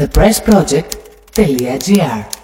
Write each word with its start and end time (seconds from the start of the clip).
thepressproject.gr 0.00 2.39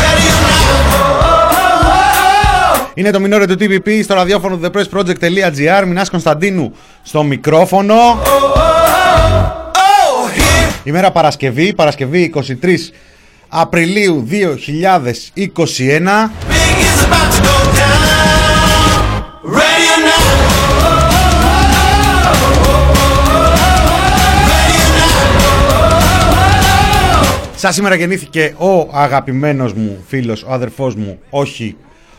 ready 0.00 0.26
or 0.34 0.40
not. 0.46 0.62
Είναι 2.94 3.10
το 3.10 3.20
μινόρε 3.20 3.46
του 3.46 3.56
TPP 3.60 4.00
στο 4.02 4.14
ραδιόφωνο 4.14 4.56
του 4.56 4.70
thepressproject.gr 4.72 5.84
Μινάς 5.86 6.10
Κωνσταντίνου 6.10 6.74
στο 7.02 7.22
μικρόφωνο. 7.22 7.94
Oh, 7.94 8.26
here 10.36 10.80
Ημέρα 10.84 11.10
Παρασκευή, 11.10 11.74
Παρασκευή 11.74 12.32
23 12.62 12.76
Απριλίου 13.48 14.28
2021 14.30 14.32
Σαν 27.62 27.72
σήμερα 27.72 27.94
γεννήθηκε 27.94 28.54
ο 28.58 28.88
αγαπημένος 28.92 29.72
μου 29.72 30.04
φίλος, 30.06 30.42
ο 30.42 30.52
αδερφός 30.52 30.94
μου, 30.94 31.18
όχι 31.30 31.76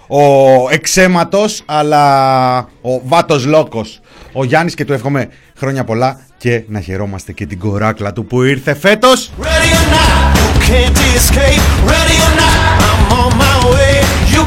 ο 0.07 0.23
εξέματος, 0.69 1.61
αλλά 1.65 2.57
ο 2.81 3.01
βάτος 3.03 3.45
λόκος, 3.45 3.99
ο 4.33 4.43
Γιάννης 4.43 4.75
και 4.75 4.85
του 4.85 4.93
εύχομαι 4.93 5.29
χρόνια 5.57 5.83
πολλά 5.83 6.19
και 6.37 6.63
να 6.67 6.79
χαιρόμαστε 6.79 7.31
και 7.31 7.45
την 7.45 7.59
κοράκλα 7.59 8.13
του 8.13 8.25
που 8.25 8.43
ήρθε 8.43 8.73
φέτος. 8.73 9.31
Ready 9.39 9.45
or 9.45 9.85
not, 9.95 10.37
you 14.33 14.43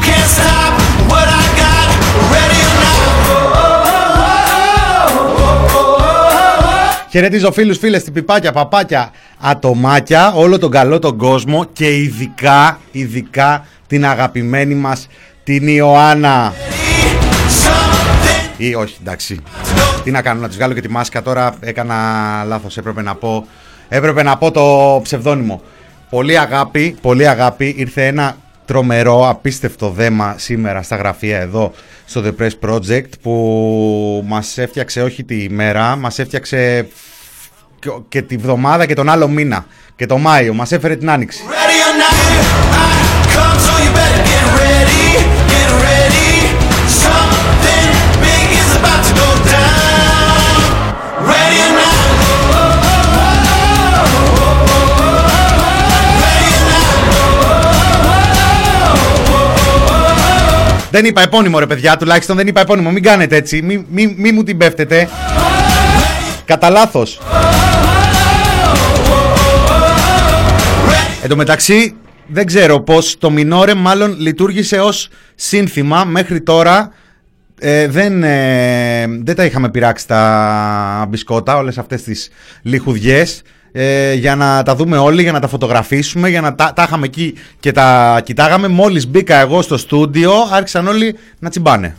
Χαιρετίζω 7.17 7.51
φίλους, 7.51 7.77
φίλες, 7.77 8.03
τυπιπάκια, 8.03 8.51
παπάκια, 8.51 9.11
ατομάκια, 9.39 10.33
όλο 10.33 10.59
τον 10.59 10.71
καλό 10.71 10.99
τον 10.99 11.17
κόσμο 11.17 11.65
και 11.73 11.97
ειδικά, 11.97 12.79
ειδικά 12.91 13.65
την 13.87 14.05
αγαπημένη 14.05 14.75
μας 14.75 15.07
την 15.43 15.67
Ιωάννα. 15.67 16.53
Something 17.63 18.53
Ή 18.57 18.75
όχι, 18.75 18.97
εντάξει. 19.01 19.39
Τι 20.03 20.11
να 20.11 20.21
κάνω, 20.21 20.41
να 20.41 20.47
τους 20.47 20.55
βγάλω 20.55 20.73
και 20.73 20.81
τη 20.81 20.89
μάσκα 20.89 21.21
τώρα. 21.21 21.55
Έκανα 21.59 21.95
λάθος, 22.47 22.77
έπρεπε 22.77 23.01
να 23.01 23.15
πω, 23.15 23.47
έπρεπε 23.89 24.23
να 24.23 24.37
πω 24.37 24.51
το 24.51 24.99
ψευδόνυμο. 25.03 25.61
Πολύ 26.09 26.39
αγάπη, 26.39 26.97
πολύ 27.01 27.27
αγάπη. 27.27 27.75
Ήρθε 27.77 28.05
ένα 28.05 28.35
τρομερό, 28.67 29.29
απίστευτο 29.29 29.89
δέμα 29.89 30.35
σήμερα 30.37 30.81
στα 30.81 30.95
γραφεία 30.95 31.39
εδώ 31.39 31.71
στο 32.05 32.23
The 32.25 32.41
Press 32.41 32.69
Project 32.69 33.09
που 33.21 34.23
μας 34.27 34.57
έφτιαξε 34.57 35.01
όχι 35.01 35.23
τη 35.23 35.43
ημέρα, 35.43 35.95
μας 35.95 36.19
έφτιαξε 36.19 36.87
και- 37.79 37.89
και 38.09 38.21
τη 38.21 38.37
βδομάδα 38.37 38.85
και 38.85 38.93
τον 38.93 39.09
άλλο 39.09 39.27
μήνα 39.27 39.65
και 39.95 40.05
το 40.05 40.17
Μάιο. 40.17 40.53
Μας 40.53 40.71
έφερε 40.71 40.95
την 40.95 41.09
Άνοιξη. 41.09 41.41
Δεν 60.97 61.05
είπα 61.05 61.21
επώνυμο 61.21 61.59
ρε 61.59 61.65
παιδιά, 61.65 61.97
τουλάχιστον 61.97 62.35
δεν 62.35 62.47
είπα 62.47 62.61
επώνυμο. 62.61 62.91
Μην 62.91 63.03
κάνετε 63.03 63.35
έτσι, 63.35 63.61
μη, 63.61 63.85
μη, 63.89 64.15
μη 64.17 64.31
μου 64.31 64.43
την 64.43 64.57
πέφτετε. 64.57 65.09
Κατά 66.45 66.69
λάθος. 66.69 67.19
Εν 71.23 71.29
τω 71.29 71.35
μεταξύ, 71.35 71.95
δεν 72.27 72.45
ξέρω 72.45 72.79
πώς 72.79 73.17
το 73.17 73.29
Μινόρε 73.29 73.73
μάλλον 73.73 74.15
λειτουργήσε 74.19 74.79
ως 74.79 75.09
σύνθημα 75.35 76.03
μέχρι 76.03 76.41
τώρα. 76.41 76.93
Ε, 77.59 77.87
δεν, 77.87 78.23
ε, 78.23 79.05
δεν 79.23 79.35
τα 79.35 79.45
είχαμε 79.45 79.69
πειράξει 79.69 80.07
τα 80.07 81.05
μπισκότα, 81.09 81.57
όλες 81.57 81.77
αυτές 81.77 82.03
τις 82.03 82.29
λιχουδιές 82.61 83.41
ε, 83.71 84.13
για 84.13 84.35
να 84.35 84.63
τα 84.63 84.75
δούμε 84.75 84.97
όλοι, 84.97 85.21
για 85.21 85.31
να 85.31 85.39
τα 85.39 85.47
φωτογραφίσουμε, 85.47 86.29
για 86.29 86.41
να 86.41 86.55
τα, 86.55 86.73
τα 86.75 86.83
είχαμε 86.83 87.05
εκεί 87.05 87.33
και 87.59 87.71
τα 87.71 88.21
κοιτάγαμε. 88.23 88.67
Μόλις 88.67 89.07
μπήκα 89.07 89.35
εγώ 89.35 89.61
στο 89.61 89.77
στούντιο, 89.77 90.31
άρχισαν 90.51 90.87
όλοι 90.87 91.15
να 91.39 91.49
τσιμπάνε. 91.49 91.95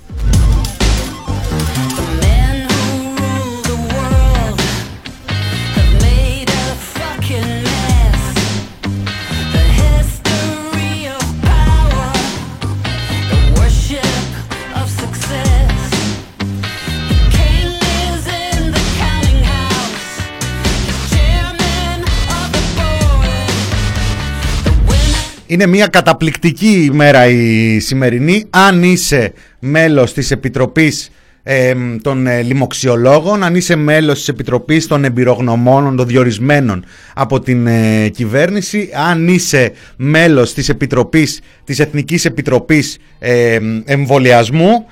Είναι 25.50 25.66
μια 25.66 25.86
καταπληκτική 25.86 26.88
ημέρα 26.92 27.26
η 27.26 27.78
σημερινή. 27.78 28.44
Αν 28.50 28.82
είσαι 28.82 29.32
μέλος 29.58 30.12
της 30.12 30.30
Επιτροπής 30.30 31.10
ε, 31.42 31.74
των 32.02 32.26
ε, 32.26 32.42
Λοιμοξιολόγων, 32.42 33.42
αν 33.42 33.54
είσαι 33.54 33.76
μέλος 33.76 34.18
της 34.18 34.28
Επιτροπής 34.28 34.86
των 34.86 35.04
Εμπειρογνωμόνων, 35.04 35.96
των 35.96 36.06
διορισμένων 36.06 36.84
από 37.14 37.40
την 37.40 37.66
ε, 37.66 38.08
κυβέρνηση, 38.08 38.90
αν 39.08 39.28
είσαι 39.28 39.72
μέλος 39.96 40.54
της 40.54 40.68
Επιτροπής, 40.68 41.40
της 41.64 41.78
Εθνικής 41.78 42.24
Επιτροπής 42.24 42.98
ε, 43.18 43.58
Εμβολιασμού, 43.84 44.86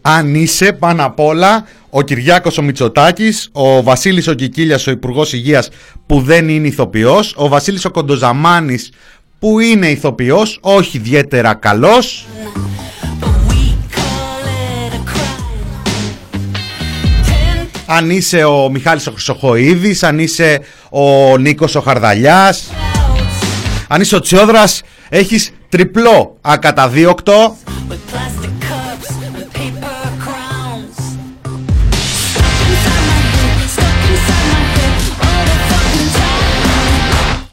αν 0.00 0.34
είσαι 0.34 0.72
πάνω 0.72 1.04
απ' 1.04 1.20
όλα 1.20 1.64
ο 1.90 2.02
Κυριάκος 2.02 2.58
ο 2.58 2.62
Μητσοτάκης, 2.62 3.48
ο 3.52 3.82
Βασίλης 3.82 4.28
ο 4.28 4.34
Κικίλιας 4.34 4.86
ο 4.86 4.90
Υπουργός 4.90 5.32
Υγείας 5.32 5.68
που 6.06 6.20
δεν 6.20 6.48
είναι 6.48 6.66
ηθοποιός, 6.66 7.34
ο 7.36 7.48
Βασίλης 7.48 7.84
ο 7.84 7.90
Κοντοζαμάνης 7.90 8.90
που 9.38 9.60
είναι 9.60 9.90
ηθοποιός, 9.90 10.58
όχι 10.60 10.96
ιδιαίτερα 10.96 11.54
καλός, 11.54 12.26
But 13.20 13.26
we 13.48 13.62
call 13.96 14.44
it 14.46 14.92
a 14.92 15.02
crime. 15.10 16.46
Ten 17.26 17.66
αν 17.86 18.10
είσαι 18.10 18.44
ο 18.44 18.68
Μιχάλης 18.70 19.06
ο 19.06 19.10
Χρυσοχοίδης, 19.10 20.02
αν 20.02 20.18
είσαι 20.18 20.60
ο 20.90 21.36
Νίκος 21.38 21.74
ο 21.74 21.80
Χαρδαλιάς, 21.80 22.64
clouds 22.70 23.84
αν 23.88 24.00
είσαι 24.00 24.16
ο 24.16 24.20
Τσιόδρας, 24.20 24.82
έχεις 25.08 25.52
τριπλό 25.68 26.36
ακαταδίωκτο 26.40 27.56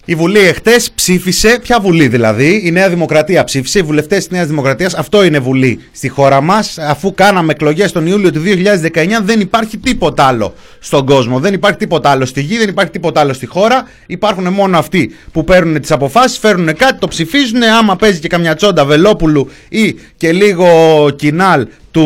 Η 0.05 0.15
Βουλή 0.15 0.39
εχθές 0.39 0.91
ψήφισε. 0.91 1.59
Ποια 1.61 1.79
Βουλή 1.79 2.07
δηλαδή, 2.07 2.61
η 2.65 2.71
Νέα 2.71 2.89
Δημοκρατία 2.89 3.43
ψήφισε. 3.43 3.79
Οι 3.79 3.81
βουλευτές 3.81 4.17
της 4.17 4.29
Νέας 4.29 4.47
Δημοκρατίας, 4.47 4.93
αυτό 4.93 5.23
είναι 5.23 5.39
Βουλή 5.39 5.79
στη 5.91 6.09
χώρα 6.09 6.41
μας. 6.41 6.77
Αφού 6.77 7.13
κάναμε 7.13 7.51
εκλογές 7.51 7.91
τον 7.91 8.07
Ιούλιο 8.07 8.31
του 8.31 8.39
2019, 8.39 9.21
δεν 9.23 9.39
υπάρχει 9.39 9.77
τίποτα 9.77 10.23
άλλο 10.23 10.53
στον 10.79 11.05
κόσμο. 11.05 11.39
Δεν 11.39 11.53
υπάρχει 11.53 11.77
τίποτα 11.77 12.09
άλλο 12.09 12.25
στη 12.25 12.41
γη, 12.41 12.57
δεν 12.57 12.69
υπάρχει 12.69 12.91
τίποτα 12.91 13.19
άλλο 13.19 13.33
στη 13.33 13.45
χώρα. 13.45 13.87
Υπάρχουν 14.05 14.53
μόνο 14.53 14.77
αυτοί 14.77 15.15
που 15.31 15.43
παίρνουν 15.43 15.81
τις 15.81 15.91
αποφάσεις, 15.91 16.37
φέρνουν 16.37 16.75
κάτι, 16.75 16.99
το 16.99 17.07
ψηφίζουν. 17.07 17.63
Άμα 17.63 17.95
παίζει 17.95 18.19
και 18.19 18.27
καμιά 18.27 18.55
τσόντα 18.55 18.85
Βελόπουλου 18.85 19.49
ή 19.69 19.95
και 20.17 20.31
λίγο 20.31 20.67
κοινάλ 21.15 21.67
του, 21.91 22.03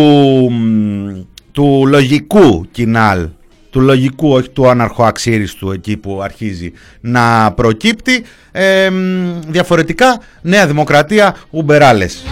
μ, 0.52 1.22
του 1.52 1.84
λογικού 1.88 2.68
κοινάλ 2.72 3.30
του 3.78 3.84
λογικού, 3.84 4.32
όχι 4.34 4.50
του 4.50 4.70
αναρχοαξίριστου 4.70 5.72
εκεί 5.72 5.98
που 5.98 6.22
αρχίζει 6.22 6.72
να 7.02 7.52
προκύπτει. 7.52 8.24
Ε, 8.52 8.90
μ, 8.90 9.40
διαφορετικά, 9.48 10.22
Νέα 10.42 10.68
Δημοκρατία, 10.68 11.36
Ουμπεράλες. 11.50 12.24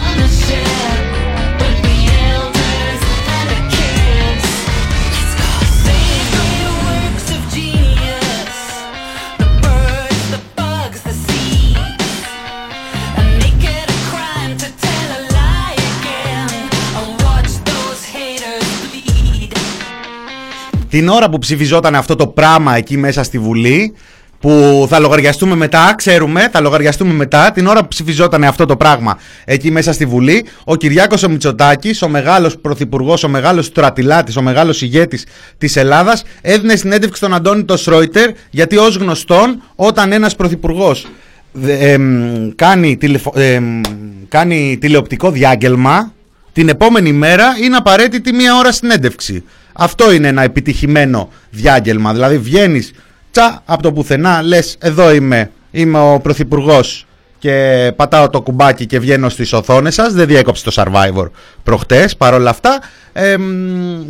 Την 20.90 21.08
ώρα 21.08 21.28
που 21.28 21.38
ψηφιζόταν 21.38 21.94
αυτό 21.94 22.16
το 22.16 22.26
πράγμα 22.26 22.76
εκεί 22.76 22.96
μέσα 22.96 23.22
στη 23.22 23.38
Βουλή, 23.38 23.94
που 24.40 24.86
θα 24.88 24.98
λογαριαστούμε 24.98 25.54
μετά, 25.54 25.94
ξέρουμε, 25.96 26.48
θα 26.52 26.60
λογαριαστούμε 26.60 27.12
μετά, 27.12 27.50
την 27.52 27.66
ώρα 27.66 27.80
που 27.80 27.88
ψηφιζόταν 27.88 28.44
αυτό 28.44 28.66
το 28.66 28.76
πράγμα 28.76 29.18
εκεί 29.44 29.70
μέσα 29.70 29.92
στη 29.92 30.06
Βουλή, 30.06 30.44
ο 30.64 30.76
Κυριάκος 30.76 31.22
ο 31.22 31.28
Μητσοτάκης, 31.28 32.02
ο 32.02 32.08
μεγάλος 32.08 32.56
πρωθυπουργός, 32.58 33.24
ο 33.24 33.28
μεγάλος 33.28 33.66
στρατηλάτης, 33.66 34.36
ο 34.36 34.42
μεγάλος 34.42 34.82
ηγέτης 34.82 35.26
της 35.58 35.76
Ελλάδας, 35.76 36.22
έδινε 36.40 36.76
συνέντευξη 36.76 37.16
στον 37.16 37.34
Αντώνη 37.34 37.64
το 37.64 37.76
Σρόιτερ, 37.76 38.30
γιατί 38.50 38.76
ως 38.76 38.96
γνωστόν, 38.96 39.62
όταν 39.76 40.12
ένας 40.12 40.36
πρωθυπουργός 40.36 41.06
δε- 41.52 41.92
εμ, 41.92 42.48
κάνει, 42.54 42.96
τηλεφο- 42.96 43.38
εμ, 43.38 43.80
κάνει 44.28 44.78
τηλεοπτικό 44.80 45.30
διάγγελμα, 45.30 46.12
την 46.52 46.68
επόμενη 46.68 47.12
μέρα 47.12 47.44
είναι 47.64 47.76
απαραίτητη 47.76 48.32
μία 48.32 48.56
ώρα 48.56 48.72
συνέντευξη. 48.72 49.44
Αυτό 49.78 50.12
είναι 50.12 50.28
ένα 50.28 50.42
επιτυχημένο 50.42 51.28
διάγγελμα. 51.50 52.12
Δηλαδή 52.12 52.38
βγαίνεις 52.38 52.92
τσα 53.30 53.62
από 53.64 53.82
το 53.82 53.92
πουθενά, 53.92 54.42
λες: 54.42 54.76
Εδώ 54.80 55.12
είμαι, 55.14 55.50
είμαι 55.70 55.98
ο 56.12 56.20
πρωθυπουργός 56.20 57.06
και 57.38 57.92
πατάω 57.96 58.28
το 58.28 58.42
κουμπάκι 58.42 58.86
και 58.86 58.98
βγαίνω 58.98 59.28
στις 59.28 59.52
οθόνες 59.52 59.94
σας. 59.94 60.12
Δεν 60.12 60.26
διέκοψε 60.26 60.64
το 60.64 60.72
Survivor 60.74 61.30
προχτές. 61.62 62.16
Παρ' 62.16 62.34
όλα 62.34 62.50
αυτά, 62.50 62.78
ε, 63.12 63.36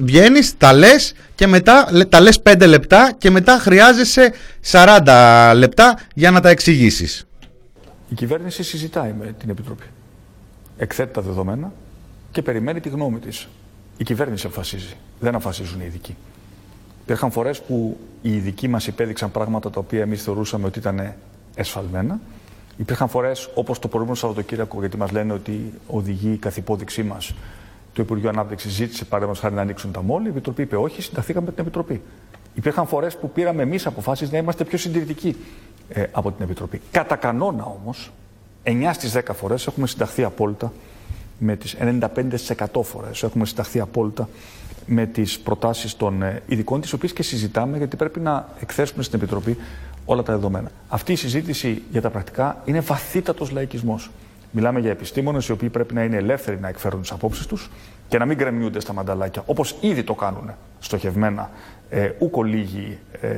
βγαίνεις, 0.00 0.56
τα 0.56 0.72
λες 0.72 1.12
και 1.34 1.46
μετά 1.46 1.88
λε- 1.90 2.08
τα 2.08 2.20
λες 2.20 2.40
5 2.40 2.66
λεπτά 2.66 3.14
και 3.18 3.30
μετά 3.30 3.58
χρειάζεσαι 3.58 4.32
40 4.60 5.52
λεπτά 5.54 5.98
για 6.14 6.30
να 6.30 6.40
τα 6.40 6.48
εξηγήσεις. 6.48 7.26
Η 8.08 8.14
κυβέρνηση 8.14 8.62
συζητάει 8.62 9.14
με 9.18 9.34
την 9.38 9.50
Επιτροπή. 9.50 9.84
Εκθέτει 10.78 11.12
τα 11.12 11.20
δεδομένα 11.20 11.72
και 12.30 12.42
περιμένει 12.42 12.80
τη 12.80 12.88
γνώμη 12.88 13.18
της. 13.18 13.48
Η 13.96 14.04
κυβέρνηση 14.04 14.46
αποφασίζει. 14.46 14.96
Δεν 15.20 15.34
αποφασίζουν 15.34 15.80
οι 15.80 15.84
ειδικοί. 15.86 16.16
Υπήρχαν 17.02 17.30
φορές 17.30 17.62
που 17.62 17.98
οι 18.22 18.36
ειδικοί 18.36 18.68
μας 18.68 18.86
υπέδειξαν 18.86 19.30
πράγματα 19.30 19.70
τα 19.70 19.80
οποία 19.80 20.02
εμείς 20.02 20.22
θεωρούσαμε 20.22 20.66
ότι 20.66 20.78
ήταν 20.78 21.14
εσφαλμένα. 21.54 22.20
Υπήρχαν 22.76 23.08
φορές, 23.08 23.50
όπως 23.54 23.78
το 23.78 23.88
προηγούμενο 23.88 24.18
Σαββατοκύριακο, 24.18 24.80
γιατί 24.80 24.96
μας 24.96 25.10
λένε 25.10 25.32
ότι 25.32 25.72
οδηγεί 25.86 26.32
η 26.32 26.36
καθυπόδειξή 26.36 27.02
μας 27.02 27.34
το 27.96 28.02
Υπουργείο 28.02 28.28
Ανάπτυξης 28.28 28.72
ζήτησε 28.72 29.04
παραδείγματος 29.04 29.42
χάρη 29.42 29.54
να 29.54 29.60
ανοίξουν 29.60 29.92
τα 29.92 30.02
μόλι. 30.02 30.26
Η 30.26 30.28
Επιτροπή 30.28 30.62
είπε 30.62 30.76
όχι, 30.76 31.02
συνταχθήκαμε 31.02 31.46
με 31.46 31.52
την 31.52 31.62
Επιτροπή. 31.62 32.02
Υπήρχαν 32.54 32.86
φορές 32.86 33.16
που 33.16 33.30
πήραμε 33.30 33.62
εμείς 33.62 33.86
αποφάσεις 33.86 34.30
να 34.30 34.38
είμαστε 34.38 34.64
πιο 34.64 34.78
συντηρητικοί 34.78 35.36
ε, 35.88 36.04
από 36.12 36.32
την 36.32 36.44
Επιτροπή. 36.44 36.80
Κατά 36.90 37.16
κανόνα 37.16 37.64
όμως, 37.64 38.12
9 38.64 38.90
στις 38.92 39.16
10 39.16 39.20
φορές 39.34 39.66
έχουμε 39.66 39.86
συνταχθεί 39.86 40.24
απόλυτα 40.24 40.72
με 41.38 41.56
τις 41.56 41.76
95% 41.80 42.82
φορές 42.82 43.22
έχουμε 43.22 43.46
συνταχθεί 43.46 43.80
απόλυτα 43.80 44.28
με 44.86 45.06
τις 45.06 45.38
προτάσεις 45.38 45.96
των 45.96 46.22
ε, 46.22 46.42
ειδικών, 46.46 46.80
τις 46.80 46.92
οποίες 46.92 47.12
και 47.12 47.22
συζητάμε, 47.22 47.76
γιατί 47.76 47.96
πρέπει 47.96 48.20
να 48.20 48.48
εκθέσουμε 48.60 49.02
στην 49.02 49.18
Επιτροπή 49.18 49.56
όλα 50.04 50.22
τα 50.22 50.32
δεδομένα. 50.32 50.70
Αυτή 50.88 51.12
η 51.12 51.16
συζήτηση 51.16 51.82
για 51.90 52.00
τα 52.00 52.10
πρακτικά 52.10 52.62
είναι 52.64 52.80
βαθύτατος 52.80 53.50
λαϊκισμός. 53.50 54.10
Μιλάμε 54.50 54.80
για 54.80 54.90
επιστήμονες 54.90 55.46
οι 55.46 55.52
οποίοι 55.52 55.68
πρέπει 55.68 55.94
να 55.94 56.02
είναι 56.02 56.16
ελεύθεροι 56.16 56.60
να 56.60 56.68
εκφέρουν 56.68 57.00
τις 57.00 57.10
απόψεις 57.10 57.46
τους 57.46 57.70
και 58.08 58.18
να 58.18 58.24
μην 58.24 58.36
γκρεμιούνται 58.36 58.80
στα 58.80 58.92
μανταλάκια, 58.92 59.42
όπως 59.46 59.76
ήδη 59.80 60.02
το 60.02 60.14
κάνουν 60.14 60.50
στοχευμένα 60.78 61.50
ε, 61.90 62.10
ούκο 62.18 62.42
λίγοι 62.42 62.98
ε, 63.20 63.28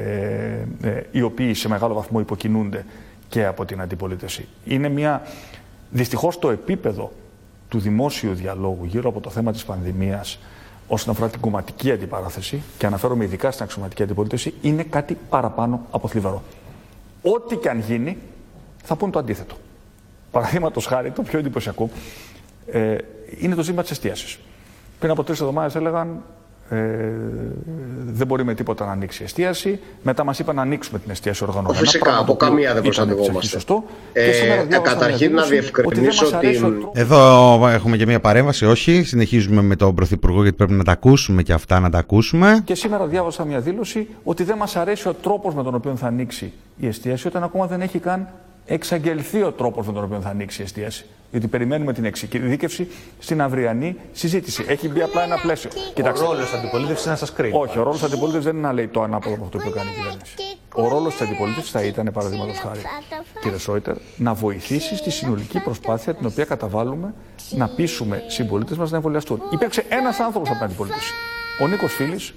ε, 0.83 1.03
οι 1.11 1.23
οποίοι 1.23 1.55
σε 1.55 1.69
μεγάλο 1.69 1.95
βαθμό 1.95 2.21
υποκινούνται 2.21 2.85
και 3.29 3.45
από 3.45 3.65
την 3.65 3.81
αντιπολίτευση. 3.81 4.49
Είναι 4.65 4.89
μια, 4.89 5.23
δυστυχώς 5.91 6.39
το 6.39 6.51
επίπεδο 6.51 7.13
του 7.69 7.79
δημόσιου 7.79 8.35
διαλόγου 8.35 8.85
γύρω 8.85 9.09
από 9.09 9.21
το 9.21 9.31
θέμα 9.31 9.53
της 9.53 9.65
πανδημίας 9.65 10.39
όσον 10.89 11.11
αφορά 11.11 11.29
την 11.29 11.41
κομματική 11.41 11.93
αντιπαράθεση 11.93 12.63
και 12.79 12.87
αναφέρομαι 12.87 13.25
ειδικά 13.25 13.51
στην 13.51 13.65
αξιωματική 13.65 14.03
αντιπολίτευση 14.03 14.55
είναι 14.61 14.83
κάτι 14.83 15.19
παραπάνω 15.29 15.87
από 15.91 16.09
θλιβερό. 16.09 16.43
Ό,τι 17.23 17.57
και 17.57 17.69
αν 17.69 17.81
γίνει 17.81 18.19
θα 18.83 18.97
πούν 18.97 19.11
το 19.11 19.19
αντίθετο. 19.19 19.55
Παραδείγματος 20.31 20.87
χάρη, 20.87 21.11
το 21.11 21.23
πιο 21.23 21.39
εντυπωσιακό 21.39 21.91
ε, 22.67 22.97
είναι 23.39 23.55
το 23.55 23.63
ζήτημα 23.63 23.83
της 23.83 23.91
εστίασης. 23.91 24.39
Πριν 24.99 25.11
από 25.11 25.25
τρεις 25.25 25.41
εβδομάδες 25.41 25.75
έλεγαν 25.75 26.23
ε, 26.71 26.77
δεν 28.07 28.27
μπορεί 28.27 28.45
με 28.45 28.55
τίποτα 28.55 28.85
να 28.87 28.93
ανοίξει 28.93 29.23
η 29.23 29.25
εστίαση. 29.25 29.79
Μετά 30.03 30.25
μας 30.25 30.39
είπαν 30.39 30.55
να 30.55 30.63
ανοίξουμε 30.63 30.99
την 30.99 31.11
εστίαση 31.11 31.45
οργανωμένα. 31.45 31.79
Φυσικά, 31.79 32.05
πράγμα 32.05 32.21
από 32.21 32.27
το 32.29 32.33
οποίο 32.33 32.47
καμία 32.49 32.67
δεν 32.69 32.71
ήταν 32.71 32.83
προσανατολόμαστε. 32.83 33.37
εξ 33.37 33.37
αρχής 33.37 33.51
Σωστό. 33.51 33.85
Ε, 34.13 34.25
Και 34.27 34.33
σήμερα 34.33 34.63
διάβασα 34.65 34.95
μια 34.95 34.95
καταρχήν 34.95 35.35
να 35.35 35.43
δήλωση 35.43 35.71
ότι 35.71 35.73
δεν 35.73 35.83
διευκρινίσω 35.85 36.25
μας 36.25 36.33
αρέσει 36.35 36.63
ο 36.63 36.67
ότι- 36.67 36.79
τρόπος- 36.79 36.99
Εδώ 37.01 37.69
έχουμε 37.69 37.97
και 37.97 38.07
μια 38.07 38.21
παρέμβαση, 38.21 38.67
όχι. 38.67 39.03
Συνεχίζουμε 39.03 39.63
με 39.63 39.77
τον 39.77 39.95
Πρωθυπουργό 39.95 40.43
γιατί 40.43 40.57
πρέπει 40.57 40.73
να 40.73 40.85
τα 40.85 40.93
ακούσουμε 40.93 41.43
και 41.43 41.53
αυτά 41.53 41.81
να 41.81 41.91
τα 41.91 41.99
ακούσουμε. 41.99 42.61
Και 42.65 42.75
σήμερα 42.75 43.07
διάβασα 43.07 43.45
μια 43.45 43.61
δήλωση 43.61 44.09
ότι 44.25 44.45
δεν 44.45 44.57
μας 44.57 44.77
αρέσει 44.77 45.09
ο 45.09 45.15
τρόπος 45.23 45.55
με 45.55 45.63
τον 45.63 45.75
οποίο 45.75 45.97
θα 45.97 46.07
ανοίξει 46.07 46.53
η 46.79 46.87
εστίαση, 46.87 47.27
όταν 47.27 47.43
ακόμα 47.43 47.67
δεν 47.67 47.81
έχει 47.81 47.99
καν 47.99 48.29
εξαγγελθεί 48.69 49.43
ο 49.43 49.53
τρόπος 49.53 49.87
με 49.87 49.93
τον 49.93 50.05
οποίο 50.05 50.21
θα 50.21 50.29
ανοίξει 50.29 50.61
η 50.61 50.65
εστίαση. 50.65 51.05
Γιατί 51.31 51.47
περιμένουμε 51.47 51.93
την 51.93 52.05
εξειδίκευση 52.05 52.89
στην 53.19 53.43
αυριανή 53.43 53.97
συζήτηση. 54.13 54.65
Έχει 54.69 54.89
μπει 54.89 55.03
απλά 55.03 55.23
ένα 55.23 55.37
πλαίσιο. 55.37 55.71
Κοιτάξτε. 55.95 56.27
Ο 56.27 56.31
ρόλος 56.31 56.51
της 56.51 56.59
αντιπολίτευσης 56.59 57.05
είναι 57.05 57.13
να 57.13 57.19
σας 57.19 57.33
κρίνει. 57.33 57.57
Όχι, 57.57 57.79
ο 57.79 57.83
ρόλος 57.83 57.99
της 57.99 58.07
αντιπολίτευσης 58.07 58.45
δεν 58.45 58.57
είναι 58.57 58.67
να 58.67 58.73
λέει 58.73 58.87
το 58.87 59.03
ανάποδο 59.03 59.35
από 59.35 59.45
αυτό 59.45 59.59
που 59.59 59.71
κάνει 59.71 59.91
η 59.91 59.95
κυβέρνηση. 59.95 60.35
Ο 60.75 60.89
ρόλος 60.89 61.13
της 61.13 61.27
αντιπολίτευσης 61.27 61.71
θα 61.71 61.83
ήταν, 61.83 62.11
παραδείγματος 62.13 62.59
χάρη, 62.59 62.81
κύριε 63.43 63.59
Σόιτερ, 63.59 63.97
να 64.17 64.35
βοηθήσει 64.35 64.97
στη 64.97 65.11
συνολική 65.11 65.61
προσπάθεια 65.61 66.15
την 66.15 66.27
οποία 66.27 66.45
καταβάλουμε 66.45 67.15
να 67.51 67.69
πείσουμε 67.69 68.23
συμπολίτες 68.27 68.77
μας 68.77 68.91
να 68.91 68.97
εμβολιαστούν. 68.97 69.41
Υπήρξε 69.53 69.85
ένας 69.89 70.19
άνθρωπος 70.21 70.49
από 70.49 70.59
την 70.59 70.67
αντιπολίτευση. 70.67 71.13
Ο 71.63 71.67
Νίκος 71.67 71.93
Φίλης, 71.93 72.35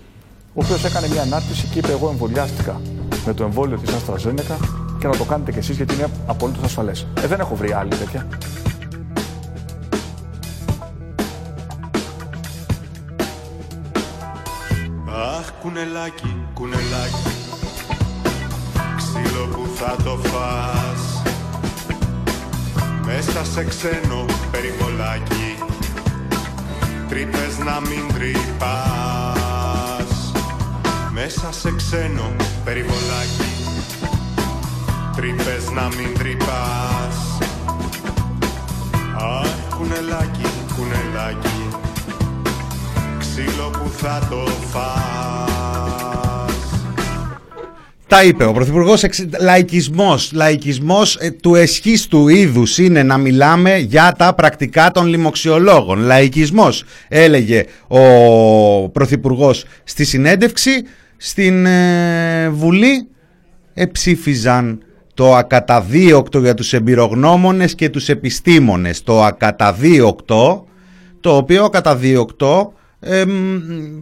ο 0.54 0.62
οποίος 0.64 0.86
έκανε 0.86 1.08
μια 1.08 1.22
ανάρτηση 1.22 1.68
και 1.68 1.80
είπε: 1.80 1.92
Εγώ 1.92 2.10
εμβολιάστηκα 2.10 2.82
με 3.26 3.34
το 3.34 3.44
εμβόλιο 3.44 3.78
της 3.78 3.94
AstraZeneca 3.94 4.56
και 5.02 5.08
να 5.08 5.18
το 5.18 5.24
κάνετε 5.24 5.52
κι 5.52 5.58
εσείς 5.58 5.76
γιατί 5.76 5.94
είναι 5.94 6.08
απολύτω 6.26 6.60
ασφαλές. 6.66 7.08
Ε, 7.22 7.28
δεν 7.28 7.40
έχω 7.40 7.56
βρει 7.56 7.74
άλλη 7.74 7.90
τέτοια. 7.90 8.28
Αχ, 15.38 15.52
κουνελάκι, 15.62 16.46
κουνελάκι 16.54 17.32
Ξύλο 18.98 19.46
που 19.52 19.70
θα 19.76 19.96
το 20.04 20.18
φας 20.18 21.22
Μέσα 23.06 23.46
σε 23.46 23.64
ξένο 23.66 24.26
περιβολάκι 24.52 25.58
Τρύπες 27.10 27.58
να 27.66 27.80
μην 27.80 28.14
τρυπάς 28.14 29.52
Μέσα 31.14 31.52
σε 31.52 31.76
ξένο 31.76 32.36
περιβολάκι 32.64 33.51
Τρύπες 35.22 35.72
να 35.76 35.82
μην 35.82 36.14
τρυπάς 36.20 37.38
Αχ, 39.16 39.78
κουνελάκι, 39.78 40.46
κουνελάκι 40.76 41.68
Ξύλο 43.20 43.70
που 43.70 43.92
θα 43.98 44.28
το 44.30 44.46
φας 44.72 45.02
Τα 48.08 48.24
είπε 48.24 48.46
ο 48.46 48.52
Πρωθυπουργός. 48.54 49.06
Λαϊκισμός. 49.40 50.32
Λαϊκισμός 50.34 51.18
του 51.42 51.56
εσχή 51.56 52.08
του 52.10 52.28
είδους 52.28 52.78
είναι 52.78 53.04
να 53.04 53.18
μιλάμε 53.18 53.78
για 53.78 54.16
τα 54.18 54.34
πρακτικά 54.34 54.92
των 54.92 55.08
λοιμοξιολόγων. 55.08 56.00
Λαϊκισμός, 56.00 56.84
έλεγε 57.08 57.66
ο 57.88 58.00
Πρωθυπουργός 58.90 59.66
στη 59.84 60.06
συνέντευξη. 60.06 60.72
Στην 61.18 61.66
ε, 61.66 62.50
Βουλή 62.50 63.08
εψήφιζαν 63.74 64.84
το 65.22 65.36
ακαταδίωκτο 65.36 66.40
για 66.40 66.54
τους 66.54 66.74
εμπειρογνώμονες 66.74 67.76
και 67.76 67.90
τους 67.90 68.10
επιστήμονες. 68.10 69.04
Το 69.04 69.24
ακαταδίωκτο, 69.24 70.66
το 71.20 71.36
οποίο 71.36 71.64
ακαταδίωκτο 71.64 72.74
Εμ, 73.04 73.30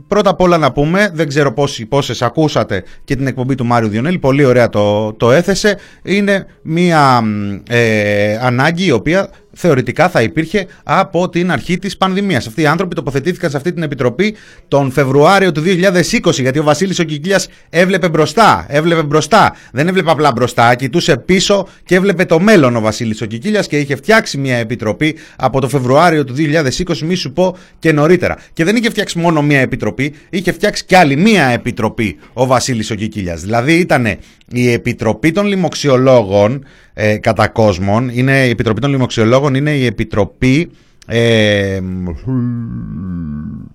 πρώτα 0.08 0.30
απ' 0.30 0.42
όλα 0.42 0.58
να 0.58 0.72
πούμε, 0.72 1.12
δεν 1.14 1.28
ξέρω 1.28 1.54
πόσοι, 1.54 1.86
πόσες 1.86 2.22
ακούσατε 2.22 2.84
και 3.04 3.16
την 3.16 3.28
εκπομπή 3.28 3.56
του 3.56 3.66
Μάριου 3.66 3.90
Διονέλη, 3.90 4.20
πολύ 4.20 4.46
ωραία 4.46 4.70
το, 4.70 5.14
το 5.14 5.32
έθεσε, 5.32 5.78
είναι 6.04 6.46
μια 6.62 7.24
ε, 7.70 8.38
ανάγκη 8.42 8.86
η 8.86 8.92
οποία 8.92 9.30
θεωρητικά 9.60 10.10
θα 10.10 10.22
υπήρχε 10.22 10.68
από 10.84 11.30
την 11.30 11.52
αρχή 11.52 11.78
της 11.78 11.98
πανδημίας. 11.98 12.48
Αυτοί 12.48 12.62
οι 12.62 12.66
άνθρωποι 12.66 12.96
τοποθετήθηκαν 12.96 13.50
σε 13.50 13.58
αυτή 13.58 13.74
την 13.74 13.84
επιτροπή 13.84 14.36
τον 14.68 14.92
Φεβρουάριο 14.92 15.52
του 15.52 15.62
2020 15.62 16.32
γιατί 16.34 16.60
ο 16.60 16.64
Βασίλης 16.64 17.00
ο 17.00 17.04
Κικίλιας 17.04 17.48
έβλεπε 17.70 18.10
μπροστά, 18.10 18.66
έβλεπε 18.70 19.04
μπροστά, 19.04 19.56
δεν 19.72 19.88
έβλεπε 19.88 20.12
απλά 20.12 20.32
μπροστά, 20.32 20.76
κοιτούσε 20.76 21.18
πίσω 21.18 21.68
και 21.86 21.96
έβλεπε 21.96 22.26
το 22.26 22.40
μέλλον 22.40 22.76
ο 22.76 22.82
Βασίλης 22.82 23.22
ο 23.22 23.26
Κικίλιας 23.26 23.68
και 23.68 23.78
είχε 23.80 23.96
φτιάξει 23.96 24.38
μια 24.38 24.56
επιτροπή 24.56 25.16
από 25.36 25.62
το 25.62 25.70
Φεβρουάριο 25.70 26.24
του 26.24 26.36
2020, 26.38 26.98
μη 26.98 27.16
σου 27.16 27.34
πω 27.34 27.58
και 27.80 27.92
νωρίτερα. 27.92 28.38
Και 28.54 28.64
δεν 28.64 28.76
είχε 28.76 28.90
φτιάξει 28.90 29.20
μόνο 29.20 29.42
μια 29.42 29.60
επιτροπή, 29.60 30.14
είχε 30.30 30.52
φτιάξει 30.52 30.86
κι 30.86 30.96
άλλη 30.96 31.16
μια 31.16 31.46
επιτροπή 31.46 32.18
ο 32.34 32.46
Βασίλης 32.46 32.92
ο 32.92 32.96
Κικίλιας. 32.96 33.42
Δηλαδή 33.42 33.74
ήταν 33.74 34.18
η 34.52 34.72
Επιτροπή 34.72 35.32
των 35.32 35.46
Λοιμοξιολόγων 35.46 36.66
ε, 37.02 37.18
κατά 37.18 37.48
κόσμον, 37.48 38.10
είναι, 38.10 38.46
η 38.46 38.50
Επιτροπή 38.50 38.82
των 38.82 38.90
Λοιμοξιολόγων 38.92 39.56
είναι 39.56 39.72
η 39.72 39.86
Επιτροπή 39.86 40.72
ε, 41.06 41.80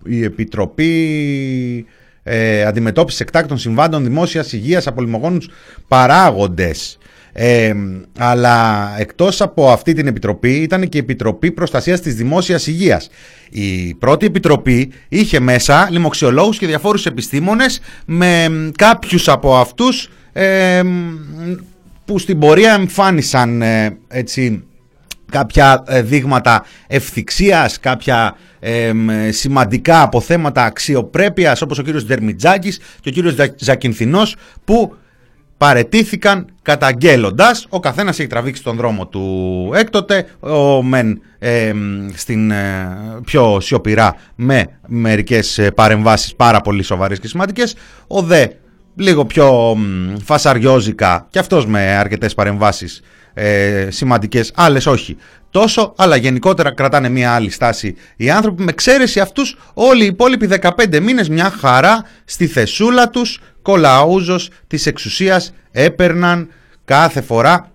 η 0.04 0.24
Επιτροπή 0.24 1.86
ε, 2.22 2.64
αντιμετώπισης 2.64 3.20
εκτάκτων 3.20 3.58
συμβάντων 3.58 4.04
δημόσιας 4.04 4.52
υγείας 4.52 4.86
από 4.86 5.02
λιμογόνου 5.02 5.38
παράγοντες. 5.88 6.98
Ε, 7.32 7.74
αλλά 8.18 8.88
εκτός 8.98 9.40
από 9.40 9.70
αυτή 9.70 9.92
την 9.92 10.06
επιτροπή 10.06 10.50
ήταν 10.50 10.88
και 10.88 10.96
η 10.96 11.00
Επιτροπή 11.00 11.50
Προστασίας 11.50 12.00
της 12.00 12.14
Δημόσιας 12.14 12.66
Υγείας. 12.66 13.08
Η 13.50 13.94
πρώτη 13.94 14.26
επιτροπή 14.26 14.92
είχε 15.08 15.40
μέσα 15.40 15.88
λοιμοξιολόγους 15.90 16.58
και 16.58 16.66
διαφόρους 16.66 17.06
επιστήμονες 17.06 17.80
με 18.06 18.48
μ, 18.48 18.70
κάποιους 18.76 19.28
από 19.28 19.56
αυτούς 19.56 20.10
ε, 20.32 20.82
μ, 20.82 21.14
που 22.04 22.18
στην 22.18 22.38
πορεία 22.38 22.72
εμφάνισαν 22.72 23.62
ε, 23.62 23.98
έτσι 24.08 24.64
κάποια 25.30 25.82
ε, 25.86 26.02
δείγματα 26.02 26.64
ευθυξίας, 26.86 27.80
κάποια 27.80 28.36
ε, 28.60 28.92
μ, 28.92 29.08
σημαντικά 29.30 30.02
αποθέματα 30.02 30.64
αξιοπρέπειας 30.64 31.62
όπως 31.62 31.78
ο 31.78 31.82
κύριος 31.82 32.04
Δερμιτζάκης 32.04 32.78
και 33.00 33.08
ο 33.08 33.12
κύριος 33.12 33.34
Ζα- 33.34 33.54
Ζακυνθινός 33.58 34.36
που 34.64 34.94
παρετήθηκαν 35.58 36.46
καταγγέλλοντας 36.62 37.66
ο 37.68 37.80
καθένας 37.80 38.18
έχει 38.18 38.28
τραβήξει 38.28 38.62
τον 38.62 38.76
δρόμο 38.76 39.06
του 39.06 39.70
έκτοτε 39.74 40.26
ο 40.40 40.82
μεν 40.82 41.20
ε, 41.38 41.72
μ, 41.72 42.08
στην 42.14 42.50
ε, 42.50 42.96
πιο 43.24 43.60
σιωπηρά 43.60 44.16
με 44.34 44.64
μερικές 44.86 45.58
ε, 45.58 45.70
παρεμβάσεις 45.70 46.34
πάρα 46.34 46.60
πολύ 46.60 46.82
σοβαρές 46.82 47.18
και 47.18 47.28
σημαντικές 47.28 47.74
ο 48.06 48.22
δε 48.22 48.46
λίγο 48.96 49.24
πιο 49.24 49.74
μ, 49.76 50.16
φασαριόζικα 50.24 51.26
και 51.30 51.38
αυτός 51.38 51.66
με 51.66 51.80
αρκετές 51.80 52.34
παρεμβάσεις 52.34 53.02
ε, 53.34 53.88
σημαντικές, 53.90 54.52
άλλες 54.54 54.86
όχι 54.86 55.16
τόσο, 55.50 55.94
αλλά 55.96 56.16
γενικότερα 56.16 56.74
κρατάνε 56.74 57.08
μια 57.08 57.32
άλλη 57.34 57.50
στάση 57.50 57.96
οι 58.16 58.30
άνθρωποι. 58.30 58.62
Με 58.62 58.70
εξαίρεση 58.70 59.20
αυτούς, 59.20 59.58
όλοι 59.74 60.02
οι 60.02 60.06
υπόλοιποι 60.06 60.48
15 60.60 61.00
μήνες 61.00 61.28
μια 61.28 61.50
χαρά 61.50 62.04
στη 62.24 62.46
θεσούλα 62.46 63.10
τους, 63.10 63.40
κολαούζος 63.62 64.50
της 64.66 64.86
εξουσίας 64.86 65.54
έπαιρναν 65.70 66.48
κάθε 66.84 67.20
φορά 67.20 67.73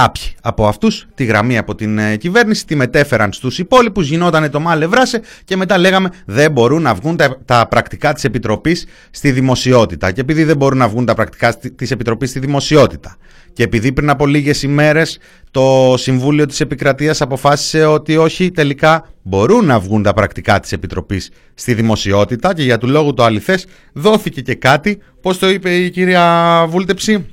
Κάποιοι 0.00 0.32
από 0.42 0.66
αυτούς 0.66 1.06
τη 1.14 1.24
γραμμή 1.24 1.58
από 1.58 1.74
την 1.74 1.98
ε, 1.98 2.16
κυβέρνηση 2.16 2.66
τη 2.66 2.74
μετέφεραν 2.74 3.32
στους 3.32 3.58
υπόλοιπους, 3.58 4.08
γινόταν 4.08 4.50
το 4.50 4.60
μάλε 4.60 4.86
βράσε 4.86 5.20
και 5.44 5.56
μετά 5.56 5.78
λέγαμε 5.78 6.08
δεν 6.26 6.52
μπορούν 6.52 6.82
να 6.82 6.94
βγουν 6.94 7.16
τα, 7.16 7.38
τα 7.44 7.66
πρακτικά 7.70 8.12
της 8.12 8.24
Επιτροπής 8.24 8.86
στη 9.10 9.30
δημοσιότητα. 9.30 10.10
Και 10.12 10.20
επειδή 10.20 10.44
δεν 10.44 10.56
μπορούν 10.56 10.78
να 10.78 10.88
βγουν 10.88 11.04
τα 11.04 11.14
πρακτικά 11.14 11.50
στη- 11.50 11.70
της 11.70 11.90
Επιτροπής 11.90 12.30
στη 12.30 12.38
δημοσιότητα. 12.38 13.16
Και 13.52 13.62
επειδή 13.62 13.92
πριν 13.92 14.10
από 14.10 14.26
λίγες 14.26 14.62
ημέρες 14.62 15.18
το 15.50 15.94
Συμβούλιο 15.96 16.46
της 16.46 16.60
Επικρατείας 16.60 17.20
αποφάσισε 17.20 17.84
ότι 17.84 18.16
όχι 18.16 18.50
τελικά 18.50 19.04
μπορούν 19.22 19.64
να 19.64 19.78
βγουν 19.78 20.02
τα 20.02 20.12
πρακτικά 20.12 20.60
της 20.60 20.72
Επιτροπής 20.72 21.30
στη 21.54 21.74
δημοσιότητα 21.74 22.54
και 22.54 22.62
για 22.62 22.78
του 22.78 22.86
λόγου 22.88 23.14
το 23.14 23.24
αληθές 23.24 23.66
δόθηκε 23.92 24.40
και 24.40 24.54
κάτι, 24.54 24.98
πώς 25.22 25.38
το 25.38 25.48
είπε 25.48 25.74
η 25.74 25.90
κυρία 25.90 26.64
Βούλτεψη, 26.68 27.26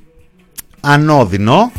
ανώδυνο 0.79 1.72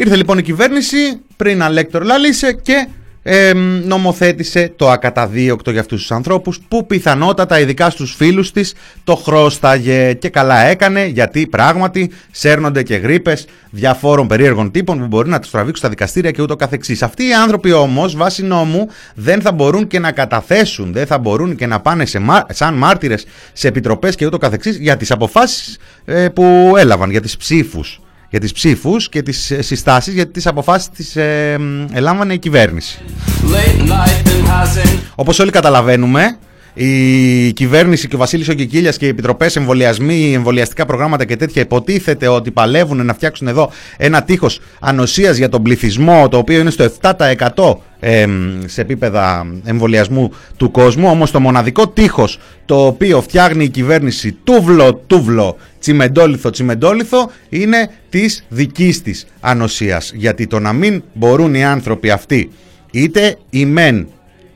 Ήρθε 0.00 0.16
λοιπόν 0.16 0.38
η 0.38 0.42
κυβέρνηση 0.42 0.96
πριν 1.36 1.62
αλέκτορ 1.62 2.04
λαλήσε 2.04 2.52
και 2.52 2.88
ε, 3.22 3.52
νομοθέτησε 3.84 4.72
το 4.76 4.90
ακαταδίωκτο 4.90 5.70
για 5.70 5.80
αυτούς 5.80 6.00
τους 6.00 6.10
ανθρώπους 6.12 6.60
που 6.68 6.86
πιθανότατα 6.86 7.60
ειδικά 7.60 7.90
στους 7.90 8.14
φίλους 8.14 8.52
της 8.52 8.74
το 9.04 9.14
χρώσταγε 9.16 10.12
και 10.12 10.28
καλά 10.28 10.60
έκανε 10.60 11.04
γιατί 11.06 11.46
πράγματι 11.46 12.10
σέρνονται 12.30 12.82
και 12.82 12.96
γρήπες 12.96 13.46
διαφόρων 13.70 14.26
περίεργων 14.26 14.70
τύπων 14.70 14.98
που 14.98 15.06
μπορεί 15.06 15.28
να 15.28 15.38
τους 15.38 15.50
τραβήξουν 15.50 15.78
στα 15.78 15.88
δικαστήρια 15.88 16.30
και 16.30 16.42
ούτω 16.42 16.56
καθεξής. 16.56 17.02
Αυτοί 17.02 17.26
οι 17.26 17.34
άνθρωποι 17.34 17.72
όμως 17.72 18.16
βάσει 18.16 18.42
νόμου 18.42 18.88
δεν 19.14 19.40
θα 19.40 19.52
μπορούν 19.52 19.86
και 19.86 19.98
να 19.98 20.12
καταθέσουν, 20.12 20.92
δεν 20.92 21.06
θα 21.06 21.18
μπορούν 21.18 21.56
και 21.56 21.66
να 21.66 21.80
πάνε 21.80 22.06
σε, 22.06 22.18
μα- 22.18 22.46
σαν 22.50 22.74
μάρτυρες 22.74 23.26
σε 23.52 23.68
επιτροπές 23.68 24.14
και 24.14 24.26
ούτω 24.26 24.38
καθεξής 24.38 24.76
για 24.76 24.96
τις 24.96 25.10
αποφάσεις 25.10 25.78
ε, 26.04 26.28
που 26.28 26.74
έλαβαν, 26.76 27.10
για 27.10 27.20
τις 27.20 27.36
ψήφους 27.36 28.00
για 28.30 28.40
τις 28.40 28.52
ψήφους 28.52 29.08
και 29.08 29.22
τις 29.22 29.50
ε, 29.50 29.62
συστάσεις 29.62 30.14
γιατί 30.14 30.32
τις 30.32 30.46
αποφάσεις 30.46 30.88
τις 30.88 31.16
ε, 31.16 31.56
μ, 31.58 31.86
ελάμβανε 31.92 32.32
η 32.34 32.38
κυβέρνηση. 32.38 32.98
Late 33.42 33.88
night 33.88 34.26
and 34.26 34.48
passing. 34.48 34.98
Όπως 35.14 35.38
όλοι 35.38 35.50
καταλαβαίνουμε, 35.50 36.38
η 36.74 37.52
κυβέρνηση 37.52 38.08
και 38.08 38.14
ο 38.14 38.18
Βασίλης 38.18 38.48
ο 38.48 38.52
Κικίλιας 38.52 38.96
και 38.96 39.06
οι 39.06 39.08
επιτροπές 39.08 39.56
εμβολιασμοί, 39.56 40.32
εμβολιαστικά 40.34 40.86
προγράμματα 40.86 41.24
και 41.24 41.36
τέτοια 41.36 41.62
υποτίθεται 41.62 42.28
ότι 42.28 42.50
παλεύουν 42.50 43.06
να 43.06 43.14
φτιάξουν 43.14 43.48
εδώ 43.48 43.70
ένα 43.96 44.22
τείχος 44.22 44.60
ανοσίας 44.80 45.36
για 45.36 45.48
τον 45.48 45.62
πληθυσμό 45.62 46.28
το 46.28 46.36
οποίο 46.36 46.60
είναι 46.60 46.70
στο 46.70 46.90
7% 47.00 47.76
εμ, 48.00 48.60
σε 48.66 48.80
επίπεδα 48.80 49.46
εμβολιασμού 49.64 50.30
του 50.56 50.70
κόσμου. 50.70 51.08
Όμως 51.08 51.30
το 51.30 51.40
μοναδικό 51.40 51.88
τείχος 51.88 52.38
το 52.64 52.86
οποίο 52.86 53.20
φτιάχνει 53.22 53.64
η 53.64 53.68
κυβέρνηση 53.68 54.36
τούβλο 54.44 54.94
τούβλο 55.06 55.56
τσιμεντόλιθο 55.80 56.50
τσιμεντόλιθο 56.50 57.30
είναι 57.48 57.90
της 58.08 58.44
δικής 58.48 59.02
της 59.02 59.26
ανοσίας. 59.40 60.12
Γιατί 60.14 60.46
το 60.46 60.58
να 60.58 60.72
μην 60.72 61.02
μπορούν 61.12 61.54
οι 61.54 61.64
άνθρωποι 61.64 62.10
αυτοί 62.10 62.50
είτε 62.90 63.36
οι 63.50 63.64
μεν 63.64 64.08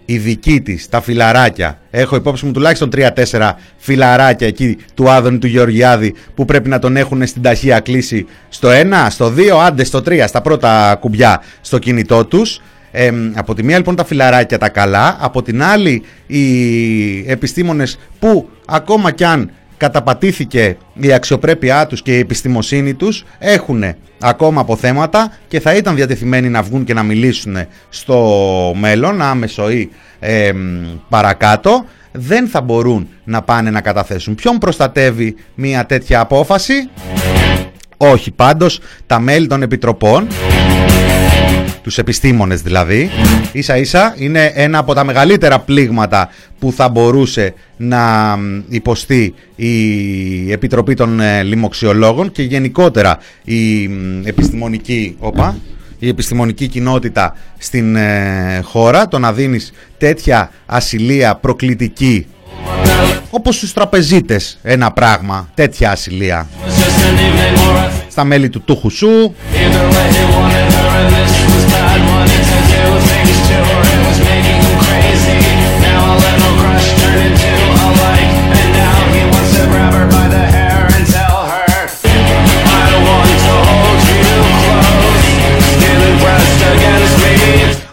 η 0.04 0.18
δική 0.18 0.60
της, 0.60 0.88
τα 0.88 1.00
φιλαράκια. 1.00 1.78
Έχω 1.90 2.16
υπόψη 2.16 2.46
μου 2.46 2.52
τουλάχιστον 2.52 2.90
3-4 2.96 3.52
φιλαράκια 3.76 4.46
εκεί 4.46 4.76
του 4.94 5.10
Άδωνη 5.10 5.38
του 5.38 5.46
Γεωργιάδη 5.46 6.14
που 6.34 6.44
πρέπει 6.44 6.68
να 6.68 6.78
τον 6.78 6.96
έχουν 6.96 7.26
στην 7.26 7.42
ταχεία 7.42 7.80
κλίση 7.80 8.26
στο 8.48 8.68
1, 8.72 9.06
στο 9.10 9.32
2, 9.36 9.48
άντε 9.66 9.84
στο 9.84 9.98
3, 9.98 10.24
στα 10.26 10.40
πρώτα 10.40 10.96
κουμπιά 11.00 11.42
στο 11.60 11.78
κινητό 11.78 12.24
τους. 12.24 12.60
Ε, 12.90 13.10
από 13.34 13.54
τη 13.54 13.62
μία 13.62 13.76
λοιπόν 13.76 13.96
τα 13.96 14.04
φιλαράκια 14.04 14.58
τα 14.58 14.68
καλά, 14.68 15.16
από 15.20 15.42
την 15.42 15.62
άλλη 15.62 16.02
οι 16.26 17.30
επιστήμονες 17.30 17.98
που 18.18 18.48
ακόμα 18.66 19.10
κι 19.10 19.24
αν 19.24 19.50
καταπατήθηκε 19.84 20.76
η 20.94 21.12
αξιοπρέπειά 21.12 21.86
τους 21.86 22.02
και 22.02 22.16
η 22.16 22.18
επιστημοσύνη 22.18 22.94
τους 22.94 23.24
έχουν 23.38 23.84
ακόμα 24.20 24.60
αποθέματα 24.60 25.32
και 25.48 25.60
θα 25.60 25.74
ήταν 25.74 25.94
διατεθειμένοι 25.94 26.48
να 26.48 26.62
βγουν 26.62 26.84
και 26.84 26.94
να 26.94 27.02
μιλήσουν 27.02 27.56
στο 27.88 28.18
μέλλον 28.76 29.22
άμεσο 29.22 29.70
ή 29.70 29.90
ε, 30.20 30.52
μ, 30.52 30.84
παρακάτω 31.08 31.84
δεν 32.12 32.48
θα 32.48 32.60
μπορούν 32.60 33.08
να 33.24 33.42
πάνε 33.42 33.70
να 33.70 33.80
καταθέσουν. 33.80 34.34
Ποιον 34.34 34.58
προστατεύει 34.58 35.36
μια 35.54 35.86
τέτοια 35.86 36.20
απόφαση; 36.20 36.74
Όχι 37.96 38.30
πάντως 38.30 38.80
τα 39.06 39.20
μέλη 39.20 39.46
των 39.46 39.62
επιτροπών 39.62 40.26
τους 41.84 41.98
επιστήμονες 41.98 42.62
δηλαδή, 42.62 43.10
ίσα 43.52 43.76
ίσα 43.76 44.14
είναι 44.18 44.52
ένα 44.54 44.78
από 44.78 44.94
τα 44.94 45.04
μεγαλύτερα 45.04 45.58
πλήγματα 45.58 46.28
που 46.58 46.72
θα 46.72 46.88
μπορούσε 46.88 47.54
να 47.76 48.36
μ, 48.36 48.62
υποστεί 48.68 49.34
η 49.56 50.52
Επιτροπή 50.52 50.94
των 50.94 51.20
ε, 51.20 51.42
Λοιμοξιολόγων 51.42 52.32
και 52.32 52.42
γενικότερα 52.42 53.18
η 53.44 53.88
μ, 53.88 54.26
επιστημονική, 54.26 55.16
όπα, 55.18 55.56
η 55.98 56.08
επιστημονική 56.08 56.66
κοινότητα 56.66 57.36
στην 57.58 57.96
ε, 57.96 58.60
χώρα, 58.64 59.08
το 59.08 59.18
να 59.18 59.32
δίνεις 59.32 59.72
τέτοια 59.98 60.50
ασυλία 60.66 61.34
προκλητική 61.34 62.26
όπως 63.30 63.56
στους 63.56 63.72
τραπεζίτες 63.72 64.58
ένα 64.62 64.92
πράγμα, 64.92 65.48
τέτοια 65.54 65.90
ασυλία. 65.90 66.48
It's 66.48 66.70
just 66.70 66.78
an 66.78 67.18
evening 67.18 67.58
or 67.58 67.90
a 67.90 68.04
Στα 68.10 68.24
μέλη 68.24 68.48
του 68.48 68.60
τούχου 68.60 68.90
σου, 68.90 69.34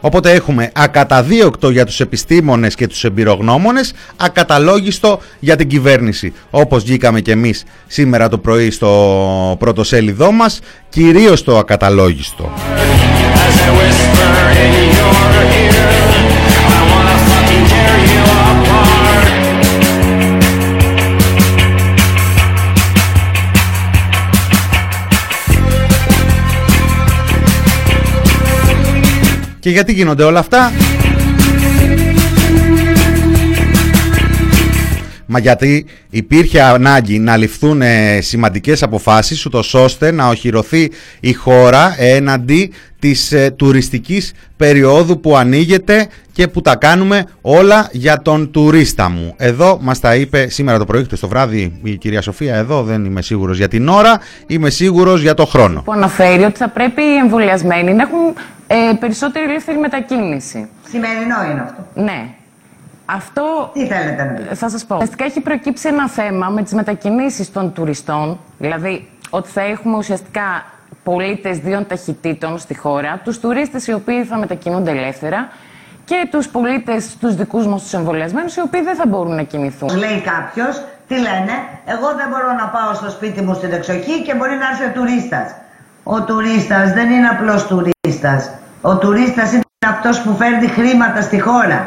Οπότε 0.01 0.31
έχουμε 0.31 0.71
ακαταδίωκτο 0.73 1.69
για 1.69 1.85
τους 1.85 1.99
επιστήμονες 1.99 2.75
και 2.75 2.87
τους 2.87 3.03
εμπειρογνώμονες, 3.03 3.93
ακαταλόγιστο 4.15 5.19
για 5.39 5.55
την 5.55 5.67
κυβέρνηση. 5.67 6.33
Όπως 6.49 6.83
βγήκαμε 6.83 7.19
και 7.19 7.31
εμείς 7.31 7.63
σήμερα 7.87 8.29
το 8.29 8.37
πρωί 8.37 8.71
στο 8.71 9.55
πρωτοσέλιδό 9.59 10.31
μας, 10.31 10.59
κυρίως 10.89 11.43
το 11.43 11.57
ακαταλόγιστο. 11.57 12.51
Και 29.61 29.69
γιατί 29.69 29.93
γίνονται 29.93 30.23
όλα 30.23 30.39
αυτά; 30.39 30.71
Μα 35.33 35.39
γιατί 35.39 35.85
υπήρχε 36.09 36.61
ανάγκη 36.61 37.19
να 37.19 37.37
ληφθούν 37.37 37.81
ε, 37.81 38.21
σημαντικές 38.21 38.83
αποφάσεις 38.83 39.45
ούτως 39.45 39.73
ώστε 39.73 40.11
να 40.11 40.27
οχυρωθεί 40.27 40.91
η 41.19 41.33
χώρα 41.33 41.95
έναντι 41.97 42.71
της 42.99 43.31
ε, 43.31 43.51
τουριστικής 43.51 44.33
περίοδου 44.57 45.19
που 45.19 45.37
ανοίγεται 45.37 46.07
και 46.31 46.47
που 46.47 46.61
τα 46.61 46.75
κάνουμε 46.75 47.25
όλα 47.41 47.89
για 47.91 48.21
τον 48.21 48.51
τουρίστα 48.51 49.09
μου. 49.09 49.33
Εδώ 49.37 49.77
μας 49.81 49.99
τα 49.99 50.15
είπε 50.15 50.49
σήμερα 50.49 50.77
το 50.77 50.85
πρωί, 50.85 51.03
χτες 51.03 51.19
το 51.19 51.27
βράδυ 51.27 51.79
η 51.83 51.97
κυρία 51.97 52.21
Σοφία 52.21 52.55
εδώ, 52.55 52.83
δεν 52.83 53.05
είμαι 53.05 53.21
σίγουρος 53.21 53.57
για 53.57 53.67
την 53.67 53.87
ώρα, 53.87 54.19
είμαι 54.47 54.69
σίγουρος 54.69 55.21
για 55.21 55.33
το 55.33 55.45
χρόνο. 55.45 55.81
που 55.81 55.91
αναφέρει 55.91 56.43
ότι 56.43 56.57
θα 56.57 56.69
πρέπει 56.69 57.01
οι 57.01 57.15
εμβολιασμένοι 57.23 57.93
να 57.93 58.01
έχουν 58.01 58.19
ε, 58.67 58.75
περισσότερη 58.99 59.45
ελεύθερη 59.45 59.77
μετακίνηση. 59.77 60.67
Σημερινό 60.89 61.51
είναι 61.51 61.61
αυτό. 61.61 62.01
Ναι. 62.01 62.35
Αυτό 63.15 63.69
Τι 63.73 63.87
θέλετε 63.87 64.23
να 64.23 64.31
πείτε; 64.31 64.55
θα 64.55 64.69
σας 64.69 64.85
πω. 64.85 64.95
Ουσιαστικά 64.95 65.25
έχει 65.25 65.41
προκύψει 65.41 65.87
ένα 65.87 66.09
θέμα 66.09 66.47
με 66.49 66.63
τις 66.63 66.73
μετακινήσεις 66.73 67.51
των 67.51 67.73
τουριστών, 67.73 68.39
δηλαδή 68.57 69.09
ότι 69.29 69.49
θα 69.49 69.61
έχουμε 69.61 69.97
ουσιαστικά 69.97 70.65
πολίτες 71.03 71.57
δύο 71.57 71.83
ταχυτήτων 71.83 72.57
στη 72.57 72.77
χώρα, 72.77 73.21
τους 73.23 73.39
τουρίστες 73.39 73.87
οι 73.87 73.93
οποίοι 73.93 74.23
θα 74.23 74.37
μετακινούνται 74.37 74.91
ελεύθερα 74.91 75.49
και 76.05 76.27
τους 76.31 76.47
πολίτες, 76.47 77.17
τους 77.17 77.35
δικούς 77.35 77.67
μας 77.67 77.81
τους 77.81 77.93
εμβολιασμένους, 77.93 78.55
οι 78.55 78.61
οποίοι 78.61 78.81
δεν 78.81 78.95
θα 78.95 79.07
μπορούν 79.07 79.35
να 79.35 79.43
κινηθούν. 79.43 79.97
Λέει 79.97 80.21
κάποιος, 80.21 80.83
τι 81.07 81.15
λένε, 81.15 81.53
εγώ 81.85 82.07
δεν 82.15 82.27
μπορώ 82.29 82.53
να 82.53 82.65
πάω 82.67 82.93
στο 82.93 83.09
σπίτι 83.09 83.41
μου 83.41 83.53
στην 83.53 83.71
εξοχή 83.71 84.21
και 84.21 84.35
μπορεί 84.35 84.55
να 84.55 84.67
έρθει 84.67 84.85
ο 84.85 85.01
τουρίστας. 85.01 85.55
Ο 86.03 86.23
τουρίστας 86.23 86.93
δεν 86.93 87.09
είναι 87.09 87.27
απλός 87.27 87.67
τουρίστας. 87.67 88.51
Ο 88.81 88.97
τουρίστας 88.97 89.51
είναι 89.51 89.61
είναι 89.85 89.95
αυτός 89.97 90.17
που 90.23 90.31
φέρνει 90.41 90.67
χρήματα 90.77 91.19
στη 91.27 91.37
χώρα. 91.47 91.79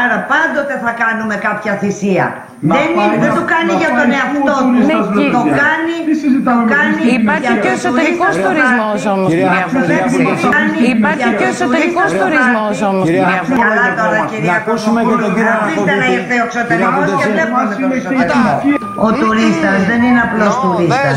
Άρα 0.00 0.16
πάντοτε 0.32 0.74
θα 0.84 0.92
κάνουμε 1.02 1.34
κάποια 1.46 1.72
θυσία. 1.82 2.26
Μα 2.68 2.74
δεν, 2.76 2.90
δεν 3.24 3.32
το 3.38 3.42
κάνει 3.54 3.72
για 3.82 3.90
τον 3.98 4.08
εαυτό 4.18 4.54
του. 4.58 4.66
Ναι, 4.88 4.96
το 5.36 5.42
κάνει, 5.62 5.94
το 6.48 6.54
κάνει 6.74 7.02
Υπάρχει 7.20 7.52
και 7.62 7.70
ο 7.72 7.74
εσωτερικός 7.78 8.32
τουρισμός 8.44 9.00
όμως. 9.14 9.28
Υπάρχει 10.94 11.28
και 11.38 11.46
ο 11.48 11.50
εσωτερικός 11.54 12.10
τουρισμός 12.20 12.76
όμως. 12.90 13.04
και 13.14 13.90
τώρα, 14.00 14.18
κυρία 14.32 14.58
Κωνσταντινίδη. 14.68 15.42
Αφήστε 15.64 15.94
να 16.02 16.06
ήρθε 16.16 16.34
ο 16.44 16.46
εξωτερικό 16.48 17.00
και 17.20 17.26
βλέπουμε 17.34 17.62
τον 18.30 18.42
Ο 19.06 19.08
τουρίστας 19.20 19.78
δεν 19.90 20.00
είναι 20.06 20.20
απλός 20.26 20.54
τουρίστας. 20.62 21.14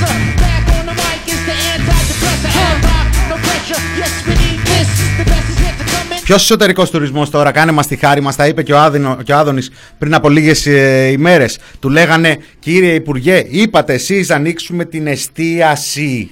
nothing 0.00 0.20
lesser. 0.32 0.36
Back 0.44 0.64
on 0.76 0.84
the 0.90 0.94
mic 1.02 1.20
is 1.34 1.40
the 1.48 1.56
antidepressant. 1.74 2.52
Hard 2.58 2.78
rock, 2.88 3.06
no 3.30 3.36
pressure. 3.46 3.80
Yes, 4.00 4.14
we 4.26 4.34
need 4.44 4.60
this. 4.70 4.88
The 5.18 5.24
best 5.30 5.46
is 5.52 5.58
yet 5.64 5.74
to 5.80 5.84
come 5.92 6.12
in. 6.16 6.22
Ποιος 6.24 6.42
εσωτερικός 6.42 6.90
τουρισμός 6.90 7.30
τώρα, 7.30 7.50
κάνε 7.50 7.72
μας 7.72 7.86
τη 7.86 7.96
χάρη 7.96 8.20
μας, 8.20 8.36
τα 8.36 8.46
είπε 8.46 8.62
και 8.62 8.72
ο, 8.72 8.78
Άδυνο, 8.78 9.16
και 9.24 9.32
ο 9.32 9.36
Άδωνης 9.36 9.70
πριν 9.98 10.14
από 10.14 10.28
λίγες 10.28 10.66
ε, 10.66 11.06
ημέρες. 11.10 11.58
Του 11.80 11.88
λέγανε, 11.88 12.38
κύριε 12.58 12.92
Υπουργέ, 12.94 13.44
είπατε 13.48 13.92
εσείς 13.94 14.28
να 14.28 14.34
ανοίξουμε 14.34 14.84
την 14.84 15.06
εστίαση. 15.06 16.30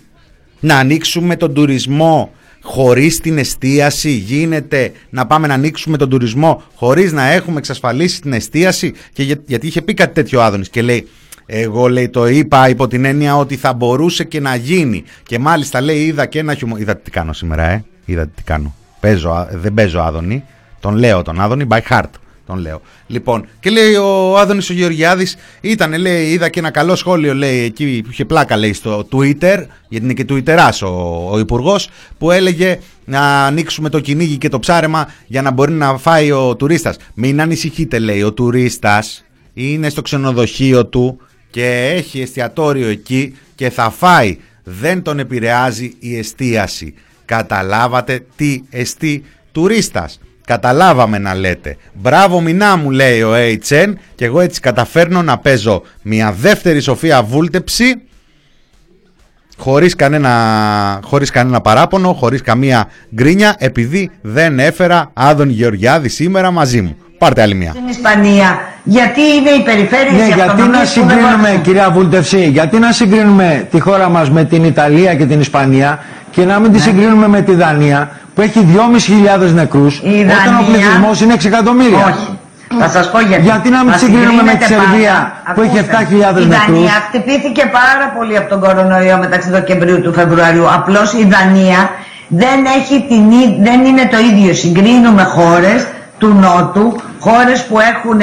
Να 0.61 0.77
ανοίξουμε 0.79 1.37
τον 1.37 1.55
τουρισμό. 1.55 2.31
Χωρίς 2.69 3.21
την 3.21 3.39
εστίαση 3.39 4.11
γίνεται 4.11 4.93
να 5.11 5.27
πάμε 5.27 5.47
να 5.47 5.55
ανοίξουμε 5.55 5.97
τον 5.97 6.09
τουρισμό 6.11 6.63
χωρίς 6.75 7.13
να 7.13 7.31
έχουμε 7.33 7.59
εξασφαλίσει 7.59 8.21
την 8.21 8.33
εστίαση. 8.33 8.93
Και 9.13 9.23
για- 9.23 9.41
γιατί 9.47 9.67
είχε 9.67 9.83
πει 9.83 9.95
κάτι 9.95 10.15
τέτοιο 10.15 10.39
ο 10.39 10.43
Άδωνης 10.43 10.69
και 10.69 10.83
λέει, 10.83 11.09
εγώ 11.47 11.89
λέει 11.89 12.09
το 12.09 12.27
είπα 12.27 12.69
υπό 12.69 12.89
την 12.89 13.05
έννοια 13.05 13.37
ότι 13.37 13.57
θα 13.57 13.73
μπορούσε 13.73 14.25
και 14.25 14.41
να 14.41 14.55
γίνει. 14.55 15.05
Και 15.23 15.39
μάλιστα 15.39 15.81
λέει 15.81 15.99
είδα 16.05 16.27
και 16.27 16.39
ένα 16.39 16.55
χιουμο... 16.55 16.77
Είδατε 16.79 17.01
τι 17.05 17.11
κάνω 17.11 17.33
σήμερα, 17.33 17.71
ε; 17.71 17.85
Είδατε 18.05 18.31
τι 18.35 18.43
κάνω. 18.43 18.75
Παίζω, 19.01 19.31
α- 19.31 19.49
δεν 19.53 19.75
παίζω 19.75 20.01
Άδωνη. 20.01 20.45
Τον 20.81 20.97
λέω 20.97 21.23
τον 21.23 21.41
Άδωνη 21.41 21.67
by 21.71 21.79
heart. 21.89 22.11
Τον 22.47 22.59
λέω. 22.59 22.81
Λοιπόν, 23.07 23.47
και 23.61 23.71
λέει 23.71 23.95
ο 23.95 24.39
Άδωνης 24.39 24.71
ο 24.71 24.73
Γεωργιάδης 24.73 25.37
ήταν, 25.61 25.99
λέει, 25.99 26.27
είδα 26.27 26.49
και 26.49 26.59
ένα 26.59 26.71
καλό 26.71 26.97
σχόλιο, 26.97 27.35
λέει, 27.35 27.59
εκεί 27.59 28.01
που 28.05 28.11
είχε 28.11 28.25
πλάκα, 28.25 28.57
λέει, 28.57 28.73
στο 28.73 29.09
Twitter, 29.13 29.65
γιατί 29.89 30.05
είναι 30.05 30.13
και 30.13 30.25
Twitterάς 30.29 30.83
ο, 30.83 31.29
ο 31.33 31.39
Υπουργός, 31.39 31.89
που 32.19 32.31
έλεγε 32.31 32.79
να 33.05 33.45
ανοίξουμε 33.45 33.89
το 33.89 34.01
κυνήγι 34.01 34.37
και 34.37 34.49
το 34.49 34.59
ψάρεμα 34.59 35.09
για 35.27 35.43
να 35.43 35.51
μπορεί 35.51 35.73
να 35.73 35.97
φάει 35.97 36.31
ο 36.33 36.57
τουρίστας. 36.57 36.97
Μην 37.15 37.41
ανησυχείτε, 37.41 37.99
λέει, 37.99 38.23
ο 38.23 38.33
τουρίστας 38.33 39.25
είναι 39.55 39.89
στο 39.89 40.03
ξενοδοχείο 40.03 40.87
του 40.87 41.21
και 41.57 41.93
έχει 41.97 42.21
εστιατόριο 42.21 42.89
εκεί 42.89 43.35
και 43.55 43.71
θα 43.71 43.91
φάει. 43.91 44.37
Δεν 44.65 45.03
τον 45.03 45.19
επηρεάζει 45.19 45.95
η 45.99 46.19
εστίαση. 46.19 46.95
Καταλάβατε 47.25 48.27
τι 48.37 48.63
εστί 48.71 49.25
τουρίστας. 49.53 50.21
Καταλάβαμε 50.47 51.19
να 51.19 51.35
λέτε. 51.35 51.77
Μπράβο 51.93 52.41
μηνά 52.41 52.77
μου 52.77 52.91
λέει 52.91 53.23
ο 53.23 53.33
HN 53.69 53.93
και 54.15 54.25
εγώ 54.25 54.41
έτσι 54.41 54.61
καταφέρνω 54.61 55.23
να 55.23 55.39
παίζω 55.39 55.83
μια 56.03 56.33
δεύτερη 56.33 56.81
σοφία 56.81 57.23
βούλτεψη 57.23 57.95
χωρίς 59.57 59.95
κανένα, 59.95 61.01
χωρίς 61.05 61.31
κανένα 61.31 61.61
παράπονο, 61.61 62.13
χωρίς 62.13 62.41
καμία 62.41 62.89
γκρίνια 63.15 63.55
επειδή 63.59 64.11
δεν 64.21 64.59
έφερα 64.59 65.11
Άδων 65.15 65.49
Γεωργιάδη 65.49 66.09
σήμερα 66.09 66.51
μαζί 66.51 66.83
μου. 66.83 66.97
Πάρτε 67.19 67.43
άλλη 67.43 67.55
μια. 67.55 67.71
Στην 67.71 67.89
Ισπανία, 67.89 68.59
γιατί 68.85 69.21
είναι 69.21 69.51
οι 69.51 69.63
περιφέρειες 69.63 70.13
Ναι, 70.13 70.23
οι 70.23 70.27
γιατί 70.27 70.39
να 70.41 70.45
αυτονομίες 70.45 70.93
που 70.93 71.01
δεν 71.01 71.09
συγκρίνουμε, 71.11 71.49
μπορούν. 71.49 71.63
κυρία 71.63 71.91
Βούλτευση, 71.91 72.47
γιατί 72.49 72.79
να 72.79 72.93
συγκρίνουμε 72.93 73.67
τη 73.71 73.81
χώρα 73.81 74.09
μας 74.09 74.31
με 74.31 74.45
την 74.45 74.65
Ιταλία 74.65 75.15
και 75.15 75.25
την 75.25 75.41
Ισπανία 75.41 75.99
και 76.31 76.45
να 76.45 76.59
μην 76.59 76.73
τη 76.73 76.79
συγκρίνουμε 76.81 77.29
με 77.29 77.41
τη 77.41 77.55
Δανία 77.55 78.11
που 78.35 78.41
έχει 78.41 78.61
2.500 78.61 79.53
νεκρούς 79.55 80.03
Ναι. 80.03 80.11
Η 80.11 80.21
όταν 80.21 80.37
ο 80.37 80.41
Δανία- 80.51 80.67
πληθυσμός 80.67 81.21
είναι 81.21 81.33
6 81.33 81.47
εκατομμύρια. 81.47 82.05
Όχι. 82.15 82.39
Θα 82.79 82.89
σας 82.89 83.11
πω 83.11 83.21
γιατί. 83.21 83.43
Γιατί 83.43 83.69
να 83.71 83.79
μην 83.79 83.91
Μας 83.91 84.01
συγκρίνουμε 84.01 84.43
με 84.43 84.55
τη 84.55 84.65
συγκρίνετε 84.65 84.87
Σερβία 84.91 85.33
πάντα. 85.45 85.55
που 85.55 85.61
έχει 85.67 85.79
Ακούστε, 85.79 85.97
7.000 85.97 86.43
Η 86.43 86.47
νεκρούς. 86.47 86.67
Δανία 86.67 86.91
χτυπήθηκε 87.09 87.63
πάρα 87.81 88.07
πολύ 88.17 88.37
από 88.37 88.49
τον 88.49 88.61
κορονοϊό 88.61 89.17
μεταξύ 89.19 89.51
Δεκεμβρίου 89.51 90.01
του 90.03 90.13
Φεβρουαρίου. 90.13 90.67
Απλώς 90.79 91.13
η 91.13 91.25
Δανία 91.35 91.81
δεν, 92.29 92.59
έχει 92.79 92.97
την, 93.11 93.25
ί- 93.41 93.57
δεν 93.67 93.85
είναι 93.85 94.05
το 94.15 94.19
ίδιο. 94.31 94.55
Συγκρίνουμε 94.55 95.23
χώρες 95.23 95.87
του 96.27 96.35
Νότου, 96.45 96.87
χώρες 97.27 97.59
που 97.69 97.77
έχουν 97.93 98.21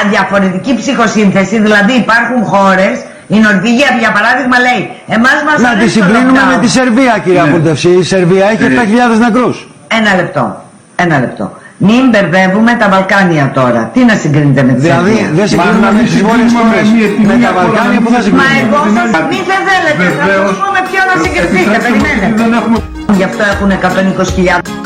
αδιαφορετική 0.00 0.72
ψυχοσύνθεση, 0.80 1.56
δηλαδή 1.66 1.92
υπάρχουν 2.04 2.40
χώρες, 2.52 2.94
η 3.36 3.38
Νορβηγία 3.46 3.90
για 4.02 4.12
παράδειγμα 4.16 4.56
λέει, 4.66 4.82
εμάς 5.16 5.38
μας 5.46 5.58
Να 5.66 5.70
τη 5.70 5.76
αρέσει 5.76 5.98
το 5.98 6.04
συγκρίνουμε 6.04 6.40
lockdown». 6.40 6.52
με 6.52 6.56
τη 6.62 6.68
Σερβία, 6.76 7.14
κυρία 7.24 7.44
Βούλτευση. 7.52 7.90
Η 8.02 8.04
Σερβία 8.12 8.44
έχει 8.52 8.64
7.000 8.72 9.18
νεκρούς. 9.26 9.56
Ένα 9.98 10.10
λεπτό, 10.20 10.44
ένα 11.04 11.16
λεπτό. 11.24 11.44
Μην 11.88 12.02
μπερδεύουμε 12.10 12.72
τα 12.80 12.86
Βαλκάνια 12.92 13.44
τώρα. 13.58 13.82
Τι 13.94 14.00
να 14.10 14.14
συγκρίνετε 14.22 14.62
με 14.68 14.72
τη 14.76 14.80
Δηλαδή 14.86 15.14
Σερβία; 15.14 15.28
δεν 15.38 15.46
συγκρίνουμε 15.50 15.90
με 15.98 16.02
τις 16.08 16.20
βόρειες 16.26 16.52
χώρες 16.58 16.86
με 17.30 17.34
τα 17.44 17.50
Βαλκάνια 17.58 18.00
που 18.02 18.10
θα 18.14 18.18
Μα 18.18 18.24
συγκρίνουμε. 18.24 18.62
εγώ 18.64 18.78
σας 18.96 19.08
μην 19.30 19.42
δεν 19.50 19.60
θέλετε, 19.68 20.04
θα 20.18 20.24
σας 20.46 20.56
πούμε 20.62 20.80
ποιο 20.88 21.00
να 21.10 21.14
συγκριθείτε, 21.24 21.76
περιμένετε. 21.84 22.26
Γι' 23.18 23.26
αυτό 23.30 23.42
έχουν 23.52 23.70
120.000. 23.70 24.85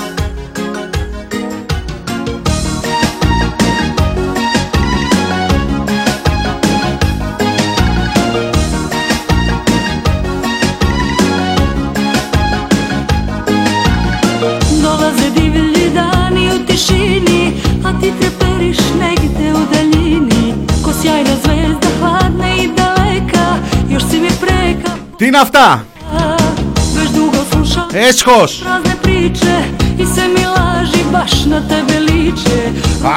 Τι 25.21 25.27
είναι 25.27 25.39
αυτά; 25.39 25.87
Έσχος. 27.93 28.63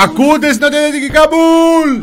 Ακούτε 0.03 0.53
στην 0.53 0.65
Ατενετική 0.65 1.09
Καμπούλ 1.09 2.01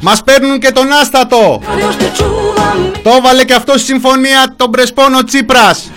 Μας 0.00 0.22
παίρνουν 0.22 0.58
και 0.58 0.72
τον 0.72 0.92
άστατο. 0.92 1.60
Το 3.02 3.10
βάλε 3.22 3.44
και 3.44 3.54
αυτός 3.54 3.80
στη 3.80 3.90
συμφωνία 3.90 4.54
Τον 4.56 4.70
Πρεσπόνο 4.70 5.24
Τσίπρας. 5.24 5.90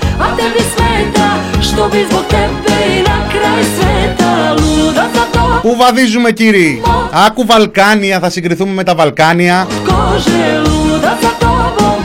Πού 5.61 5.75
βαδίζουμε 5.75 6.31
κύριοι; 6.31 6.81
Άκου 7.27 7.45
Βαλκάνια 7.45 8.19
θα 8.19 8.29
συγκριθούμε 8.29 8.73
με 8.73 8.83
τα 8.83 8.95
Βαλκάνια. 8.95 9.67
Κόζε 9.85 10.61
λούδα 10.65 11.17
τόπο 11.39 11.97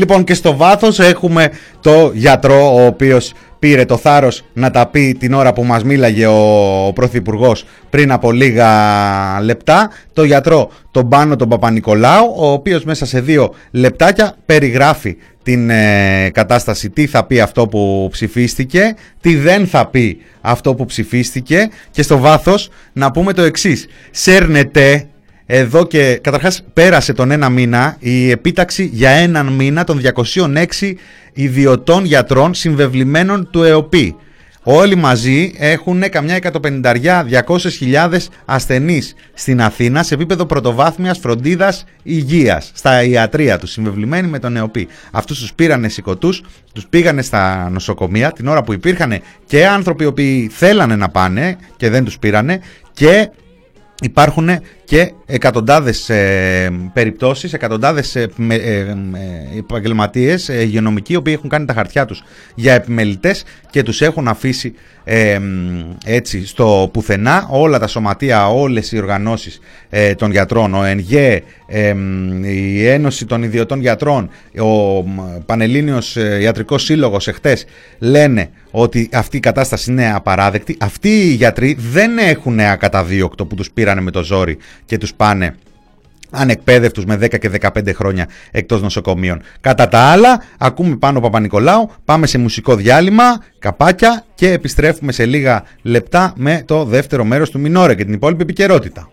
Λοιπόν 0.00 0.24
και 0.24 0.34
στο 0.34 0.56
βάθος 0.56 0.98
έχουμε 0.98 1.50
το 1.80 2.10
γιατρό 2.14 2.74
ο 2.74 2.86
οποίος 2.86 3.32
πήρε 3.58 3.84
το 3.84 3.96
θάρρος 3.96 4.44
να 4.52 4.70
τα 4.70 4.86
πει 4.86 5.16
την 5.18 5.32
ώρα 5.32 5.52
που 5.52 5.64
μας 5.64 5.84
μίλαγε 5.84 6.26
ο, 6.26 6.86
ο 6.86 6.92
Πρωθυπουργός 6.92 7.64
πριν 7.90 8.12
από 8.12 8.32
λίγα 8.32 8.70
λεπτά. 9.42 9.90
Το 10.12 10.24
γιατρό 10.24 10.70
τον 10.90 11.08
Πάνο 11.08 11.36
τον 11.36 11.48
Παπα-Νικολάου, 11.48 12.34
ο 12.36 12.52
οποίος 12.52 12.84
μέσα 12.84 13.06
σε 13.06 13.20
δύο 13.20 13.54
λεπτάκια 13.70 14.34
περιγράφει 14.46 15.16
την 15.42 15.70
ε, 15.70 16.30
κατάσταση, 16.32 16.90
τι 16.90 17.06
θα 17.06 17.24
πει 17.24 17.40
αυτό 17.40 17.66
που 17.66 18.08
ψηφίστηκε, 18.10 18.94
τι 19.20 19.36
δεν 19.36 19.66
θα 19.66 19.86
πει 19.86 20.18
αυτό 20.40 20.74
που 20.74 20.84
ψηφίστηκε 20.84 21.68
και 21.90 22.02
στο 22.02 22.18
βάθος 22.18 22.68
να 22.92 23.10
πούμε 23.10 23.32
το 23.32 23.42
εξής. 23.42 23.86
Σέρνεται 24.10 25.06
εδώ 25.52 25.86
και 25.86 26.18
καταρχάς 26.22 26.62
πέρασε 26.72 27.12
τον 27.12 27.30
ένα 27.30 27.48
μήνα 27.48 27.96
η 27.98 28.30
επίταξη 28.30 28.90
για 28.92 29.10
έναν 29.10 29.46
μήνα 29.46 29.84
των 29.84 30.00
206 30.14 30.92
ιδιωτών 31.32 32.04
γιατρών 32.04 32.54
συμβεβλημένων 32.54 33.48
του 33.50 33.62
ΕΟΠΗ. 33.62 34.16
Όλοι 34.62 34.94
μαζί 34.94 35.52
έχουν 35.58 36.08
καμιά 36.08 36.38
150 36.62 36.82
200.000 36.82 38.18
ασθενείς 38.44 39.14
στην 39.34 39.62
Αθήνα 39.62 40.02
σε 40.02 40.14
επίπεδο 40.14 40.46
πρωτοβάθμιας 40.46 41.18
φροντίδας 41.18 41.84
υγείας, 42.02 42.70
στα 42.74 43.02
ιατρία 43.02 43.58
τους, 43.58 43.70
συμβεβλημένοι 43.70 44.28
με 44.28 44.38
τον 44.38 44.56
ΕΟΠΗ. 44.56 44.88
Αυτούς 45.10 45.38
τους 45.40 45.52
πήρανε 45.54 45.88
σηκωτούς, 45.88 46.42
τους 46.72 46.86
πήγανε 46.86 47.22
στα 47.22 47.70
νοσοκομεία 47.70 48.32
την 48.32 48.46
ώρα 48.46 48.62
που 48.62 48.72
υπήρχαν 48.72 49.20
και 49.46 49.66
άνθρωποι 49.66 50.04
οι 50.04 50.06
οποίοι 50.06 50.50
θέλανε 50.52 50.96
να 50.96 51.08
πάνε 51.08 51.56
και 51.76 51.90
δεν 51.90 52.04
τους 52.04 52.18
πήρανε 52.18 52.60
και 52.92 53.30
Υπάρχουν 54.02 54.48
και 54.90 55.12
εκατοντάδες 55.26 56.08
ε, 56.08 56.70
περιπτώσεις, 56.92 57.52
εκατοντάδες 57.52 58.16
ε, 58.16 58.28
με, 58.36 58.54
ε, 58.54 58.78
ε, 58.78 59.58
επαγγελματίες 59.58 60.48
ε, 60.48 60.62
υγειονομικοί 60.62 61.12
οι 61.12 61.16
οποίοι 61.16 61.34
έχουν 61.36 61.50
κάνει 61.50 61.66
τα 61.66 61.72
χαρτιά 61.72 62.04
τους 62.04 62.22
για 62.54 62.74
επιμελητές 62.74 63.44
και 63.70 63.82
τους 63.82 64.00
έχουν 64.00 64.28
αφήσει 64.28 64.74
ε, 65.04 65.38
μ, 65.38 65.96
έτσι 66.04 66.46
στο 66.46 66.90
πουθενά 66.92 67.46
όλα 67.50 67.78
τα 67.78 67.86
σωματεία, 67.86 68.48
όλες 68.48 68.92
οι 68.92 68.98
οργανώσεις 68.98 69.60
ε, 69.90 70.14
των 70.14 70.30
γιατρών, 70.30 70.74
ο 70.74 70.84
ΕΝΓΕ, 70.84 71.42
ε, 71.66 71.94
μ, 71.94 72.44
η 72.44 72.86
Ένωση 72.86 73.26
των 73.26 73.42
Ιδιωτών 73.42 73.80
Γιατρών, 73.80 74.30
ο 74.58 74.66
μ, 75.02 75.20
Πανελλήνιος 75.46 76.16
ε, 76.16 76.38
Ιατρικός 76.40 76.82
Σύλλογος 76.82 77.28
εχθές 77.28 77.64
λένε 77.98 78.50
ότι 78.70 79.08
αυτή 79.12 79.36
η 79.36 79.40
κατάσταση 79.40 79.90
είναι 79.90 80.12
απαράδεκτη. 80.14 80.76
Αυτοί 80.80 81.08
οι 81.08 81.32
γιατροί 81.32 81.76
δεν 81.92 82.18
έχουν 82.18 82.60
ακαταδίωκτο 82.60 83.46
που 83.46 83.54
τους 83.54 83.70
πήρανε 83.70 84.00
με 84.00 84.10
το 84.10 84.22
ζόρι 84.22 84.58
και 84.84 84.98
τους 84.98 85.14
πάνε 85.14 85.54
ανεκπαίδευτους 86.30 87.04
με 87.04 87.14
10 87.14 87.38
και 87.38 87.50
15 87.60 87.94
χρόνια 87.94 88.28
εκτός 88.50 88.82
νοσοκομείων. 88.82 89.42
Κατά 89.60 89.88
τα 89.88 89.98
άλλα, 89.98 90.42
ακούμε 90.58 90.96
πάνω 90.96 91.20
Παπα-Νικολάου, 91.20 91.90
πάμε 92.04 92.26
σε 92.26 92.38
μουσικό 92.38 92.74
διάλειμμα, 92.74 93.44
καπάκια 93.58 94.24
και 94.34 94.52
επιστρέφουμε 94.52 95.12
σε 95.12 95.26
λίγα 95.26 95.64
λεπτά 95.82 96.32
με 96.36 96.62
το 96.66 96.84
δεύτερο 96.84 97.24
μέρος 97.24 97.50
του 97.50 97.60
Μινόρε 97.60 97.94
και 97.94 98.04
την 98.04 98.12
υπόλοιπη 98.12 98.42
επικαιρότητα. 98.42 99.10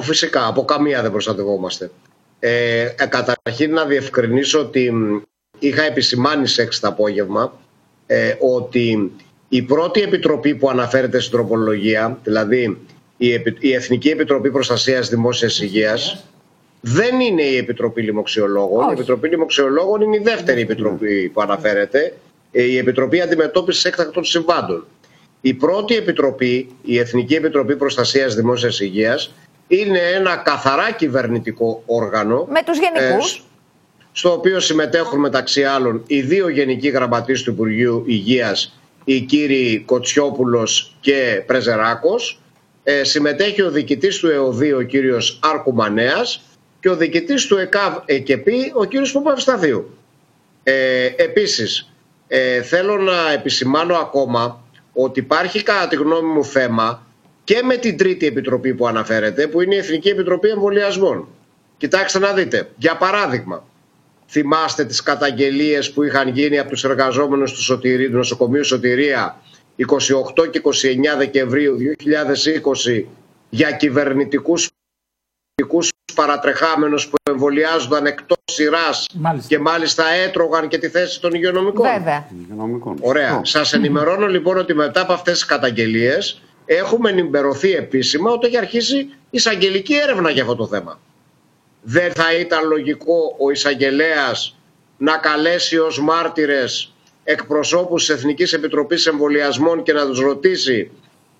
Φυσικά, 0.00 0.46
από 0.46 0.64
καμία 0.64 1.02
δεν 1.02 1.10
προστατευόμαστε. 1.10 1.90
Ε, 2.38 2.80
ε, 2.82 3.06
καταρχήν 3.06 3.72
να 3.72 3.84
διευκρινίσω 3.84 4.60
ότι 4.60 4.92
μ, 4.92 5.20
είχα 5.58 5.82
επισημάνει 5.82 6.46
σε 6.46 6.68
6 6.70 6.74
το 6.80 6.88
απόγευμα 6.88 7.52
ε, 8.06 8.34
ότι 8.40 9.12
η 9.48 9.62
πρώτη 9.62 10.00
επιτροπή 10.00 10.54
που 10.54 10.70
αναφέρεται 10.70 11.18
στην 11.18 11.32
τροπολογία, 11.32 12.18
δηλαδή 12.22 12.78
η, 13.22 13.32
Επι- 13.32 13.62
η 13.64 13.72
Εθνική 13.74 14.08
Επιτροπή 14.08 14.50
Προστασίας 14.50 15.08
Δημόσιας 15.08 15.60
Υγείας, 15.60 16.24
δεν 16.80 17.20
είναι 17.20 17.42
η 17.42 17.56
Επιτροπή 17.56 18.02
Λοιμοξιολόγων. 18.02 18.88
Η 18.88 18.92
Επιτροπή 18.92 19.28
Λοιμοξιολόγων 19.28 20.00
είναι 20.00 20.16
η 20.16 20.20
δεύτερη 20.22 20.60
επιτροπή 20.60 21.28
που 21.28 21.40
αναφέρεται, 21.40 22.14
ε, 22.52 22.62
η 22.62 22.76
Επιτροπή 22.78 23.20
Αντιμετώπισης 23.20 23.84
Έκτακτων 23.84 24.24
Συμβάντων. 24.24 24.86
Η 25.40 25.54
πρώτη 25.54 25.96
επιτροπή, 25.96 26.68
η 26.82 26.98
Εθνική 26.98 27.34
Επιτροπή 27.34 27.76
Προστασίας 27.76 28.34
Δημόσιας 28.34 28.80
Υγείας, 28.80 29.34
είναι 29.68 29.98
ένα 29.98 30.36
καθαρά 30.36 30.90
κυβερνητικό 30.92 31.82
όργανο. 31.86 32.46
Με 32.50 32.62
τους 32.64 32.78
γενικούς. 32.78 33.36
ε, 33.36 33.40
στο 34.12 34.32
οποίο 34.32 34.60
συμμετέχουν 34.60 35.20
μεταξύ 35.20 35.64
άλλων 35.64 36.02
οι 36.06 36.20
δύο 36.20 36.48
γενικοί 36.48 36.88
γραμματείς 36.88 37.42
του 37.42 37.50
Υπουργείου 37.50 38.04
Υγείας, 38.06 38.80
οι 39.04 39.20
κύριοι 39.20 39.82
Κοτσιόπουλος 39.86 40.96
και 41.00 41.42
Πρεζεράκος. 41.46 42.40
Ε, 42.82 43.04
συμμετέχει 43.04 43.62
ο 43.62 43.70
διοικητής 43.70 44.18
του 44.18 44.28
ΕΟΔΗ, 44.28 44.72
ο 44.72 44.82
κύριος 44.82 45.38
Άρκου 45.42 45.74
Μανέας 45.74 46.42
και 46.80 46.88
ο 46.88 46.96
διοικητής 46.96 47.46
του 47.46 47.56
ΕΚΑΒ 47.56 47.94
ΕΚΕΠΗ, 48.04 48.72
ο 48.74 48.84
κύριος 48.84 49.12
Παπαυσταθίου. 49.12 49.98
Ε, 50.62 51.06
επίσης, 51.16 51.92
ε, 52.28 52.62
θέλω 52.62 52.96
να 52.96 53.32
επισημάνω 53.32 53.94
ακόμα 53.94 54.64
ότι 54.92 55.20
υπάρχει 55.20 55.62
κατά 55.62 55.88
τη 55.88 55.96
γνώμη 55.96 56.32
μου 56.32 56.44
θέμα 56.44 57.06
και 57.44 57.62
με 57.62 57.76
την 57.76 57.96
τρίτη 57.96 58.26
επιτροπή 58.26 58.74
που 58.74 58.86
αναφέρεται, 58.86 59.46
που 59.46 59.60
είναι 59.60 59.74
η 59.74 59.78
Εθνική 59.78 60.08
Επιτροπή 60.08 60.48
Εμβολιασμών. 60.48 61.28
Κοιτάξτε 61.76 62.18
να 62.18 62.32
δείτε, 62.32 62.70
για 62.76 62.96
παράδειγμα, 62.96 63.64
θυμάστε 64.28 64.84
τις 64.84 65.02
καταγγελίες 65.02 65.90
που 65.90 66.02
είχαν 66.02 66.28
γίνει 66.28 66.58
από 66.58 66.70
τους 66.70 66.84
εργαζόμενους 66.84 67.52
του, 67.52 67.62
Σωτηρί, 67.62 68.10
του 68.10 68.16
νοσοκομείου 68.16 68.64
Σωτηρία 68.64 69.42
28 69.86 70.50
και 70.50 70.60
29 70.64 71.16
Δεκεμβρίου 71.18 71.76
2020 71.78 73.04
για 73.50 73.70
κυβερνητικούς 73.70 74.68
κυβερνητικούς 75.54 75.88
παρατρεχάμενους 76.14 77.08
που 77.08 77.16
εμβολιάζονταν 77.30 78.06
εκτός 78.06 78.38
σειράς 78.44 79.06
και 79.46 79.58
μάλιστα 79.58 80.04
έτρωγαν 80.08 80.68
και 80.68 80.78
τη 80.78 80.88
θέση 80.88 81.20
των 81.20 81.34
υγειονομικών. 81.34 81.86
Βέβαια. 81.98 82.28
Ωραία. 83.00 83.40
Σας 83.44 83.72
ενημερώνω 83.72 84.26
λοιπόν 84.26 84.56
ότι 84.58 84.74
μετά 84.74 85.00
από 85.00 85.12
αυτές 85.12 85.32
τις 85.32 85.44
καταγγελίες 85.44 86.42
έχουμε 86.66 87.10
ενημερωθεί 87.10 87.72
επίσημα 87.74 88.30
ότι 88.30 88.46
έχει 88.46 88.56
αρχίσει 88.56 89.08
εισαγγελική 89.30 89.94
έρευνα 89.94 90.30
για 90.30 90.42
αυτό 90.42 90.54
το 90.54 90.66
θέμα. 90.66 91.00
Δεν 91.82 92.12
θα 92.12 92.34
ήταν 92.34 92.68
λογικό 92.68 93.36
ο 93.38 93.50
εισαγγελέας 93.50 94.56
να 94.96 95.16
καλέσει 95.16 95.78
ως 95.78 96.00
μάρτυρες 96.00 96.94
εκπροσώπους 97.30 98.06
της 98.06 98.14
Εθνικής 98.14 98.52
Επιτροπής 98.52 99.06
Εμβολιασμών 99.06 99.82
και 99.82 99.92
να 99.92 100.06
τους 100.06 100.20
ρωτήσει 100.20 100.90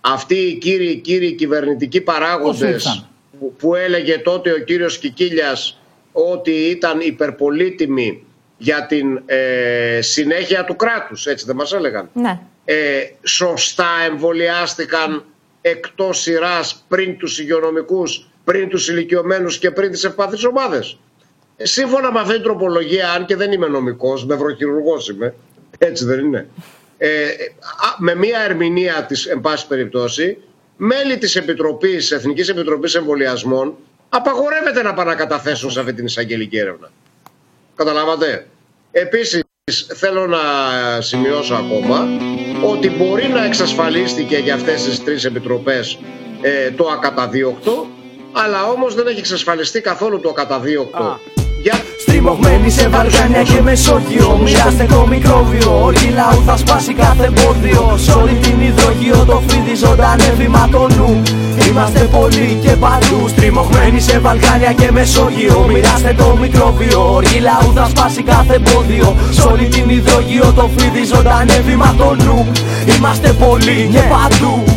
αυτοί 0.00 0.35
οι 0.35 0.55
κύριοι, 0.59 0.96
κύριοι 0.96 1.33
κυβερνητικοί 1.33 2.00
παράγοντες 2.00 2.70
ήρθαν; 2.70 3.07
που, 3.38 3.55
που 3.59 3.74
έλεγε 3.74 4.18
τότε 4.18 4.53
ο 4.53 4.59
κύριος 4.59 4.98
Κικίλιας 4.98 5.81
ότι 6.12 6.50
ήταν 6.50 7.00
υπερπολίτιμοι 7.00 8.24
για 8.57 8.87
την 8.87 9.22
ε, 9.26 10.00
συνέχεια 10.00 10.64
του 10.64 10.76
κράτους, 10.76 11.26
έτσι 11.26 11.46
δεν 11.46 11.57
μας 11.57 11.72
έλεγαν; 11.72 12.11
Ναι. 12.12 12.40
Ε, 12.64 13.00
σωστά 13.22 13.88
εμβολιάστηκαν 14.11 15.24
εκτός 15.61 16.20
σειράς 16.20 16.85
πριν 16.88 17.18
τους 17.18 17.38
υγειονομικούς, 17.38 18.29
πριν 18.44 18.68
τους 18.68 18.88
ηλικιωμένους 18.88 19.59
και 19.59 19.70
πριν 19.70 19.90
τις 19.90 20.05
ευπάθεις 20.05 20.44
ομάδες. 20.44 20.98
Ε, 21.57 21.66
σύμφωνα 21.66 22.12
με 22.12 22.20
αυτή 22.20 22.33
την 22.33 22.42
τροπολογία, 22.42 23.11
αν 23.11 23.26
και 23.26 23.37
δεν 23.37 23.53
είμαι 23.53 23.66
νομικός, 23.66 24.26
νευροχειρουργός 24.26 25.09
είμαι, 25.09 25.35
έτσι 25.83 26.05
δεν 26.05 26.19
είναι. 26.19 26.49
Ε, 26.99 27.27
α, 27.61 27.95
με 27.99 28.14
μία 28.14 28.40
ερμηνεία 28.40 29.05
της, 29.09 29.27
εν 29.27 29.40
πάση 29.40 29.66
περιπτώσει, 29.66 30.38
μέλη 30.77 31.19
της 31.19 31.37
Επιτροπής, 31.37 32.11
Εθνικής 32.11 32.49
Επιτροπής 32.49 32.95
Εμβολιασμών 32.95 33.77
απαγορεύεται 34.09 34.83
να 34.83 34.95
πάνε 34.95 35.11
να 35.11 35.16
καταθέσουν 35.16 35.71
σε 35.71 35.81
αυτή 35.81 35.93
την 35.93 36.05
εισαγγελική 36.05 36.59
έρευνα. 36.59 36.90
Καταλάβατε; 37.77 38.47
Επίσης 38.93 39.43
θέλω 39.95 40.27
να 40.27 40.38
σημειώσω 41.01 41.55
ακόμα 41.55 42.09
ότι 42.64 42.90
μπορεί 42.90 43.29
να 43.29 43.45
εξασφαλίστηκε 43.45 44.37
για 44.37 44.55
αυτές 44.55 44.85
τις 44.85 45.05
τρεις 45.05 45.25
επιτροπές 45.25 45.99
ε, 46.40 46.71
το 46.71 46.88
ακαταδίωκτο 46.88 47.87
αλλά 48.33 48.64
όμως 48.64 48.95
δεν 48.95 49.07
έχει 49.07 49.19
εξασφαλιστεί 49.19 49.81
καθόλου 49.81 50.21
το 50.21 50.29
ακαταδίωκτο 50.29 51.21
για 51.62 51.85
Τριμωγμένοι 52.20 52.70
σε 52.70 52.88
Βαλκάνια 52.88 53.42
και 53.42 53.62
Μεσόγειο 53.62 54.40
Μοιράστε 54.42 54.85
το 54.85 55.06
μικρόβιο 55.06 55.83
Όργη 55.83 56.09
λαού 56.09 56.42
θα 56.46 56.56
σπάσει 56.56 56.94
κάθε 56.94 57.24
εμπόδιο 57.24 57.94
Σ' 57.96 58.09
όλη 58.09 58.33
την 58.33 58.61
υδρογείο 58.61 59.24
το 59.24 59.42
φίδι 59.46 59.74
ζωντανεύει 59.74 60.48
μα 60.48 60.68
το 60.70 60.87
νου. 60.96 61.22
Είμαστε 61.68 62.00
πολλοί 62.00 62.59
και 62.62 62.70
παντού. 62.70 63.28
Στριμωγμένοι 63.28 64.00
σε 64.00 64.18
Βαλκάνια 64.18 64.72
και 64.72 64.90
Μεσόγειο 64.92 65.66
Μοιράστε 65.68 66.14
το 66.18 66.37
μικρόβιο 66.40 67.14
Όργη 67.14 67.38
λαού 67.38 67.72
θα 67.74 67.87
σπάσει 67.88 68.22
κάθε 68.22 68.54
εμπόδιο 68.54 69.16
Σ' 69.30 69.44
όλη 69.44 69.68
την 69.68 69.88
υδρογείο 69.88 70.52
το 70.52 70.70
φίδι 70.76 71.04
ζωντανεύει 71.04 71.76
μα 71.76 71.94
το 71.98 72.14
νου. 72.24 72.46
Είμαστε 72.96 73.33
πολλοί 73.33 73.88
και 73.92 74.02
παντού 74.12 74.69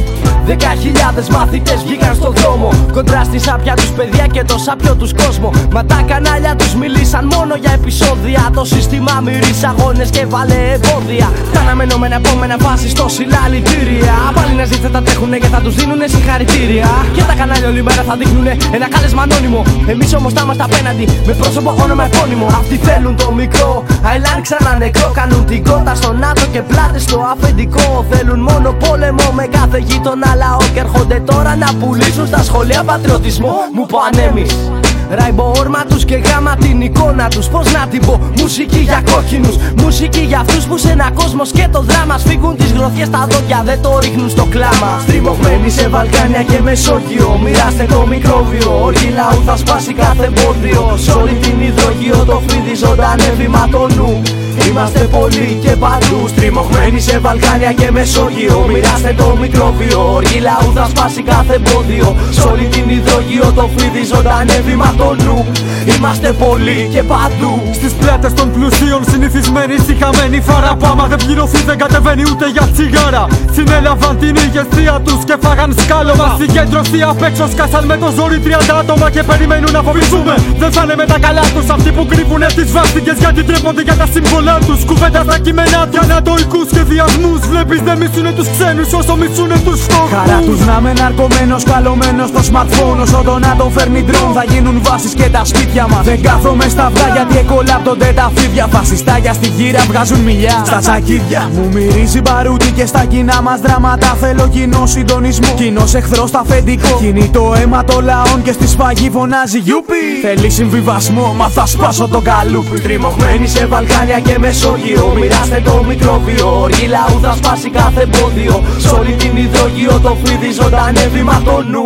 Δέκα 0.45 0.71
χιλιάδες 0.81 1.27
μαθητές 1.29 1.83
βγήκαν 1.85 2.15
στον 2.15 2.33
δρόμο. 2.33 2.69
Κοντρά 2.91 3.23
στη 3.23 3.39
σάπια 3.39 3.73
τους 3.73 3.89
παιδιά 3.89 4.25
και 4.27 4.43
το 4.43 4.57
σάπιο 4.57 4.95
τους 4.95 5.13
κόσμο. 5.13 5.51
Μα 5.71 5.85
τα 5.85 6.03
κανάλια 6.07 6.55
τους 6.55 6.75
μιλήσαν 6.75 7.25
μόνο 7.35 7.55
για 7.55 7.71
επεισόδια. 7.71 8.49
Το 8.53 8.65
σύστημα 8.65 9.21
μυρίζει 9.25 9.65
αγώνες 9.65 10.09
και 10.09 10.25
βάλε 10.25 10.57
εμπόδια. 10.75 11.31
Τα 11.53 11.59
αναμενόμενα 11.59 12.15
επόμενα 12.15 12.55
βάση 12.57 12.89
στο 12.89 13.05
συλλαλητήρια. 13.09 14.15
Πάλι 14.33 14.53
να 14.53 14.65
ζείτε 14.65 14.89
τα 14.89 15.01
τρέχουνε 15.01 15.37
και 15.37 15.47
θα 15.47 15.59
τους 15.61 15.75
δίνουνε 15.75 16.07
συγχαρητήρια. 16.07 16.89
Και 17.15 17.23
τα 17.23 17.33
κανάλια 17.33 17.67
όλη 17.67 17.83
μέρα 17.83 18.03
θα 18.07 18.15
δείχνουνε 18.15 18.57
ένα 18.71 18.87
κάλεσμα 18.89 19.21
ανώνυμο. 19.21 19.63
Εμείς 19.87 20.13
όμως 20.13 20.33
θα 20.33 20.41
είμαστε 20.43 20.63
απέναντι 20.63 21.05
με 21.25 21.33
πρόσωπο 21.33 21.75
όνομα 21.83 22.03
επώνυμο. 22.03 22.45
Αυτοί 22.45 22.75
θέλουν 22.75 23.15
το 23.15 23.31
μικρό 23.31 23.83
αελάν 24.09 24.41
ξανά 24.41 24.77
νεκρό. 24.77 25.11
Κάνουν 25.13 25.45
την 25.45 25.63
κότα 25.63 25.95
στο 25.95 26.13
ΝΑΤΟ 26.13 26.45
και 26.51 26.61
πλάτες 26.61 27.01
στο 27.01 27.17
αφεντικό. 27.33 28.05
Θέλουν 28.09 28.39
μόνο 28.39 28.71
πόλεμο 28.73 29.25
με 29.33 29.45
κάθε 29.57 29.77
γείτονα 29.77 30.32
λαό 30.35 30.57
Και 30.73 30.79
έρχονται 30.79 31.19
τώρα 31.25 31.55
να 31.55 31.73
πουλήσουν 31.79 32.27
στα 32.27 32.43
σχολεία 32.43 32.83
πατριωτισμό. 32.83 33.55
Μου 33.73 33.85
πω 33.85 33.97
ανέμεις 34.11 34.71
Ράιμπο 35.09 35.51
όρμα 35.59 35.85
τους 35.89 36.05
και 36.05 36.15
γάμα 36.15 36.55
την 36.55 36.81
εικόνα 36.81 37.27
τους. 37.27 37.47
Πώς 37.47 37.71
να 37.71 37.87
την 37.87 38.05
πω, 38.05 38.19
μουσική 38.39 38.79
για 38.79 39.03
κόκκινους. 39.11 39.55
Μουσική 39.77 40.19
για 40.19 40.39
αυτούς 40.39 40.65
που 40.65 40.77
σε 40.77 40.91
ένα 40.91 41.11
κόσμος 41.11 41.47
σκέτο 41.47 41.81
δράμα. 41.81 42.17
Σφίγγουν 42.17 42.55
τις 42.55 42.71
γροθιές 42.71 43.07
στα 43.07 43.27
δόντια, 43.29 43.61
δεν 43.65 43.81
το 43.81 43.99
ρίχνουν 43.99 44.29
στο 44.29 44.45
κλάμα. 44.45 44.99
Στριμωγμένοι 45.01 45.69
σε 45.69 45.87
Βαλκάνια 45.87 46.43
και 46.43 46.61
Μεσόγειο. 46.61 47.39
Μοιράστε 47.43 47.85
το 47.89 48.05
μικρόβιο, 48.07 48.83
όργη 48.83 49.13
λαού 49.15 49.41
θα 49.45 49.55
σπάσει 49.57 49.93
κάθε 49.93 50.25
εμπόδιο. 50.25 50.97
Σ' 50.97 51.15
όλη 51.15 51.33
την 51.33 51.61
υδρογείο 51.61 52.25
το 52.25 52.41
φίδι 52.47 52.75
ζωντανεύει 52.75 53.47
μα 53.47 53.67
το 53.71 53.87
νου 53.95 54.21
Είμαστε 54.67 54.99
πολλοί 54.99 55.59
και 55.61 55.75
παντού 55.75 56.27
Στριμωγμένοι 56.27 56.99
σε 56.99 57.19
Βαλκάνια 57.19 57.73
και 57.73 57.91
Μεσόγειο. 57.91 58.65
Μοιράστε 58.67 59.13
το 59.17 59.37
μικρόβιο 59.41 60.13
Όργη 60.13 60.39
λαού 60.39 60.71
θα 60.75 60.85
σπάσει 60.91 61.21
κάθε 61.21 61.53
εμπόδιο 61.53 62.15
Σ' 62.31 62.45
όλη 62.45 62.65
την 62.65 62.89
υδρογείο 62.89 63.51
το 63.55 63.69
φίδι 63.75 64.03
ζωντανεύει 64.05 64.75
μα 64.75 64.93
το 64.97 65.15
νου. 65.23 65.45
Είμαστε 65.85 66.31
πολλοί 66.31 66.89
και 66.93 67.03
παντού. 67.03 67.61
Στις 67.73 67.91
πλάτες 67.93 68.33
των 68.33 68.51
πλουσίων 68.51 69.01
συνηθισμένοι 69.09 69.75
συχαμένοι 69.85 70.41
Φαραπάμα 70.41 71.05
δεν 71.07 71.17
πληρωθεί 71.25 71.61
δεν 71.63 71.77
κατεβαίνει 71.77 72.23
ούτε 72.31 72.49
για 72.49 72.65
τσιγάρα. 72.73 73.27
Συνέλαβαν 73.51 74.17
την 74.17 74.35
ηγεσία 74.35 75.01
τους 75.05 75.23
και 75.27 75.35
φάγαν 75.41 75.75
σκάλωμα. 75.79 76.35
Συγκέντρωση 76.39 77.01
απ' 77.01 77.23
έξω 77.23 77.47
σκάσαν 77.53 77.85
με 77.85 77.97
το 77.97 78.11
ζόρι 78.15 78.39
30 78.45 78.49
άτομα 78.79 79.09
Και 79.09 79.23
περιμένουν 79.23 79.71
να 79.71 79.81
φοβηθούμε. 79.81 80.35
Δεν 80.57 80.71
θα 80.71 80.81
είναι 80.83 80.95
με 80.95 81.05
τα 81.05 81.17
καλά 81.19 81.45
τους 81.55 81.69
αυτοί 81.69 81.91
που 81.91 82.05
κρύβουνε 82.05 82.47
τις 82.55 82.71
βάστηκε 82.71 83.13
Γιατί 83.19 83.43
τρέπονται 83.43 83.81
για 83.81 83.95
τα 83.95 84.07
σύμβολά 84.43 84.59
τους. 84.65 84.85
Κουβέντα 84.85 85.21
στα 85.23 85.37
κείμενα 85.39 85.87
του 85.91 85.99
ανατοικού 86.03 86.59
σχεδιασμού 86.71 87.39
Βλέπεις 87.49 87.81
δεν 87.81 87.97
μισούνε 87.97 88.31
τους 88.31 88.47
ξένους 88.49 88.93
όσο 88.93 89.15
μισούνε 89.15 89.57
τους 89.65 89.81
φτωχούς. 89.81 90.09
Χαρά 90.09 90.39
τους 90.45 90.59
να 90.65 90.81
με 90.81 90.93
ναρκωμένος 90.93 91.63
καλωμένος 91.63 92.27
στο 92.29 92.41
smartphone. 92.49 92.99
Όσο 93.01 93.21
το 93.25 93.39
να 93.39 93.55
τον 93.57 93.71
φέρνει 93.71 94.03
ντρόν 94.03 94.33
θα 94.33 94.43
γίνουν 94.51 94.79
βάσεις 94.83 95.13
και 95.13 95.29
τα 95.29 95.45
σπίτια 95.45 95.87
μας. 95.87 96.03
Δεν 96.05 96.21
κάθομαι 96.21 96.67
στα 96.69 96.85
αυγά 96.85 97.07
γιατί 97.15 97.37
εκολάπτονται 97.37 98.11
τα 98.15 98.31
φίδια. 98.35 98.67
Φασιστάγια 98.67 99.33
στη 99.33 99.47
γύρα 99.47 99.81
βγάζουν 99.89 100.19
μιλιά. 100.19 100.63
Στα 100.65 100.77
τσακίδια 100.77 101.49
Μου 101.53 101.69
μυρίζει 101.73 102.21
μπαρούτι 102.21 102.71
και 102.71 102.85
στα 102.85 103.05
κοινά 103.05 103.41
μας 103.41 103.59
δράματα 103.59 104.17
Θέλω 104.21 104.47
κοινό 104.47 104.85
συντονισμό. 104.85 105.53
Κοινός 105.55 105.93
εχθρός 105.93 106.29
στα 106.29 106.39
αφεντικό. 106.39 106.97
Κινητό 106.99 107.53
αίμα 107.57 107.83
των 107.83 108.05
λαών 108.05 108.41
και 108.43 108.51
στη 108.51 108.67
σφαγή 108.67 109.09
φωνάζει 109.09 109.57
γιούπι 109.57 110.01
Θέλει 110.21 110.49
συμβιβασμό 110.49 111.33
μα 111.37 111.47
θα 111.49 111.65
σπάσω 111.65 112.07
το 112.07 112.21
καλούπι. 112.21 112.79
Τριμωγμένοι 112.79 113.47
σε 113.47 113.65
Βαλκάνια 113.65 114.19
και 114.19 114.32
Μεσόγειο. 114.37 115.13
Μοιράστε 115.15 115.61
το 115.65 115.83
μικρόβιο. 115.83 116.61
Όργη 116.61 116.87
λαού 116.87 117.19
θα 117.21 117.33
σπάσει 117.35 117.69
κάθε 117.69 118.01
εμπόδιο 118.01 118.63
Σ' 118.77 118.91
όλη 118.91 119.13
την 119.13 119.37
υδρογείο 119.37 119.99
το 119.99 120.17
φίδι 120.23 120.51
ζωντανεύει 120.51 121.23
μα 121.23 121.41
το 121.45 121.63
νου. 121.63 121.83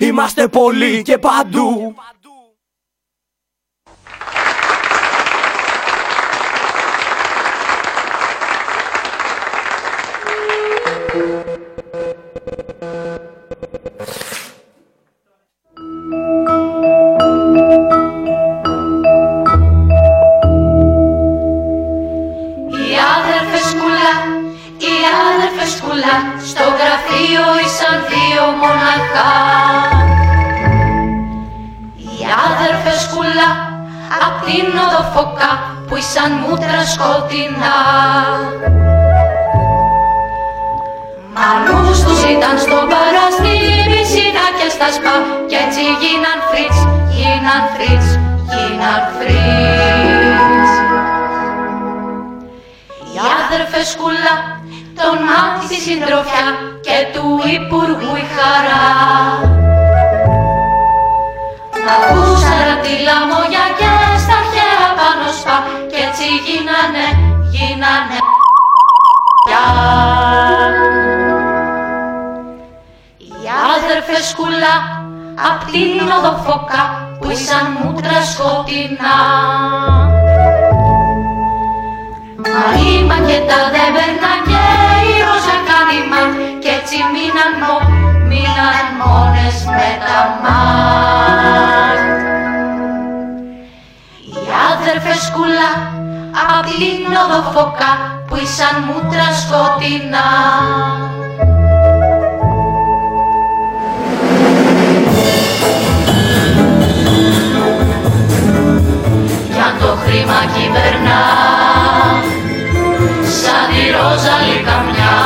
Είμαστε 0.00 0.48
πολλοί 0.48 1.02
και 1.02 1.18
παντού 1.18 1.94
την 35.10 35.18
οδοφοκά 35.18 35.52
Που 35.86 35.96
ήσαν 35.96 36.32
μούτρα 36.32 36.84
σκοτεινά 36.92 37.78
Μανούς 41.34 42.02
τους 42.04 42.22
ήταν 42.22 42.58
στο 42.58 42.78
παραστήρι 42.92 44.04
Σίνα 44.12 44.46
και 44.58 44.68
στα 44.76 44.88
σπα. 44.96 45.14
Κι 45.48 45.56
έτσι 45.64 45.82
γίναν 46.00 46.38
φρίτς, 46.48 46.78
γίναν 47.14 47.62
φρίτς, 47.72 48.08
γίναν 48.50 49.02
φρίτς. 49.16 50.70
Η 53.12 53.14
άδερφες 53.38 53.88
σκούλα, 53.92 54.34
τον 54.98 55.16
μάτι 55.28 55.64
στη 55.66 55.78
συντροφιά 55.86 56.46
και 56.86 56.96
του 57.12 57.26
υπουργού 57.58 58.12
η 58.24 58.26
χαρά. 58.34 58.88
Ακούσαν 61.94 62.68
τη 62.82 62.92
λαμόγια 63.06 63.66
έτσι 66.22 66.32
γίνανε, 66.46 67.06
γίνανε 67.50 68.18
πια. 69.44 69.66
Οι 73.18 73.48
άδερφες 73.72 74.28
σκούλα 74.28 74.74
απ' 75.48 75.64
την 75.70 76.10
οδοφόκα 76.16 76.82
που 77.18 77.30
ήσαν 77.30 77.66
μούτρα 77.76 78.18
σκοτεινά. 78.32 79.18
Μα 82.52 82.64
η 82.88 83.04
μακέτα 83.04 83.58
δεν 83.74 83.88
περνά 83.94 84.32
και 84.48 84.62
η 85.10 85.14
ρόζα 85.26 85.56
κάνει 85.68 86.00
μα 86.10 86.22
κι 86.62 86.70
έτσι 86.78 86.96
μείναν 87.12 87.52
μο, 87.62 87.76
μείναν 88.28 88.86
μόνες 89.00 89.56
με 89.76 89.90
τα 90.04 90.20
μάτ. 90.42 92.00
Οι 94.32 94.42
άδερφες 94.70 95.20
σκούλα 95.26 95.98
απ' 96.32 96.64
την 96.64 97.16
οδοφόκα 97.24 97.90
που 98.26 98.36
ήσαν 98.36 98.76
μούτρα 98.86 99.28
σκοτεινά. 99.40 100.28
Κι 109.52 109.60
αν 109.66 109.74
το 109.80 109.96
χρήμα 110.02 110.40
κυβερνά 110.54 111.22
σαν 113.40 113.62
τη 113.70 113.82
ρόζα 113.94 114.36
λικαμιά 114.46 115.16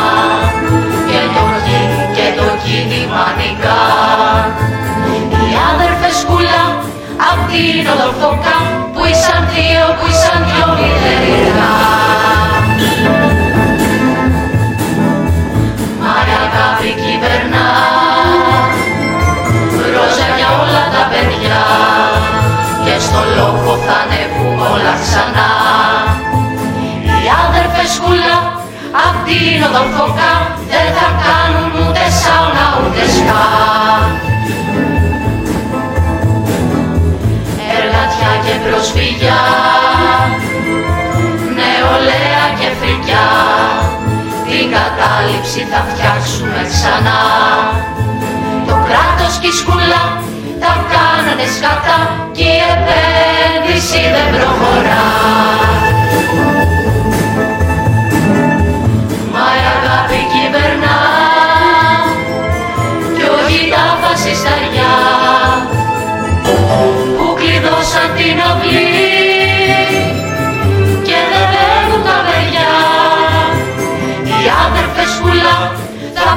και 1.09 1.21
το 1.35 1.45
κι 1.65 1.83
και 2.17 2.27
το 2.37 2.47
κίνημα 2.65 3.25
νικά 3.39 3.83
οι 5.55 5.57
άδερφες 5.71 6.17
σκούλα 6.21 6.65
απ' 7.31 7.45
την 7.51 7.85
οδοφόκα 7.95 8.57
που 8.93 9.03
ήσαν 9.13 9.43
δύο, 9.53 9.85
που 9.99 10.07
στο 23.07 23.23
λόγο 23.37 23.77
θα 23.87 23.97
ανέβουν 24.03 24.59
όλα 24.73 24.95
ξανά 25.03 25.51
οι 27.25 27.29
άδερφες 27.43 27.91
σκούλα 27.95 28.39
απ' 29.07 29.21
την 29.27 29.63
οδοφόκα 29.69 30.33
δεν 30.71 30.89
θα 30.97 31.09
κάνουν 31.25 31.73
ούτε 31.83 32.05
σάουνα 32.21 32.67
ούτε 32.81 33.05
σκά. 33.17 33.45
Εργατιά 37.77 38.05
Μοναξιά 38.05 38.33
και 38.45 38.55
προσφυγιά 38.69 39.41
κατάληψη 45.25 45.61
θα 45.71 45.85
φτιάξουμε 45.91 46.61
ξανά. 46.73 47.21
Το 48.67 48.75
κράτος 48.87 49.39
και 49.41 49.47
η 49.47 49.57
σκουλά 49.61 50.05
τα 50.61 50.73
κάνανε 50.93 51.47
σκατά 51.57 51.99
Και 52.37 52.43
η 52.43 52.61
επένδυση 52.75 54.03
δεν 54.15 54.27
προχωρά 54.35 55.05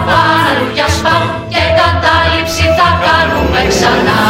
θα 0.07 0.13
πάνε 0.13 0.41
αλλού 0.49 0.71
για 0.73 0.87
σπα 0.87 1.45
Και 1.49 1.63
κατάληψη 1.79 2.63
θα 2.77 2.89
κάνουμε 3.05 3.67
ξανά. 3.67 4.21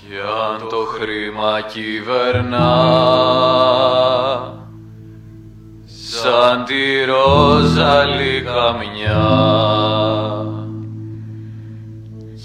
Κι 0.00 0.18
αν 0.48 0.68
το 0.68 0.82
χρήμα 0.94 1.60
κυβερνά 1.72 2.74
σαν 6.10 6.64
τη 6.64 7.04
ρόζαλη 7.04 8.42
καμιά 8.42 9.26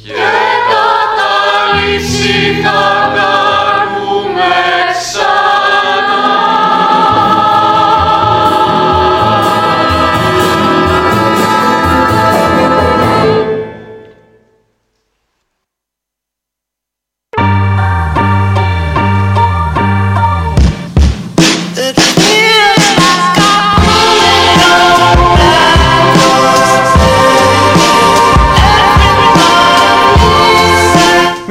και 0.03 0.13
κατάληψη 0.71 2.33
θα 2.63 2.79
κάνουμε 3.15 3.40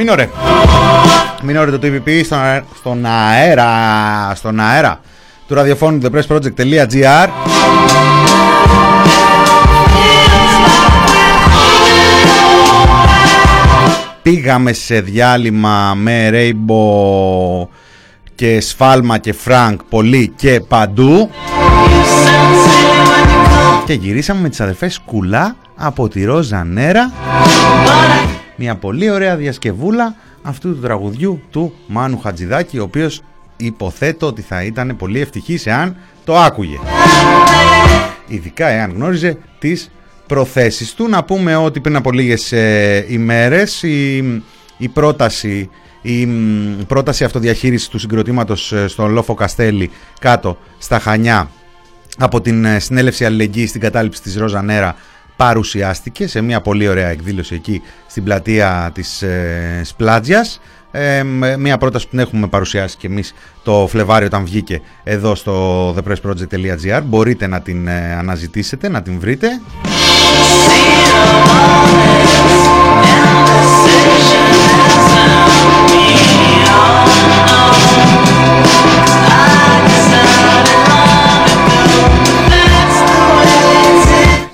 Μην 0.03 0.09
ωραία. 0.09 0.29
Μην 1.43 1.57
ωραία 1.57 1.79
το 1.79 1.87
TPP 1.87 2.21
στον, 2.25 2.39
αε- 2.39 2.63
στον 2.79 3.07
αέρα, 3.07 3.69
στον 4.35 4.61
αέρα 4.61 5.01
του 5.49 5.55
ραδιοφώνου 5.55 6.01
thepressproject.gr 6.03 7.29
Πήγαμε 14.23 14.73
σε 14.73 15.01
διάλειμμα 15.01 15.95
με 15.97 16.31
Rainbow 16.33 17.67
και 18.35 18.61
Σφάλμα 18.61 19.19
και 19.19 19.33
Φρανκ 19.33 19.81
πολύ 19.89 20.33
και 20.37 20.61
παντού. 20.69 21.31
Και 23.87 23.93
γυρίσαμε 23.93 24.41
με 24.41 24.49
τις 24.49 24.61
αδερφές 24.61 25.01
Κουλά 25.05 25.57
από 25.77 26.09
τη 26.09 26.25
Ρόζα 26.25 26.65
Νέρα 26.65 27.13
μια 28.63 28.77
πολύ 28.77 29.11
ωραία 29.11 29.37
διασκευούλα 29.37 30.15
αυτού 30.43 30.75
του 30.75 30.81
τραγουδιού 30.81 31.43
του 31.51 31.73
Μάνου 31.87 32.19
Χατζηδάκη 32.19 32.79
ο 32.79 32.83
οποίος 32.83 33.23
υποθέτω 33.57 34.27
ότι 34.27 34.43
θα 34.43 34.63
ήταν 34.63 34.97
πολύ 34.97 35.21
ευτυχής 35.21 35.67
εάν 35.67 35.97
το 36.25 36.37
άκουγε. 36.37 36.79
Ειδικά 38.27 38.67
εάν 38.67 38.93
γνώριζε 38.93 39.39
τις 39.59 39.91
προθέσεις 40.27 40.95
του. 40.95 41.09
Να 41.09 41.25
πούμε 41.25 41.57
ότι 41.57 41.81
πριν 41.81 41.97
από 41.97 42.13
λίγες 42.13 42.53
ε, 42.53 43.07
ημέρες 43.09 43.83
η, 43.83 44.17
η 44.77 44.89
πρόταση 44.89 45.71
η 46.03 46.27
μ, 46.27 46.83
πρόταση 46.87 47.25
αυτοδιαχείρισης 47.25 47.89
του 47.89 47.99
συγκροτήματος 47.99 48.73
ε, 48.73 48.89
στον 48.89 49.13
Λόφο 49.13 49.35
Καστέλη 49.35 49.91
κάτω 50.21 50.59
στα 50.79 50.99
Χανιά 50.99 51.51
από 52.19 52.41
την 52.41 52.65
ε, 52.65 52.79
συνέλευση 52.79 53.25
αλληλεγγύης 53.25 53.69
στην 53.69 53.81
κατάληψη 53.81 54.23
της 54.23 54.37
Ρόζα 54.37 54.63
Νέρα 54.63 54.97
παρουσιάστηκε 55.45 56.27
σε 56.27 56.41
μια 56.41 56.61
πολύ 56.61 56.89
ωραία 56.89 57.09
εκδήλωση 57.09 57.55
εκεί 57.55 57.83
στην 58.07 58.25
πλατεία 58.25 58.91
της 58.95 59.23
ε, 59.23 59.81
Σπλάτζιας. 59.85 60.61
Ε, 60.91 61.23
με 61.23 61.57
μια 61.57 61.79
πρόταση 61.79 62.05
που 62.05 62.11
την 62.11 62.19
έχουμε 62.19 62.47
παρουσιάσει 62.47 62.97
και 62.97 63.07
εμείς 63.07 63.35
το 63.63 63.87
Φλεβάριο 63.91 64.27
όταν 64.27 64.45
βγήκε 64.45 64.81
εδώ 65.05 65.35
στο 65.35 65.89
thepressproject.gr 65.95 67.03
μπορείτε 67.05 67.47
να 67.47 67.61
την 67.61 67.89
ε, 67.89 68.15
αναζητήσετε, 68.15 68.89
να 68.89 69.03
την 69.03 69.19
βρείτε 69.19 69.49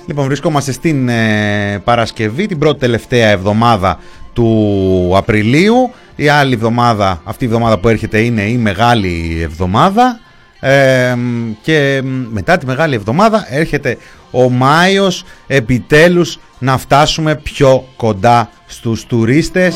Λοιπόν, 0.07 0.25
βρισκόμαστε 0.25 0.71
στην 0.71 1.09
ε, 1.09 1.81
Παρασκευή, 1.83 2.45
την 2.45 2.57
πρώτη 2.57 2.79
τελευταία 2.79 3.27
εβδομάδα 3.27 3.99
του 4.33 5.13
Απριλίου. 5.15 5.91
Η 6.15 6.27
άλλη 6.27 6.53
εβδομάδα, 6.53 7.21
αυτή 7.23 7.43
η 7.43 7.47
εβδομάδα 7.47 7.77
που 7.79 7.87
έρχεται 7.87 8.19
είναι 8.19 8.41
η 8.41 8.57
Μεγάλη 8.57 9.39
Εβδομάδα. 9.43 10.19
Ε, 10.59 11.15
και 11.61 12.01
μετά 12.31 12.57
τη 12.57 12.65
Μεγάλη 12.65 12.95
Εβδομάδα 12.95 13.45
έρχεται 13.49 13.97
ο 14.31 14.49
Μάιος 14.49 15.23
επιτέλους 15.47 16.39
να 16.59 16.77
φτάσουμε 16.77 17.35
πιο 17.35 17.87
κοντά 17.95 18.49
στους 18.65 19.05
τουρίστες 19.05 19.75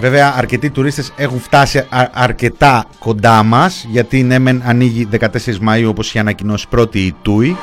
Βέβαια 0.00 0.34
αρκετοί 0.36 0.70
τουρίστες 0.70 1.12
έχουν 1.16 1.40
φτάσει 1.40 1.78
α- 1.78 2.10
αρκετά 2.12 2.84
κοντά 2.98 3.42
μας 3.42 3.86
γιατί 3.90 4.22
ναι 4.22 4.38
μεν 4.38 4.62
ανοίγει 4.66 5.08
14 5.20 5.26
Μαΐου 5.68 5.86
όπως 5.88 6.08
είχε 6.08 6.18
ανακοινώσει 6.18 6.66
πρώτη 6.68 6.98
η 6.98 7.14
Τούι 7.22 7.56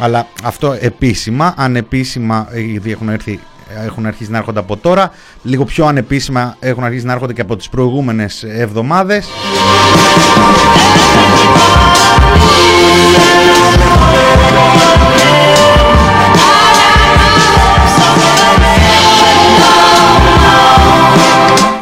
αλλά 0.00 0.26
αυτό 0.44 0.76
επίσημα, 0.80 1.54
ανεπίσημα 1.56 2.48
ήδη 2.52 2.90
έχουν 2.90 3.08
έρθει 3.08 3.40
έχουν 3.84 4.06
αρχίσει 4.06 4.30
να 4.30 4.38
έρχονται 4.38 4.58
από 4.58 4.76
τώρα 4.76 5.10
λίγο 5.42 5.64
πιο 5.64 5.86
ανεπίσημα 5.86 6.56
έχουν 6.60 6.84
αρχίσει 6.84 7.04
να 7.06 7.12
έρχονται 7.12 7.32
και 7.32 7.40
από 7.40 7.56
τις 7.56 7.68
προηγούμενες 7.68 8.42
εβδομάδες 8.42 9.28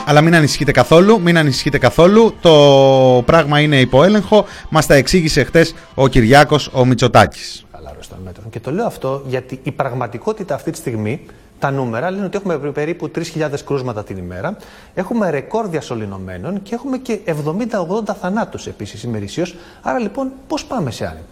Αλλά 0.04 0.20
μην 0.20 0.34
ανησυχείτε 0.34 0.72
καθόλου, 0.72 1.20
μην 1.20 1.38
ανησυχείτε 1.38 1.78
καθόλου. 1.78 2.34
Το 2.40 2.52
πράγμα 3.26 3.60
είναι 3.60 3.80
υπό 3.80 4.04
έλεγχο. 4.04 4.46
Μας 4.68 4.86
τα 4.86 4.94
εξήγησε 4.94 5.44
χτες 5.44 5.74
ο 5.94 6.08
Κυριάκος 6.08 6.70
ο 6.72 6.84
Μητσοτάκης. 6.84 7.67
Χαλάρωση 8.08 8.14
των 8.14 8.18
μέτρων. 8.24 8.50
Και 8.50 8.60
το 8.60 8.70
λέω 8.70 8.86
αυτό 8.86 9.22
γιατί 9.26 9.60
η 9.62 9.72
πραγματικότητα 9.72 10.54
αυτή 10.54 10.70
τη 10.70 10.76
στιγμή, 10.76 11.20
τα 11.58 11.70
νούμερα 11.70 12.10
λένε 12.10 12.24
ότι 12.24 12.36
έχουμε 12.36 12.58
περίπου 12.58 13.10
3.000 13.14 13.50
κρούσματα 13.64 14.04
την 14.04 14.16
ημέρα, 14.16 14.56
έχουμε 14.94 15.30
ρεκόρ 15.30 15.68
διασωληνωμένων 15.68 16.62
και 16.62 16.74
έχουμε 16.74 16.98
και 16.98 17.18
70-80 17.26 18.14
θανάτους 18.20 18.66
επίσης 18.66 19.02
ημερησίως. 19.02 19.54
Άρα 19.82 19.98
λοιπόν 19.98 20.30
πώς 20.46 20.64
πάμε 20.64 20.90
σε 20.90 21.04
άνοιγμα; 21.04 21.26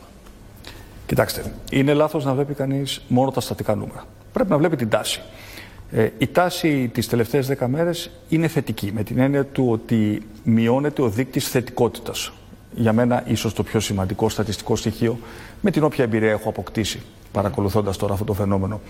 Κοιτάξτε, 1.07 1.53
είναι 1.71 1.93
λάθος 1.95 2.25
να 2.25 2.35
βλέπει 2.35 2.55
κανείς 2.55 3.03
μόνο 3.09 3.31
τα 3.31 3.41
στατικά 3.41 3.75
νούμερα. 3.75 4.05
Πρέπει 4.33 4.51
να 4.51 4.59
βλέπει 4.59 4.77
την 4.77 4.89
τάση. 4.89 5.21
Ε, 5.91 6.09
η 6.19 6.27
τάση 6.27 6.91
τις 6.95 7.09
τελευταίες 7.09 7.51
10 7.59 7.67
μέρες 7.67 8.11
είναι 8.29 8.49
θετική, 8.49 8.93
με 8.95 9.03
την 9.03 9.19
έννοια 9.19 9.45
του 9.45 9.69
ότι 9.71 10.27
μειώνεται 10.43 11.03
ο 11.03 11.09
δείκτης 11.09 11.49
θετικότητας. 11.49 12.33
Για 12.79 12.93
μένα 12.93 13.23
ίσως 13.27 13.53
το 13.53 13.63
πιο 13.63 13.81
σημαντικό 13.81 14.29
στατιστικό 14.29 14.77
στοιχείο, 14.77 15.19
με 15.61 15.71
την 15.71 15.83
όποια 15.85 16.05
εμπειρία 16.05 16.31
έχω 16.31 16.49
αποκτήσει, 16.49 17.03
παρακολουθώντας 17.33 17.97
τώρα 17.97 18.13
αυτό 18.13 18.25
το 18.25 18.33
φαινόμενο 18.33 18.81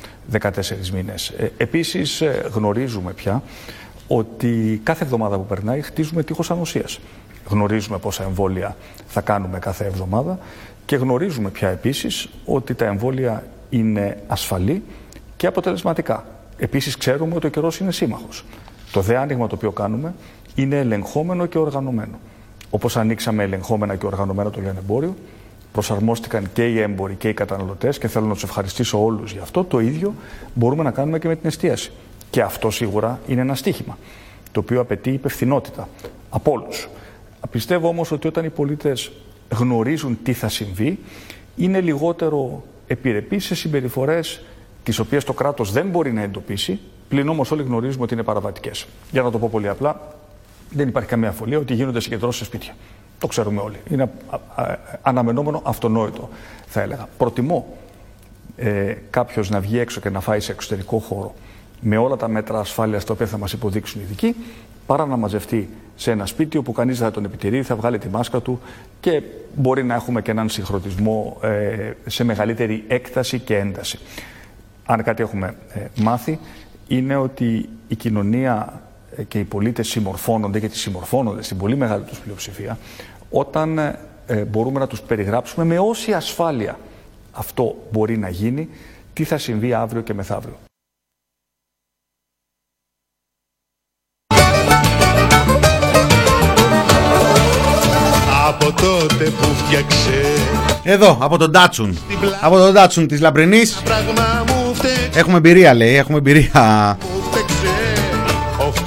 14 0.40 0.50
μήνες. 0.92 1.28
Ε, 1.28 1.52
επίσης 1.56 2.20
ε, 2.20 2.50
γνωρίζουμε 2.52 3.12
πια 3.12 3.42
ότι 4.08 4.80
κάθε 4.84 5.04
εβδομάδα 5.04 5.36
που 5.36 5.46
περνάει 5.46 5.82
χτίζουμε 5.82 6.22
τείχος 6.22 6.50
ανοσίας. 6.50 6.98
Γνωρίζουμε 7.48 7.98
πόσα 7.98 8.22
εμβόλια 8.22 8.76
θα 9.06 9.20
κάνουμε 9.20 9.58
κάθε 9.58 9.84
εβδομάδα 9.84 10.38
και 10.86 10.96
γνωρίζουμε 10.96 11.50
πια 11.50 11.68
επίσης 11.68 12.28
ότι 12.44 12.74
τα 12.74 12.84
εμβόλια 12.84 13.46
είναι 13.70 14.22
ασφαλή 14.26 14.82
και 15.36 15.46
αποτελεσματικά. 15.46 16.24
Επίσης 16.58 16.96
ξέρουμε 16.96 17.34
ότι 17.34 17.46
ο 17.46 17.50
καιρός 17.50 17.78
είναι 17.78 17.92
σύμμαχος. 17.92 18.44
Το 18.92 19.00
δε 19.00 19.16
άνοιγμα 19.16 19.46
το 19.46 19.54
οποίο 19.54 19.70
κάνουμε 19.70 20.14
είναι 20.54 20.78
ελεγχόμενο 20.78 21.46
και 21.46 21.58
οργανωμένο. 21.58 22.18
Όπως 22.70 22.96
ανοίξαμε 22.96 23.42
ελεγχόμενα 23.42 23.96
και 23.96 24.06
οργανωμένα 24.06 24.50
το 24.50 24.60
λιανεμπόριο, 24.60 25.14
προσαρμόστηκαν 25.72 26.48
και 26.52 26.66
οι 26.68 26.80
έμποροι 26.80 27.14
και 27.14 27.28
οι 27.28 27.34
καταναλωτές 27.34 27.98
και 27.98 28.08
θέλω 28.08 28.26
να 28.26 28.32
τους 28.32 28.42
ευχαριστήσω 28.42 29.04
όλους 29.04 29.32
γι' 29.32 29.38
αυτό. 29.38 29.64
Το 29.64 29.80
ίδιο 29.80 30.14
μπορούμε 30.54 30.82
να 30.82 30.90
κάνουμε 30.90 31.18
και 31.18 31.28
με 31.28 31.36
την 31.36 31.46
εστίαση. 31.46 31.90
Και 32.30 32.42
αυτό 32.42 32.70
σίγουρα 32.70 33.20
είναι 33.26 33.40
ένα 33.40 33.54
στίχημα, 33.54 33.98
το 34.52 34.60
οποίο 34.60 34.80
απαιτεί 34.80 35.10
υπευθυνότητα 35.10 35.88
από 36.30 36.52
όλους. 36.52 36.88
Πιστεύω 37.50 37.88
όμως 37.88 38.10
ότι 38.10 38.26
όταν 38.26 38.44
οι 38.44 38.50
πολίτες 38.50 39.12
γνωρίζουν 39.58 40.18
τι 40.22 40.32
θα 40.32 40.48
συμβεί, 40.48 40.98
είναι 41.56 41.80
λιγότερο 41.80 42.62
επιρρεπείς 42.86 43.44
σε 43.44 43.54
συμπεριφορές 43.54 44.42
τις 44.82 44.98
οποίες 44.98 45.24
το 45.24 45.32
κράτος 45.32 45.72
δεν 45.72 45.86
μπορεί 45.86 46.12
να 46.12 46.22
εντοπίσει, 46.22 46.78
πλην 47.08 47.28
όμως 47.28 47.50
όλοι 47.50 47.62
γνωρίζουμε 47.62 48.04
ότι 48.04 48.14
είναι 48.14 48.22
παραβατικές. 48.22 48.86
Για 49.10 49.22
να 49.22 49.30
το 49.30 49.38
πω 49.38 49.48
πολύ 49.52 49.68
απλά, 49.68 50.14
δεν 50.70 50.88
υπάρχει 50.88 51.08
καμία 51.08 51.28
αφολία 51.28 51.58
ότι 51.58 51.74
γίνονται 51.74 52.00
συγκεντρώσεις 52.00 52.38
σε 52.38 52.44
σπίτια. 52.44 52.74
Το 53.18 53.26
ξέρουμε 53.26 53.60
όλοι. 53.60 53.76
Είναι 53.90 54.02
α- 54.02 54.62
α- 54.62 54.78
αναμενόμενο, 55.02 55.62
αυτονόητο, 55.64 56.28
θα 56.66 56.80
έλεγα. 56.80 57.08
Προτιμώ 57.18 57.76
ε, 58.56 58.94
κάποιος 59.10 59.50
να 59.50 59.60
βγει 59.60 59.78
έξω 59.78 60.00
και 60.00 60.10
να 60.10 60.20
φάει 60.20 60.40
σε 60.40 60.52
εξωτερικό 60.52 60.98
χώρο 60.98 61.34
με 61.80 61.96
όλα 61.96 62.16
τα 62.16 62.28
μέτρα 62.28 62.58
ασφάλειας 62.58 63.04
τα 63.04 63.12
οποία 63.12 63.26
θα 63.26 63.38
μας 63.38 63.52
υποδείξουν 63.52 64.00
οι 64.00 64.04
ειδικοί, 64.04 64.36
παρά 64.86 65.06
να 65.06 65.16
μαζευτεί 65.16 65.68
σε 65.96 66.10
ένα 66.10 66.26
σπίτι 66.26 66.58
όπου 66.58 66.72
κανείς 66.72 66.98
δεν 66.98 67.06
θα 67.06 67.12
τον 67.12 67.24
επιτηρεί, 67.24 67.62
θα 67.62 67.76
βγάλει 67.76 67.98
τη 67.98 68.08
μάσκα 68.08 68.40
του 68.40 68.60
και 69.00 69.22
μπορεί 69.54 69.84
να 69.84 69.94
έχουμε 69.94 70.22
και 70.22 70.30
έναν 70.30 70.48
συγχρονισμό 70.48 71.38
ε, 71.42 71.90
σε 72.06 72.24
μεγαλύτερη 72.24 72.84
έκταση 72.88 73.38
και 73.38 73.56
ένταση. 73.56 73.98
Αν 74.86 75.02
κάτι 75.02 75.22
έχουμε 75.22 75.54
ε, 75.74 75.80
μάθει, 76.02 76.38
είναι 76.88 77.16
ότι 77.16 77.68
η 77.88 77.94
κοινωνία 77.94 78.72
ε, 78.72 78.85
και 79.28 79.38
οι 79.38 79.44
πολίτες 79.44 79.88
συμμορφώνονται, 79.88 80.58
γιατί 80.58 80.76
συμμορφώνονται 80.76 81.42
στην 81.42 81.56
πολύ 81.56 81.76
μεγάλη 81.76 82.04
τους 82.04 82.18
πλειοψηφία, 82.18 82.78
όταν 83.30 83.78
ε, 83.78 83.98
ε, 84.26 84.44
μπορούμε 84.44 84.78
να 84.78 84.86
τους 84.86 85.00
περιγράψουμε 85.00 85.64
με 85.64 85.78
όση 85.78 86.12
ασφάλεια 86.12 86.78
αυτό 87.36 87.76
μπορεί 87.90 88.18
να 88.18 88.28
γίνει, 88.28 88.68
τι 89.12 89.24
θα 89.24 89.38
συμβεί 89.38 89.74
αύριο 89.74 90.02
και 90.02 90.14
μεθαύριο. 90.14 90.56
Από 98.46 98.72
τότε 98.72 99.24
που 99.24 99.44
φτιάξε 99.44 100.22
Εδώ, 100.82 101.18
από 101.20 101.38
τον 101.38 101.50
Ντάτσουν. 101.50 101.98
Από 102.40 102.56
τον 102.56 102.72
Ντάτσουν 102.72 103.06
της 103.06 103.20
Λαμπρινής. 103.20 103.82
Πράγμα 103.82 104.44
μου 104.46 104.74
φταίξε 104.74 105.18
Έχουμε 105.18 105.36
εμπειρία, 105.36 105.74
λέει. 105.74 105.94
Έχουμε 105.94 106.18
εμπειρία. 106.18 106.98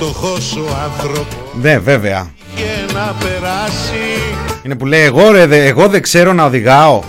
Ο 0.01 0.03
φτωχός 0.05 0.55
ο 0.55 0.77
άνθρωπος 0.83 1.25
Ναι, 1.61 1.77
βέβαια. 1.79 2.27
και 2.55 2.93
να 2.93 3.15
περάσει 3.19 4.35
Είναι 4.63 4.75
που 4.75 4.85
λέει 4.85 5.01
εγώ 5.01 5.31
ρε, 5.31 5.45
δε- 5.45 5.65
εγώ 5.65 5.87
δεν 5.87 6.01
ξέρω 6.01 6.33
να 6.33 6.45
οδηγάω. 6.45 7.01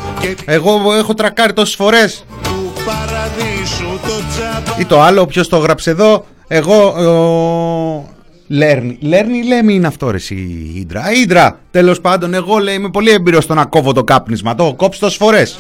Εγώ 0.45 0.81
έχω 0.99 1.15
τρακάρει 1.15 1.53
τόσες 1.53 1.75
φορές. 1.75 2.25
του 2.43 2.73
παραδείσου 2.85 3.99
το 4.07 4.23
τσάπα 4.31 4.81
Ή 4.81 4.85
το 4.85 5.01
άλλο, 5.01 5.27
ποιος 5.27 5.49
το 5.49 5.57
γράψε 5.59 5.91
εδώ. 5.91 6.25
Εγώ. 6.49 6.87
Ο... 6.87 8.09
Λέρνει. 8.53 8.99
Λέρνει 9.01 9.39
ή 9.39 9.43
λέμε 9.47 9.73
είναι 9.73 9.87
αυτό 9.87 10.11
ρε 10.11 10.17
εσύ 10.17 10.35
η 10.35 10.73
Ίντρα. 10.81 11.13
Ίντρα. 11.23 11.59
Τέλος 11.71 12.01
πάντων, 12.01 12.35
εγώ 12.35 12.59
λέει 12.59 12.75
είμαι 12.75 12.91
πολύ 12.91 13.11
έμπειρος 13.11 13.45
στο 13.45 13.55
να 13.55 13.65
κόβω 13.65 13.93
το 13.93 14.05
κάπνισμα. 14.05 14.55
Το 14.55 14.63
έχω 14.65 14.75
κόψει 14.75 15.01
τόσες 15.01 15.17
φορές. 15.17 15.59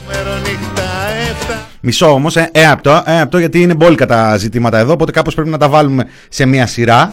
Μισό 1.80 2.12
όμως, 2.12 2.36
ε, 2.36 2.50
ε, 2.52 2.66
απ' 2.66 2.80
το, 2.80 3.02
ε, 3.06 3.20
απ' 3.20 3.30
το, 3.30 3.38
γιατί 3.38 3.60
είναι 3.60 3.74
μπόλικα 3.74 4.06
τα 4.06 4.36
ζητήματα 4.36 4.78
εδώ, 4.78 4.92
οπότε 4.92 5.12
κάπως 5.12 5.34
πρέπει 5.34 5.50
να 5.50 5.58
τα 5.58 5.68
βάλουμε 5.68 6.06
σε 6.28 6.46
μια 6.46 6.66
σειρά. 6.66 7.12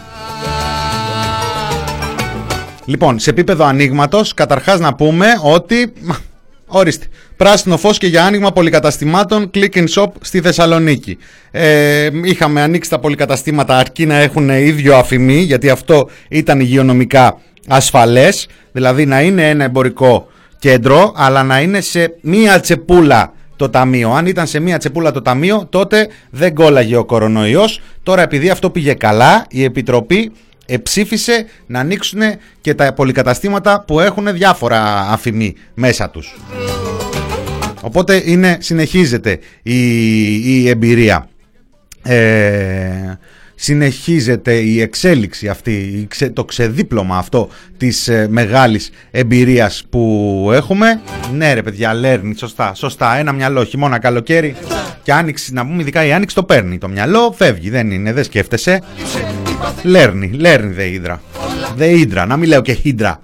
Λοιπόν, 2.86 3.20
σε 3.20 3.30
επίπεδο 3.30 3.66
ανοίγματος, 3.66 4.34
καταρχάς 4.34 4.80
να 4.80 4.96
πούμε 4.96 5.28
ότι. 5.42 5.94
μα, 6.02 6.18
Ορίστε. 6.70 7.06
Πράσινο 7.38 7.78
φως 7.78 7.98
και 7.98 8.08
για 8.08 8.26
άνοιγμα 8.26 8.52
πολυκαταστημάτων 8.52 9.50
Click 9.54 9.74
and 9.74 9.88
Shop 9.96 10.08
στη 10.22 10.42
Θεσσαλονίκη. 10.42 11.18
Ε, 11.52 12.10
είχαμε 12.24 12.62
ανοίξει 12.62 12.90
τα 12.90 13.00
πολυκαταστήματα 13.00 13.78
αρκεί 13.78 14.06
να 14.06 14.16
έχουν 14.16 14.50
ίδιο 14.50 14.96
αφημί, 14.96 15.38
γιατί 15.38 15.70
αυτό 15.70 16.10
ήταν 16.30 16.60
υγειονομικά 16.60 17.38
ασφαλές. 17.68 18.48
Δηλαδή 18.72 19.06
να 19.06 19.22
είναι 19.22 19.50
ένα 19.50 19.64
εμπορικό 19.64 20.28
κέντρο, 20.60 21.14
αλλά 21.16 21.44
να 21.44 21.62
είναι 21.62 21.82
σε 21.82 22.16
μία 22.22 22.60
τσεπούλα 22.60 23.34
το 23.58 23.70
ταμείο. 23.70 24.12
Αν 24.12 24.26
ήταν 24.26 24.48
σε 24.48 24.60
μία 24.60 24.78
τσεπούλα 24.78 25.12
το 25.12 25.22
ταμείο, 25.22 25.68
τότε 25.70 26.08
δεν 26.30 26.54
κόλλαγε 26.54 26.96
ο 26.96 27.06
κορονοϊός. 27.06 27.82
Τώρα 28.04 28.22
επειδή 28.22 28.50
αυτό 28.50 28.70
πήγε 28.70 28.94
καλά, 28.94 29.46
η 29.50 29.64
Επιτροπή 29.64 30.32
εψήφισε 30.66 31.46
να 31.68 31.80
ανοίξουν 31.80 32.22
και 32.62 32.74
τα 32.74 32.94
πολυκαταστήματα 32.94 33.84
που 33.88 34.00
έχουν 34.00 34.34
διάφορα 34.34 35.00
αφημί 35.10 35.56
μέσα 35.74 36.10
τους. 36.10 36.38
Οπότε 37.82 38.22
είναι, 38.26 38.58
συνεχίζεται 38.60 39.40
η, 39.64 40.62
η 40.62 40.70
εμπειρία. 40.70 41.30
Ε, 42.04 43.18
συνεχίζεται 43.60 44.54
η 44.54 44.82
εξέλιξη 44.82 45.48
αυτή, 45.48 45.72
η 45.72 46.06
ξε- 46.10 46.34
το 46.34 46.46
ξεδίπλωμα 46.46 47.18
αυτό 47.18 47.50
της 47.78 48.08
ε, 48.08 48.28
μεγάλης 48.30 48.90
εμπειρίας 49.12 49.84
που 49.90 50.50
έχουμε. 50.54 51.02
Ναι 51.34 51.54
ρε 51.54 51.62
παιδιά, 51.62 51.94
λέρνει, 51.94 52.36
σωστά, 52.36 52.74
σωστά, 52.74 53.18
ένα 53.18 53.32
μυαλό, 53.32 53.64
χειμώνα, 53.64 54.00
καλοκαίρι 54.00 54.56
και 55.04 55.14
άνοιξη, 55.14 55.54
να 55.54 55.66
πούμε 55.66 55.82
ειδικά 55.82 56.06
η 56.06 56.14
άνοιξη 56.14 56.36
το 56.36 56.44
παίρνει. 56.44 56.78
Το 56.78 56.88
μυαλό 56.88 57.34
φεύγει, 57.38 57.70
δεν 57.70 57.92
είναι, 57.92 58.14
δεν 58.14 58.24
σκέφτεσαι. 58.24 58.82
Λέρνει, 59.84 60.32
λέρνει 60.34 60.74
δε 60.74 60.84
ύδρα. 60.86 61.22
Δε 61.76 61.86
ύδρα, 61.88 62.26
να 62.26 62.38
μην 62.38 62.50
λέω 62.50 62.62
και 62.62 62.74
χύντρα. 62.74 63.20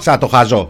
Σαν 0.00 0.18
το 0.18 0.26
χαζό. 0.26 0.68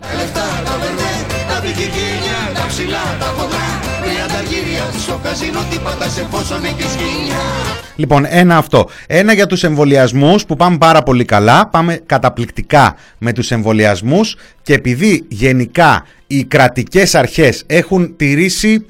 Τα 1.48 1.60
δικηγένεια, 1.60 2.38
τα 2.54 2.64
ψηλά, 2.68 3.16
τα 3.20 3.26
χοντρά 3.36 3.68
Μια 4.12 4.26
ταργύρια 4.34 4.84
στο 4.98 5.20
καζίνο 5.22 5.60
τίποτα 5.70 6.08
σε 6.08 6.26
φόσον 6.30 6.64
έχεις 6.64 6.94
γυνιά 6.98 7.67
Λοιπόν, 7.98 8.24
ένα 8.28 8.56
αυτό. 8.56 8.88
Ένα 9.06 9.32
για 9.32 9.46
τους 9.46 9.64
εμβολιασμούς 9.64 10.46
που 10.46 10.56
πάμε 10.56 10.78
πάρα 10.78 11.02
πολύ 11.02 11.24
καλά. 11.24 11.68
Πάμε 11.68 12.00
καταπληκτικά 12.06 12.96
με 13.18 13.32
τους 13.32 13.50
εμβολιασμούς 13.50 14.36
και 14.62 14.74
επειδή 14.74 15.24
γενικά 15.28 16.04
οι 16.26 16.44
κρατικές 16.44 17.14
αρχές 17.14 17.64
έχουν 17.66 18.16
τηρήσει 18.16 18.86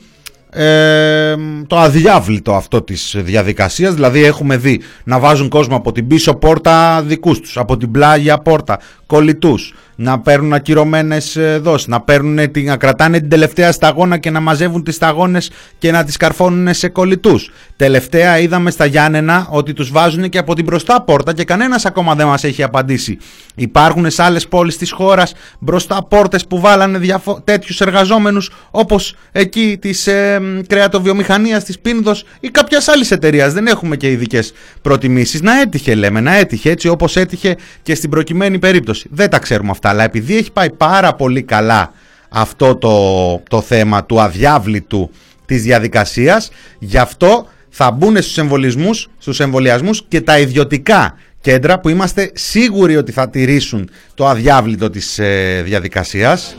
ε, 0.51 1.35
το 1.67 1.79
αδιάβλητο 1.79 2.55
αυτό 2.55 2.83
της 2.83 3.15
διαδικασίας 3.19 3.95
δηλαδή 3.95 4.25
έχουμε 4.25 4.57
δει 4.57 4.81
να 5.05 5.19
βάζουν 5.19 5.49
κόσμο 5.49 5.77
από 5.77 5.93
την 5.93 6.07
πίσω 6.07 6.35
πόρτα 6.35 7.03
δικούς 7.03 7.41
τους 7.41 7.57
από 7.57 7.77
την 7.77 7.91
πλάγια 7.91 8.39
πόρτα 8.39 8.79
κολλητούς 9.07 9.75
να 10.01 10.21
παίρνουν 10.21 10.53
ακυρωμένες 10.53 11.37
ε, 11.37 11.59
δόσεις 11.63 11.87
να, 11.87 12.01
παίρνουν, 12.01 12.51
την- 12.51 12.67
να 12.67 12.77
κρατάνε 12.77 13.19
την 13.21 13.29
τελευταία 13.29 13.73
σταγόνα 13.73 14.19
και 14.19 14.31
να 14.31 14.41
μαζεύουν 14.41 14.83
τις 14.85 14.95
σταγόνες 14.95 15.51
και 15.79 15.91
να 15.91 16.05
τις 16.05 16.17
καρφώνουν 16.17 16.75
σε 16.75 16.89
κολλητούς. 16.89 17.51
Τελευταία 17.77 18.39
είδαμε 18.39 18.71
στα 18.71 18.85
Γιάννενα 18.85 19.47
ότι 19.51 19.73
τους 19.73 19.91
βάζουν 19.91 20.29
και 20.29 20.39
από 20.39 20.55
την 20.55 20.65
μπροστά 20.65 21.03
πόρτα 21.03 21.33
και 21.35 21.45
κανένας 21.45 21.87
ακόμα 21.87 22.15
δεν 22.15 22.27
μας 22.27 22.45
έχει 22.45 22.63
απαντήσει. 22.63 23.19
Υπάρχουν 23.55 24.11
σε 24.11 24.23
άλλες 24.23 24.49
πόλεις 24.49 24.77
της 24.77 24.91
χώρας 24.93 25.33
μπροστά 25.59 26.05
πόρτες 26.09 26.47
που 26.47 26.61
βάλανε 26.61 26.99
διαφο- 26.99 27.41
τέτοιους 27.45 27.81
εργαζόμενους 27.81 28.51
όπως 28.71 29.15
εκεί 29.33 29.79
της 29.81 30.07
ε, 30.07 30.39
μ, 30.41 30.61
κρεατοβιομηχανίας 30.67 31.65
της 31.65 31.79
Πίνδος 31.79 32.25
ή 32.41 32.49
κάποιας 32.49 32.89
άλλης 32.89 33.11
εταιρείας. 33.11 33.53
Δεν 33.53 33.67
έχουμε 33.67 33.97
και 33.97 34.11
ειδικές 34.11 34.53
προτιμήσεις. 34.83 35.41
Να 35.43 35.61
έτυχε 35.61 35.95
λέμε 35.95 36.21
να 36.21 36.35
έτυχε 36.37 36.71
έτσι 36.71 36.89
όπως 36.89 37.17
έτυχε 37.17 37.57
και 37.83 37.95
στην 37.95 38.11
προκειμένη 38.11 38.59
περίπτωση. 38.59 39.09
Δεν 39.13 39.31
τα 39.31 39.39
ξέρουμε 39.39 39.71
αυτά 39.71 39.88
αλλά 39.89 40.05
επειδή 40.05 40.37
έχει 40.37 40.53
πάει 40.53 40.71
πάρα 40.71 41.15
πολύ 41.15 41.43
καλά 41.43 41.93
αυτό 42.29 42.77
το, 42.77 43.43
το 43.49 43.61
θέμα 43.61 44.05
του 44.05 44.21
αδιάβλητου 44.21 45.11
της 45.47 45.63
διαδικασίας 45.63 46.51
γι' 46.79 46.99
αυτό 46.99 47.47
θα 47.71 47.91
μπουν 47.91 48.17
στους 48.23 48.39
εμβολισμούς, 48.39 49.09
στους 49.19 49.41
εμβολιασμούς 49.41 50.05
και 50.09 50.21
τα 50.21 50.39
ιδιωτικά 50.39 51.15
κέντρα 51.41 51.81
που 51.81 51.89
είμαστε 51.89 52.31
σίγουροι 52.35 52.97
ότι 52.97 53.13
θα 53.13 53.31
τηρήσουν 53.31 53.91
το 54.15 54.27
αδιάβλητο 54.27 54.91
της 54.91 55.19
ε, 55.19 55.63
διαδικασίας. 55.65 56.57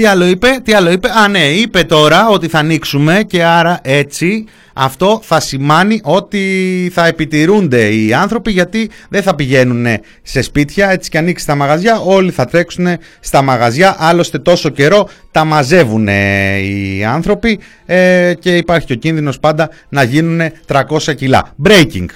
Τι 0.00 0.06
παθαίνει 0.06 0.22
ο 0.22 0.26
άνθρωπος 0.26 0.50
με 0.50 0.60
του 0.60 0.60
πάρα 0.60 0.60
τι 0.60 0.60
πολλά 0.60 0.60
Τα 0.60 0.60
λεφτά, 0.60 0.60
τα 0.60 0.60
λεφτά 0.60 0.60
Τι 0.60 0.60
άλλο 0.60 0.60
είπε, 0.60 0.60
τι 0.64 0.72
άλλο 0.72 0.90
είπε; 0.90 1.08
Α, 1.08 1.28
ναι, 1.28 1.44
είπε 1.44 1.82
τώρα 1.82 2.28
ότι 2.28 2.48
θα 2.48 2.58
ανοίξουμε 2.58 3.24
και 3.26 3.44
άρα 3.44 3.78
έτσι 3.82 4.44
αυτό 4.82 5.20
θα 5.22 5.40
σημάνει 5.40 6.00
ότι 6.04 6.90
θα 6.94 7.06
επιτηρούνται 7.06 7.94
οι 7.94 8.12
άνθρωποι 8.14 8.50
γιατί 8.50 8.90
δεν 9.08 9.22
θα 9.22 9.34
πηγαίνουν 9.34 9.86
σε 10.22 10.42
σπίτια. 10.42 10.90
Έτσι 10.90 11.10
και 11.10 11.18
ανοίξει 11.18 11.46
τα 11.46 11.54
μαγαζιά, 11.54 11.98
όλοι 11.98 12.30
θα 12.30 12.44
τρέξουν 12.44 12.86
στα 13.20 13.42
μαγαζιά. 13.42 13.96
Άλλωστε 13.98 14.38
τόσο 14.38 14.68
καιρό 14.68 15.08
τα 15.30 15.44
μαζεύουν 15.44 16.08
οι 16.08 17.04
άνθρωποι 17.04 17.58
ε, 17.86 18.34
και 18.38 18.56
υπάρχει 18.56 18.86
και 18.86 18.92
ο 18.92 18.96
κίνδυνος 18.96 19.40
πάντα 19.40 19.70
να 19.88 20.02
γίνουν 20.02 20.50
300 20.66 21.14
κιλά. 21.16 21.54
Breaking. 21.64 22.06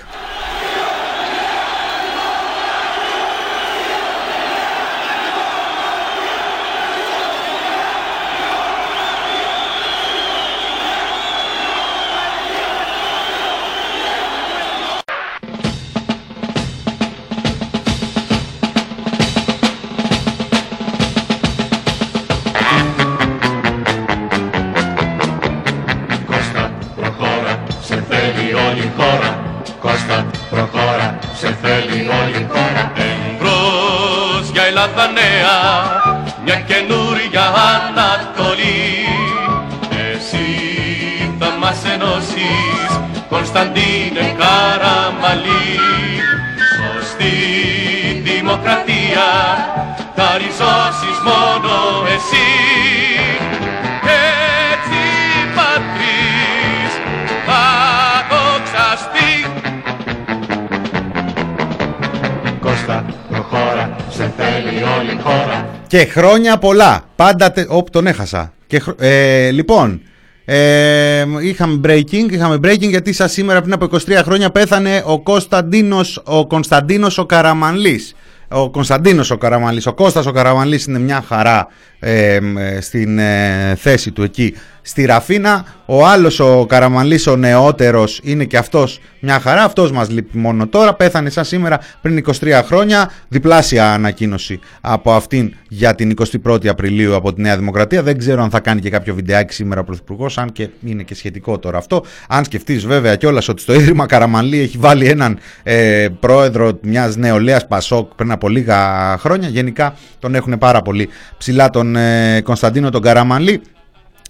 Κώστα, 62.87 63.05
προχώρα, 63.30 63.97
σε 64.11 64.32
θέλει 64.37 64.82
όλη 64.99 65.11
η 65.12 65.20
χώρα. 65.22 65.68
Και 65.87 66.05
χρόνια 66.05 66.59
πολλά. 66.59 67.05
Πάντα. 67.16 67.53
Τε... 67.53 67.64
Οπ, 67.68 67.91
τον 67.91 68.07
έχασα. 68.07 68.53
Και 68.66 68.78
χρο- 68.78 69.01
ε, 69.03 69.51
λοιπόν, 69.51 70.01
ε, 70.45 71.24
είχαμε 71.43 71.80
breaking, 71.85 72.30
είχαμε 72.30 72.55
breaking 72.64 72.89
γιατί 72.89 73.12
σας 73.12 73.32
σήμερα 73.32 73.61
πριν 73.61 73.72
από 73.72 73.89
23 73.93 73.99
χρόνια 74.24 74.51
πέθανε 74.51 75.03
ο 75.07 75.20
Κωνσταντίνος 75.22 76.22
ο, 76.24 76.47
Κωνσταντίνος 76.47 77.18
ο 77.18 77.26
Καραμανλής. 77.26 78.14
Ο 78.49 78.70
Κωνσταντίνος 78.70 79.30
ο 79.30 79.37
Καραμανλής, 79.37 79.87
ο 79.87 79.93
Κώστας 79.95 80.26
ο 80.26 80.30
Καραμανλής 80.32 80.85
είναι 80.85 80.99
μια 80.99 81.24
χαρά 81.28 81.66
ε, 82.07 82.35
ε, 82.35 82.81
στην 82.81 83.19
ε, 83.19 83.75
θέση 83.79 84.11
του 84.11 84.23
εκεί 84.23 84.55
στη 84.87 85.05
Ραφίνα. 85.05 85.65
Ο 85.87 86.07
άλλος 86.07 86.41
ο 86.41 86.67
Καραμανλής 86.69 87.27
ο 87.27 87.37
νεότερος 87.37 88.21
είναι 88.23 88.45
και 88.45 88.57
αυτός 88.57 89.01
μια 89.21 89.41
χαρά. 89.41 89.63
Αυτός 89.63 89.93
μας 89.93 90.11
λείπει 90.11 90.39
μόνο 90.39 90.67
τώρα. 90.67 90.95
Πέθανε 90.95 91.31
σαν 91.31 91.45
σήμερα 91.45 91.81
πριν 92.03 92.25
23 92.41 92.61
χρόνια. 92.65 93.11
Διπλάσια 93.29 93.93
ανακοίνωση 93.93 94.61
από 94.81 95.13
αυτήν 95.13 95.55
για 95.69 95.95
την 95.95 96.15
21η 96.45 96.67
Απριλίου 96.67 97.15
από 97.15 97.33
τη 97.33 97.41
Νέα 97.41 97.57
Δημοκρατία. 97.57 98.03
Δεν 98.03 98.19
ξέρω 98.19 98.43
αν 98.43 98.51
θα 98.51 98.61
κάνει 98.61 98.81
και 98.81 98.91
κάποιο 98.91 99.15
βιντεάκι 99.15 99.55
σήμερα 99.55 99.81
ο 99.81 99.85
Πρωθυπουργός, 99.85 100.39
αν 100.39 100.53
και 100.53 100.69
είναι 100.87 101.03
και 101.03 101.15
σχετικό 101.15 101.59
τώρα 101.59 101.79
αυτό. 101.79 102.05
Αν 102.29 102.45
σκεφτείς 102.45 102.87
βέβαια 102.87 103.17
κιόλας 103.17 103.49
ότι 103.49 103.63
στο 103.63 103.75
Ίδρυμα 103.75 104.07
Καραμανλή 104.07 104.61
έχει 104.61 104.79
βάλει 104.79 105.07
έναν 105.07 105.39
ε, 105.63 106.07
πρόεδρο 106.21 106.79
μιας 106.83 107.17
νεολαίας 107.17 107.67
Πασόκ 107.67 108.15
πριν 108.15 108.31
από 108.31 108.49
λίγα 108.49 109.17
χρόνια. 109.19 109.49
Γενικά 109.49 109.95
τον 110.19 110.35
έχουν 110.35 110.59
πάρα 110.59 110.83
πολύ 110.83 111.09
ψηλά 111.39 111.71
τον 111.71 111.94
ε, 111.97 112.41
Κωνσταντίνο 112.41 112.91
τον 112.91 113.03
Καραμανλή. 113.03 113.61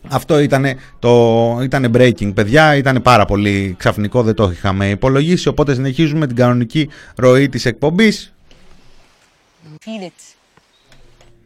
Αυτό 0.09 0.39
ήταν 0.39 0.67
το 0.99 1.59
ήτανε 1.63 1.89
breaking, 1.95 2.35
παιδιά. 2.35 2.77
Ήταν 2.77 3.03
πάρα 3.03 3.25
πολύ 3.25 3.75
ξαφνικό, 3.79 4.23
δεν 4.23 4.35
το 4.35 4.51
είχαμε 4.51 4.89
υπολογίσει. 4.89 5.49
Οπότε 5.49 5.75
συνεχίζουμε 5.75 6.27
την 6.27 6.37
κανονική 6.37 6.89
ροή 7.17 7.49
της 7.49 7.65
εκπομπής. 7.65 8.35
Feel 9.85 10.07
it. 10.07 10.37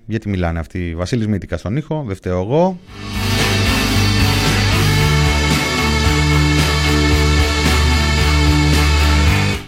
Γιατί 0.06 0.28
μιλάνε 0.28 0.58
αυτοί. 0.58 0.94
Βασίλης 0.96 1.26
Μήτικα 1.26 1.56
στον 1.56 1.76
ήχο, 1.76 2.04
δεν 2.06 2.16
φταίω 2.16 2.40
εγώ. 2.40 2.78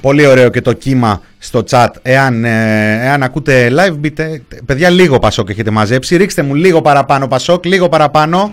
Πολύ 0.01 0.27
ωραίο 0.27 0.49
και 0.51 0.61
το 0.61 0.73
κύμα 0.73 1.21
στο 1.39 1.63
chat. 1.71 1.89
Εάν, 2.03 2.45
ε, 2.45 3.05
εάν 3.05 3.23
ακούτε 3.23 3.69
live, 3.73 3.95
μπείτε. 3.99 4.43
Παιδιά, 4.67 4.91
λίγο 4.91 5.19
Πασόκ 5.19 5.49
έχετε 5.51 5.71
μαζέψει. 5.71 6.17
Ρίξτε 6.17 6.43
μου 6.43 6.55
λίγο 6.55 6.83
παραπάνω 6.83 7.29
Πασόκ, 7.29 7.65
λίγο 7.65 7.89
παραπάνω. 7.89 8.53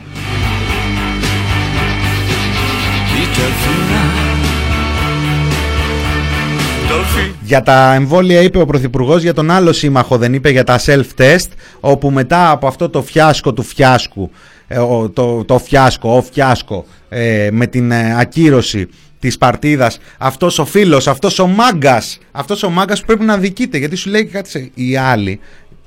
Για 7.44 7.62
τα 7.64 7.94
εμβόλια 7.94 8.42
είπε 8.42 8.60
ο 8.60 8.66
Πρωθυπουργός, 8.66 9.22
για 9.22 9.34
τον 9.34 9.52
άλλο 9.52 9.74
σύμμαχο 9.74 10.18
δεν 10.18 10.34
είπε 10.34 10.50
για 10.50 10.64
τα 10.64 10.80
self-test, 10.86 11.48
όπου 11.80 12.10
μετά 12.12 12.50
από 12.52 12.68
αυτό 12.68 12.90
το 12.90 13.02
φιάσκο 13.02 13.54
του 13.54 13.64
φιάσκου, 13.64 14.32
ε, 14.68 14.78
ο- 14.80 15.10
το, 15.10 15.44
το 15.46 15.58
φιάσκο, 15.60 16.16
ο 16.18 16.22
φιάσκο, 16.22 16.86
ε, 17.10 17.48
με 17.52 17.68
την 17.68 17.92
ε, 17.92 18.16
ακύρωση 18.20 18.88
της 19.20 19.38
παρτίδας, 19.38 20.00
αυτός 20.18 20.60
ο 20.60 20.66
φίλος, 20.66 21.08
αυτός 21.08 21.40
ο 21.40 21.48
μάγκας, 21.48 22.18
αυτός 22.32 22.64
ο 22.64 22.70
μάγκας 22.70 23.00
που 23.00 23.06
πρέπει 23.06 23.24
να 23.24 23.38
δικείται, 23.38 23.78
γιατί 23.78 23.96
σου 23.96 24.10
λέει 24.10 24.26
κάτι 24.26 24.50
σε- 24.50 24.72
οι 24.74 24.96
άλλοι, 24.98 25.40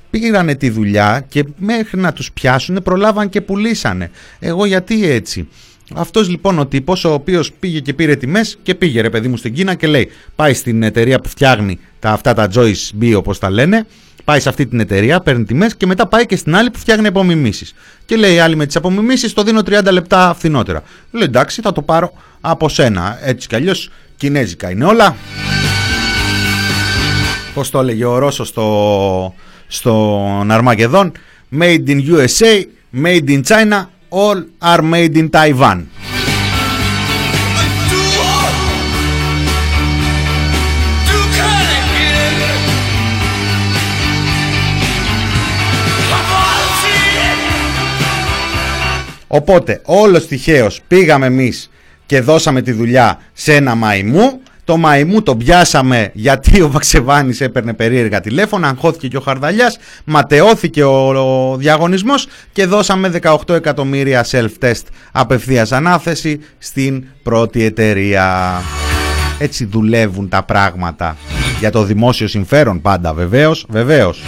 πήρανε 0.09 0.55
τη 0.55 0.69
δουλειά 0.69 1.25
και 1.29 1.43
μέχρι 1.57 1.99
να 1.99 2.13
τους 2.13 2.31
πιάσουν 2.31 2.79
προλάβαν 2.83 3.29
και 3.29 3.41
πουλήσανε. 3.41 4.11
Εγώ 4.39 4.65
γιατί 4.65 5.09
έτσι; 5.09 5.47
Αυτός 5.95 6.29
λοιπόν 6.29 6.59
ο 6.59 6.65
τύπος 6.65 7.05
ο 7.05 7.13
οποίος 7.13 7.51
πήγε 7.59 7.79
και 7.79 7.93
πήρε 7.93 8.15
τιμές 8.15 8.57
και 8.63 8.75
πήγε 8.75 9.01
ρε 9.01 9.09
παιδί 9.09 9.27
μου 9.27 9.37
στην 9.37 9.53
Κίνα 9.53 9.73
και 9.75 9.87
λέει 9.87 10.09
πάει 10.35 10.53
στην 10.53 10.83
εταιρεία 10.83 11.19
που 11.19 11.29
φτιάχνει 11.29 11.79
τα, 11.99 12.09
αυτά 12.11 12.33
τα 12.33 12.49
Joyce 12.55 13.01
B 13.01 13.13
όπως 13.17 13.39
τα 13.39 13.49
λένε 13.49 13.85
πάει 14.23 14.39
σε 14.39 14.49
αυτή 14.49 14.67
την 14.67 14.79
εταιρεία, 14.79 15.19
παίρνει 15.19 15.43
τιμές 15.43 15.75
και 15.75 15.85
μετά 15.85 16.07
πάει 16.07 16.25
και 16.25 16.35
στην 16.35 16.55
άλλη 16.55 16.69
που 16.71 16.79
φτιάχνει 16.79 17.07
απομιμήσεις. 17.07 17.73
Και 18.05 18.15
λέει 18.15 18.33
η 18.33 18.39
άλλη 18.39 18.55
με 18.55 18.65
τις 18.65 18.75
απομιμήσεις 18.75 19.33
το 19.33 19.43
δίνω 19.43 19.61
30 19.65 19.91
λεπτά 19.91 20.35
φθηνότερα. 20.37 20.83
Λέει 21.11 21.23
εντάξει 21.23 21.61
θα 21.61 21.71
το 21.71 21.81
πάρω 21.81 22.13
από 22.41 22.69
σένα. 22.69 23.19
Έτσι 23.21 23.47
κι 23.47 23.55
αλλιώς 23.55 23.89
κινέζικα 24.17 24.69
είναι 24.69 24.85
όλα. 24.85 25.15
Πώς 27.53 27.69
το 27.69 27.79
έλεγε 27.79 28.05
ο 28.05 28.17
Ρώσος 28.17 28.47
στο, 28.47 29.33
στον 29.67 30.51
Αρμαγεδόν; 30.51 31.11
Made 31.59 31.87
in 31.87 32.01
USA, 32.15 32.63
Made 33.03 33.27
in 33.27 33.41
China, 33.43 33.85
all 34.09 34.43
are 34.59 34.81
made 34.81 35.15
in 35.15 35.29
Taiwan. 35.29 35.79
Οπότε 49.33 49.81
όλος 49.85 50.27
τυχαίως 50.27 50.81
πήγαμε 50.87 51.25
εμείς 51.25 51.69
και 52.05 52.21
δώσαμε 52.21 52.61
τη 52.61 52.71
δουλειά 52.71 53.19
σε 53.33 53.53
ένα 53.55 53.75
μαϊμού. 53.75 54.39
Το 54.63 54.77
μαϊμού 54.77 55.21
το 55.21 55.35
πιάσαμε 55.35 56.09
γιατί 56.13 56.61
ο 56.61 56.69
Βαξεβάνης 56.69 57.41
έπαιρνε 57.41 57.73
περίεργα 57.73 58.19
τηλέφωνα, 58.19 58.67
αγχώθηκε 58.67 59.07
και 59.07 59.17
ο 59.17 59.19
Χαρδαλιάς, 59.19 59.77
ματαιώθηκε 60.05 60.83
ο, 60.83 61.07
ο 61.51 61.57
διαγωνισμός 61.57 62.27
και 62.51 62.65
δώσαμε 62.65 63.11
18 63.21 63.35
εκατομμύρια 63.49 64.25
self-test 64.31 64.83
απευθείας 65.11 65.71
ανάθεση 65.71 66.39
στην 66.57 67.05
πρώτη 67.23 67.63
εταιρεία. 67.63 68.61
Έτσι 69.39 69.65
δουλεύουν 69.65 70.29
τα 70.29 70.43
πράγματα. 70.43 71.17
Για 71.59 71.71
το 71.71 71.83
δημόσιο 71.83 72.27
συμφέρον 72.27 72.81
πάντα 72.81 73.13
βεβαίως, 73.13 73.65
βεβαίως. 73.69 74.23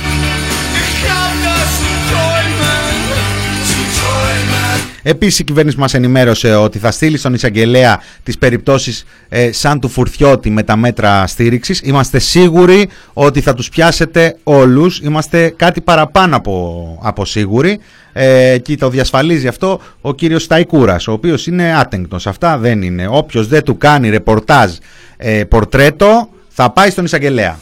Επίσης, 5.04 5.40
η 5.40 5.44
κυβέρνηση 5.44 5.78
μας 5.78 5.94
ενημέρωσε 5.94 6.56
ότι 6.56 6.80
θα 6.80 6.92
στείλει 6.92 7.18
στον 7.18 7.34
εισαγγελέα 7.34 8.02
τις 8.24 8.38
περιπτώσεις 8.38 9.06
ε, 9.30 9.52
σαν 9.52 9.80
του 9.80 9.90
Φουρτιώτη 9.90 10.50
με 10.50 10.64
τα 10.64 10.76
μέτρα 10.76 11.28
στήριξης. 11.28 11.82
Είμαστε 11.84 12.20
σίγουροι 12.20 12.90
ότι 13.14 13.42
θα 13.42 13.54
τους 13.54 13.70
πιάσετε 13.70 14.38
όλους. 14.44 15.00
Είμαστε 15.00 15.54
κάτι 15.56 15.82
παραπάνω 15.82 16.36
από, 16.36 17.00
από 17.04 17.26
σίγουροι. 17.26 17.80
Ε, 18.14 18.58
και 18.58 18.78
το 18.78 18.90
διασφαλίζει 18.90 19.48
αυτό 19.48 19.80
ο 20.02 20.14
κύριος 20.14 20.44
Σταϊκούρας, 20.44 21.08
ο 21.08 21.12
οποίος 21.12 21.48
είναι 21.48 21.76
άτεγκτος. 21.76 22.28
Αυτά 22.28 22.58
δεν 22.58 22.82
είναι. 22.82 23.08
Όποιος 23.10 23.48
δεν 23.48 23.64
του 23.64 23.78
κάνει 23.78 24.10
ρεπορτάζ 24.10 24.72
ε, 25.18 25.44
πορτρέτο, 25.44 26.30
θα 26.50 26.72
πάει 26.72 26.90
στον 26.90 27.06
εισαγγελέα. 27.06 27.60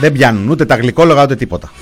Δεν 0.00 0.12
πιάνουν 0.12 0.48
ούτε 0.48 0.64
τα 0.64 0.76
γλυκόλογα 0.76 1.22
ούτε 1.22 1.34
τίποτα. 1.34 1.72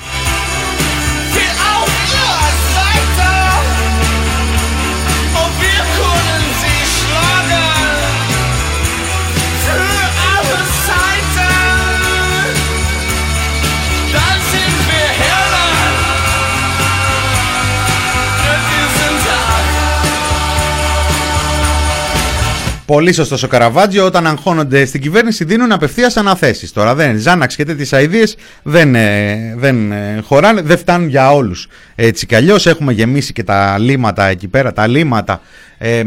Πολύ 22.90 23.12
σωστό 23.12 23.36
ο 23.44 23.46
Καραβάτζιο. 23.48 24.04
Όταν 24.04 24.26
αγχώνονται 24.26 24.84
στην 24.84 25.00
κυβέρνηση, 25.00 25.44
δίνουν 25.44 25.72
απευθείας 25.72 26.16
αναθέσεις. 26.16 26.72
Τώρα 26.72 26.94
δεν 26.94 27.18
Ζάναξ 27.18 27.56
και 27.56 27.64
τέτοιες 27.64 27.92
αειδίε 27.92 28.24
δεν, 28.62 28.94
ε, 28.94 29.54
δεν 29.56 29.92
ε, 29.92 30.20
χωράνε, 30.24 30.60
δεν 30.60 30.78
φτάνουν 30.78 31.08
για 31.08 31.32
όλους. 31.32 31.68
Έτσι 31.94 32.26
κι 32.26 32.34
αλλιώς 32.34 32.66
έχουμε 32.66 32.92
γεμίσει 32.92 33.32
και 33.32 33.42
τα 33.42 33.78
λίματα 33.78 34.24
εκεί 34.26 34.48
πέρα. 34.48 34.72
Τα 34.72 34.86
λίματα 34.86 35.40
ε, 35.78 35.98
ε, 35.98 36.04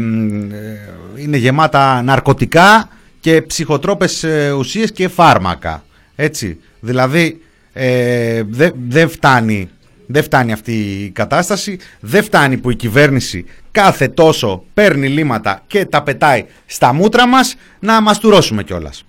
είναι 1.16 1.36
γεμάτα 1.36 2.02
ναρκωτικά 2.02 2.88
και 3.20 3.42
ψυχοτρόπες 3.42 4.24
ε, 4.24 4.52
ουσίες 4.58 4.92
και 4.92 5.08
φάρμακα. 5.08 5.84
Έτσι. 6.16 6.58
Δηλαδή 6.80 7.40
ε, 7.72 8.42
δεν 8.48 8.72
δεν 8.88 9.08
φτάνει 9.08 9.68
δεν 10.06 10.22
φτάνει 10.22 10.52
αυτή 10.52 10.72
η 10.72 11.10
κατάσταση, 11.10 11.78
δεν 12.00 12.22
φτάνει 12.22 12.56
που 12.56 12.70
η 12.70 12.76
κυβέρνηση 12.76 13.44
κάθε 13.74 14.08
τόσο 14.08 14.64
παίρνει 14.74 15.08
λίματα 15.08 15.62
και 15.66 15.84
τα 15.84 16.02
πετάει 16.02 16.44
στα 16.66 16.92
μούτρα 16.92 17.26
μας, 17.26 17.56
να 17.78 18.00
μας 18.00 18.18
τουρώσουμε 18.18 18.62
κιόλας. 18.62 19.04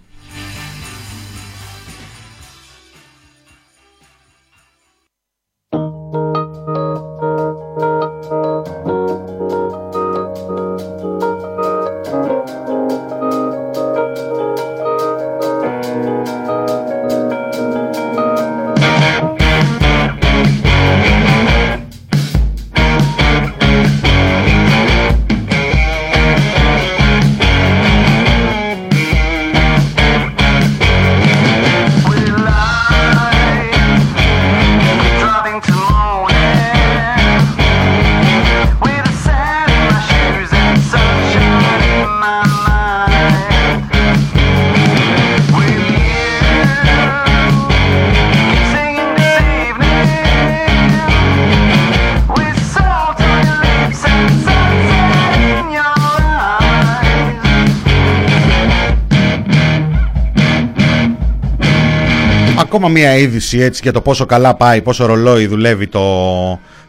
Ακόμα 62.76 62.94
μία 62.94 63.18
είδηση 63.18 63.60
έτσι 63.60 63.80
για 63.84 63.92
το 63.92 64.02
πόσο 64.02 64.26
καλά 64.26 64.56
πάει, 64.56 64.82
πόσο 64.82 65.06
ρολόι 65.06 65.48
δουλεύει 65.48 65.88
το, 65.88 66.02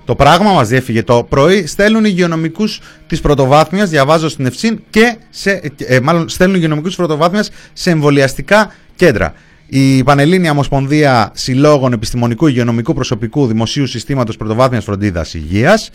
το 0.05 0.15
πράγμα. 0.15 0.53
Μας 0.53 0.69
διέφυγε 0.69 1.03
το 1.03 1.27
πρωί. 1.29 1.67
Στέλνουν 1.67 2.05
υγειονομικούς 2.05 2.81
της 3.07 3.21
πρωτοβάθμιας, 3.21 3.91
διαβάζω 3.91 4.29
στην 4.29 4.47
Ευσύν, 4.47 4.83
και 4.91 5.17
σε, 5.31 5.61
ε, 5.77 6.01
μάλλον 6.01 6.29
στέλνουν 6.29 6.57
υγειονομικούς 6.57 6.89
της 6.89 6.99
πρωτοβάθμιας 6.99 7.51
σε 7.73 7.91
εμβολιαστικά 7.91 8.75
κέντρα. 8.97 9.35
Η 9.67 10.05
Πανελλήνια 10.05 10.51
Ομοσπονδία 10.51 11.31
Συλλόγων 11.35 11.93
Επιστημονικού 11.93 12.47
Υγειονομικού 12.47 12.95
Προσωπικού 12.95 13.47
Δημοσίου 13.47 13.87
Συστήματος 13.87 14.37
Πρωτοβάθμιας 14.37 14.85
Φροντίδας 14.85 15.35
Υγείας 15.35 15.91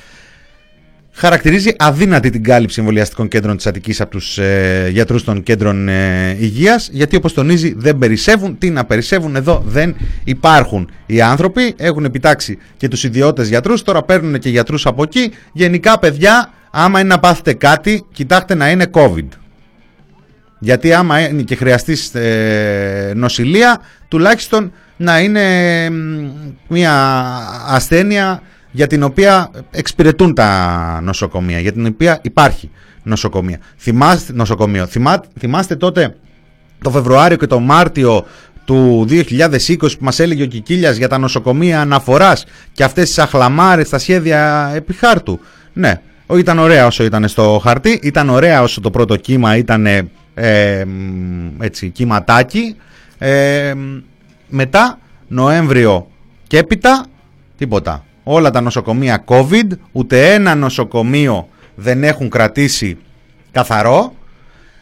χαρακτηρίζει 1.13 1.73
αδύνατη 1.77 2.29
την 2.29 2.43
κάλυψη 2.43 2.79
εμβολιαστικών 2.79 3.27
κέντρων 3.27 3.55
της 3.55 3.67
Αττικής 3.67 4.01
από 4.01 4.11
τους 4.11 4.37
ε, 4.37 4.89
γιατρούς 4.91 5.23
των 5.23 5.43
κέντρων 5.43 5.87
ε, 5.87 6.37
υγείας 6.39 6.89
γιατί 6.91 7.15
όπως 7.15 7.33
τονίζει 7.33 7.73
δεν 7.77 7.97
περισσεύουν, 7.97 8.57
τι 8.57 8.69
να 8.69 8.85
περισσεύουν 8.85 9.35
εδώ 9.35 9.63
δεν 9.65 9.95
υπάρχουν 10.23 10.89
οι 11.05 11.21
άνθρωποι. 11.21 11.73
Έχουν 11.77 12.05
επιτάξει 12.05 12.57
και 12.77 12.87
τους 12.87 13.03
ιδιώτες 13.03 13.49
γιατρούς. 13.49 13.81
Τώρα 13.83 14.03
παίρνουν 14.03 14.39
και 14.39 14.49
γιατρούς 14.49 14.85
από 14.85 15.03
εκεί. 15.03 15.31
Γενικά 15.51 15.99
παιδιά 15.99 16.53
άμα 16.71 16.99
είναι 16.99 17.09
να 17.09 17.19
πάθετε 17.19 17.53
κάτι 17.53 18.05
κοιτάξτε 18.13 18.55
να 18.55 18.69
είναι 18.69 18.85
COVID. 18.91 19.27
Γιατί 20.59 20.93
άμα 20.93 21.19
είναι 21.19 21.41
και 21.41 21.55
χρειαστεί 21.55 21.97
ε, 22.13 23.11
νοσηλεία 23.15 23.81
τουλάχιστον 24.07 24.71
να 24.97 25.19
είναι 25.19 25.43
μ, 25.89 26.27
μια 26.67 26.93
ασθένεια 27.67 28.41
για 28.71 28.87
την 28.87 29.03
οποία 29.03 29.51
εξυπηρετούν 29.71 30.33
τα 30.33 30.99
νοσοκομεία, 31.03 31.59
για 31.59 31.71
την 31.71 31.85
οποία 31.85 32.19
υπάρχει 32.21 32.69
νοσοκομεία. 33.03 33.59
Θυμάστε, 33.77 34.33
νοσοκομείο. 34.33 34.85
Θυμά, 34.85 35.23
θυμάστε 35.39 35.75
τότε 35.75 36.15
το 36.81 36.89
Φεβρουάριο 36.89 37.37
και 37.37 37.47
το 37.47 37.59
Μάρτιο 37.59 38.25
του 38.65 39.07
2020 39.09 39.27
που 39.77 39.87
μας 39.99 40.19
έλεγε 40.19 40.43
ο 40.43 40.45
Κικίλιας 40.45 40.97
για 40.97 41.07
τα 41.07 41.17
νοσοκομεία 41.17 41.81
αναφοράς 41.81 42.45
και 42.71 42.83
αυτές 42.83 43.07
τις 43.07 43.19
αχλαμάρες 43.19 43.87
στα 43.87 43.97
σχέδια 43.97 44.71
επιχάρτου. 44.75 45.39
Ναι, 45.73 46.01
ό, 46.25 46.37
ήταν 46.37 46.59
ωραία 46.59 46.85
όσο 46.85 47.03
ήταν 47.03 47.27
στο 47.27 47.59
χαρτί, 47.63 47.99
ήταν 48.03 48.29
ωραία 48.29 48.61
όσο 48.61 48.81
το 48.81 48.89
πρώτο 48.89 49.15
κύμα 49.15 49.55
ήταν 49.57 49.85
ε, 50.33 50.85
μ, 50.85 51.61
έτσι, 51.61 51.89
κύματάκι. 51.89 52.75
Ε, 53.17 53.73
μετά, 54.47 54.99
Νοέμβριο 55.27 56.07
και 56.47 56.57
έπειτα, 56.57 57.05
τίποτα 57.57 58.05
όλα 58.23 58.49
τα 58.51 58.61
νοσοκομεία 58.61 59.23
COVID, 59.27 59.67
ούτε 59.91 60.33
ένα 60.33 60.55
νοσοκομείο 60.55 61.47
δεν 61.75 62.03
έχουν 62.03 62.29
κρατήσει 62.29 62.97
καθαρό. 63.51 64.13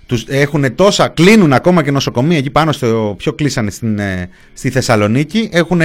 Τους 0.06 0.26
έχουν 0.28 0.76
τόσα, 0.76 1.08
κλείνουν 1.08 1.54
ακόμα 1.54 1.84
και 1.84 1.92
νοσοκομεία 1.92 2.38
εκεί 2.38 2.50
πάνω 2.50 2.72
στο 2.72 3.16
πιο 3.18 3.34
κλείσανε 3.34 3.72
στην, 3.72 4.00
ε, 4.00 4.30
στη 4.54 4.70
Θεσσαλονίκη. 4.70 5.50
Έχουν, 5.52 5.82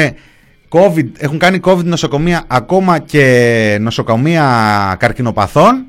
COVID, 0.68 1.06
έχουν 1.18 1.38
κάνει 1.38 1.60
COVID 1.64 1.84
νοσοκομεία 1.84 2.44
ακόμα 2.46 2.98
και 2.98 3.78
νοσοκομεία 3.80 4.96
καρκινοπαθών. 4.98 5.84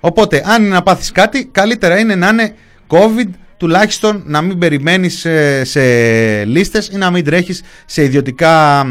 Οπότε 0.00 0.42
αν 0.46 0.64
είναι 0.64 0.74
να 0.74 0.82
πάθεις 0.82 1.12
κάτι, 1.12 1.44
καλύτερα 1.44 1.98
είναι 1.98 2.14
να 2.14 2.28
είναι 2.28 2.54
COVID 2.88 3.28
τουλάχιστον 3.60 4.22
να 4.26 4.40
μην 4.40 4.58
περιμένεις 4.58 5.18
σε, 5.18 5.64
σε 5.64 5.80
λίστες 6.44 6.88
ή 6.88 6.96
να 6.96 7.10
μην 7.10 7.24
τρέχεις 7.24 7.62
σε 7.86 8.02
ιδιωτικά 8.02 8.86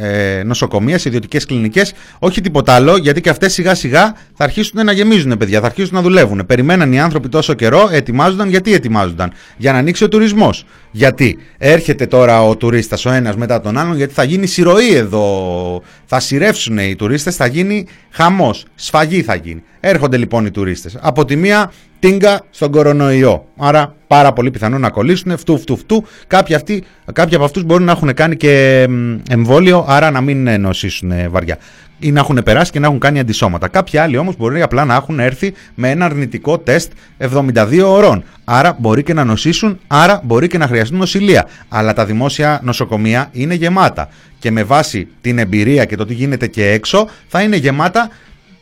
ε, 0.00 0.42
νοσοκομεία, 0.44 0.98
σε 0.98 1.08
ιδιωτικές 1.08 1.46
κλινικές. 1.46 1.92
Όχι 2.18 2.40
τίποτα 2.40 2.74
άλλο, 2.74 2.96
γιατί 2.96 3.20
και 3.20 3.30
αυτές 3.30 3.52
σιγά 3.52 3.74
σιγά 3.74 4.16
θα 4.34 4.44
αρχίσουν 4.44 4.84
να 4.84 4.92
γεμίζουν 4.92 5.36
παιδιά, 5.36 5.60
θα 5.60 5.66
αρχίσουν 5.66 5.94
να 5.94 6.02
δουλεύουν. 6.02 6.46
Περιμέναν 6.46 6.92
οι 6.92 7.00
άνθρωποι 7.00 7.28
τόσο 7.28 7.54
καιρό, 7.54 7.88
ετοιμάζονταν. 7.92 8.48
Γιατί 8.48 8.74
ετοιμάζονταν, 8.74 9.32
Για 9.56 9.72
να 9.72 9.78
ανοίξει 9.78 10.04
ο 10.04 10.08
τουρισμός. 10.08 10.64
Γιατί 10.96 11.38
έρχεται 11.58 12.06
τώρα 12.06 12.42
ο 12.42 12.56
τουρίστας 12.56 13.04
ο 13.04 13.10
ένας 13.10 13.36
μετά 13.36 13.60
τον 13.60 13.78
άλλον, 13.78 13.96
γιατί 13.96 14.14
θα 14.14 14.24
γίνει 14.24 14.46
σειροή 14.46 14.94
εδώ. 14.94 15.82
Θα 16.06 16.20
σειρεύσουν 16.20 16.78
οι 16.78 16.94
τουρίστες, 16.94 17.36
θα 17.36 17.46
γίνει 17.46 17.86
χαμός, 18.10 18.64
σφαγή 18.74 19.22
θα 19.22 19.34
γίνει. 19.34 19.62
Έρχονται 19.80 20.16
λοιπόν 20.16 20.46
οι 20.46 20.50
τουρίστες. 20.50 20.96
Από 21.00 21.24
τη 21.24 21.36
μία 21.36 21.72
τίνγκα 21.98 22.40
στον 22.50 22.70
κορονοϊό. 22.70 23.46
Άρα 23.56 23.94
πάρα 24.06 24.32
πολύ 24.32 24.50
πιθανό 24.50 24.78
να 24.78 24.90
κολλήσουν, 24.90 25.38
φτού, 25.38 25.58
φτού, 25.58 25.76
φτού. 25.76 26.04
Κάποιοι, 26.26 26.54
αυτοί, 26.54 26.84
κάποιοι 27.12 27.34
από 27.34 27.44
αυτούς 27.44 27.64
μπορούν 27.64 27.84
να 27.84 27.92
έχουν 27.92 28.14
κάνει 28.14 28.36
και 28.36 28.86
μ, 28.88 29.16
εμβόλιο, 29.30 29.84
άρα 29.88 30.10
να 30.10 30.20
μην 30.20 30.46
ε, 30.46 30.56
νοσήσουν 30.56 31.10
ε, 31.10 31.28
βαριά. 31.28 31.58
Ή 32.04 32.12
να 32.12 32.20
έχουν 32.20 32.42
περάσει 32.44 32.70
και 32.70 32.78
να 32.78 32.86
έχουν 32.86 32.98
κάνει 32.98 33.18
αντισώματα. 33.18 33.68
Κάποιοι 33.68 33.98
άλλοι 33.98 34.16
όμως 34.16 34.36
μπορεί 34.36 34.62
απλά 34.62 34.84
να 34.84 34.94
έχουν 34.94 35.20
έρθει 35.20 35.54
με 35.74 35.90
ένα 35.90 36.04
αρνητικό 36.04 36.58
τεστ 36.58 36.92
72 37.18 37.82
ωρών. 37.86 38.24
Άρα 38.44 38.76
μπορεί 38.78 39.02
και 39.02 39.14
να 39.14 39.24
νοσήσουν, 39.24 39.80
άρα 39.86 40.20
μπορεί 40.24 40.48
και 40.48 40.58
να 40.58 40.66
χρειαστούν 40.66 40.98
νοσηλεία. 40.98 41.46
Αλλά 41.68 41.92
τα 41.92 42.04
δημόσια 42.04 42.60
νοσοκομεία 42.62 43.28
είναι 43.32 43.54
γεμάτα. 43.54 44.08
Και 44.38 44.50
με 44.50 44.62
βάση 44.62 45.08
την 45.20 45.38
εμπειρία 45.38 45.84
και 45.84 45.96
το 45.96 46.04
τι 46.04 46.14
γίνεται 46.14 46.46
και 46.46 46.70
έξω, 46.70 47.08
θα 47.28 47.42
είναι 47.42 47.56
γεμάτα 47.56 48.10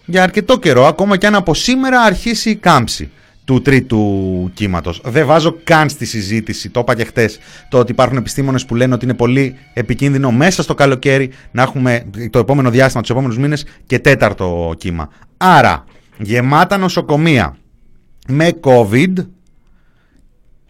για 0.05 0.23
αρκετό 0.23 0.59
καιρό, 0.59 0.87
ακόμα 0.87 1.17
και 1.17 1.27
αν 1.27 1.35
από 1.35 1.55
σήμερα 1.55 2.01
αρχίσει 2.01 2.51
η 2.51 2.57
κάμψη 2.57 3.11
του 3.45 3.63
τρίτου 3.63 4.51
κύματος. 4.55 5.01
Δεν 5.05 5.27
βάζω 5.27 5.57
καν 5.65 5.89
στη 5.89 6.07
συζήτηση, 6.07 6.71
το 6.71 6.81
είπα 6.81 6.95
και 6.95 7.05
χτες, 7.05 7.39
το 7.69 7.79
ότι 7.79 7.93
υπάρχουν 7.93 8.17
επιστήμονες 8.17 8.65
που 8.65 8.75
λένε 8.75 8.95
ότι 8.95 9.05
είναι 9.05 9.15
πολύ 9.15 9.57
επικίνδυνο 9.73 10.31
μέσα 10.31 10.63
στο 10.63 10.75
καλοκαίρι 10.75 11.31
να 11.51 11.63
έχουμε 11.63 12.05
το 12.31 12.39
επόμενο 12.39 12.71
διάστημα, 12.71 13.01
τους 13.01 13.11
επόμενους 13.11 13.39
μήνες 13.39 13.67
και 13.87 13.99
τέταρτο 13.99 14.75
κύμα. 14.79 15.09
Άρα, 15.37 15.85
γεμάτα 16.19 16.77
νοσοκομεία 16.77 17.57
με 18.29 18.53
COVID, 18.61 19.13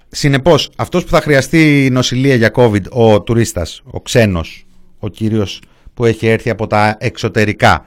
συνεπώς 0.09 0.71
αυτός 0.77 1.05
που 1.05 1.11
θα 1.11 1.21
χρειαστεί 1.21 1.89
νοσηλεία 1.93 2.35
για 2.35 2.51
COVID, 2.55 2.89
ο 2.91 3.23
τουρίστας, 3.23 3.83
ο 3.85 4.01
ξένος, 4.01 4.67
ο 4.99 5.09
κύριος 5.09 5.63
που 5.95 6.05
έχει 6.05 6.27
έρθει 6.27 6.51
από 6.51 6.67
τα 6.67 6.97
εξωτερικά, 7.01 7.85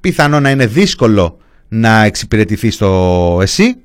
πιθανό 0.00 0.40
να 0.40 0.50
είναι 0.50 0.66
δύσκολο 0.66 1.38
να 1.68 2.04
εξυπηρετηθεί 2.04 2.70
στο 2.70 3.38
ΕΣΥ. 3.42 3.76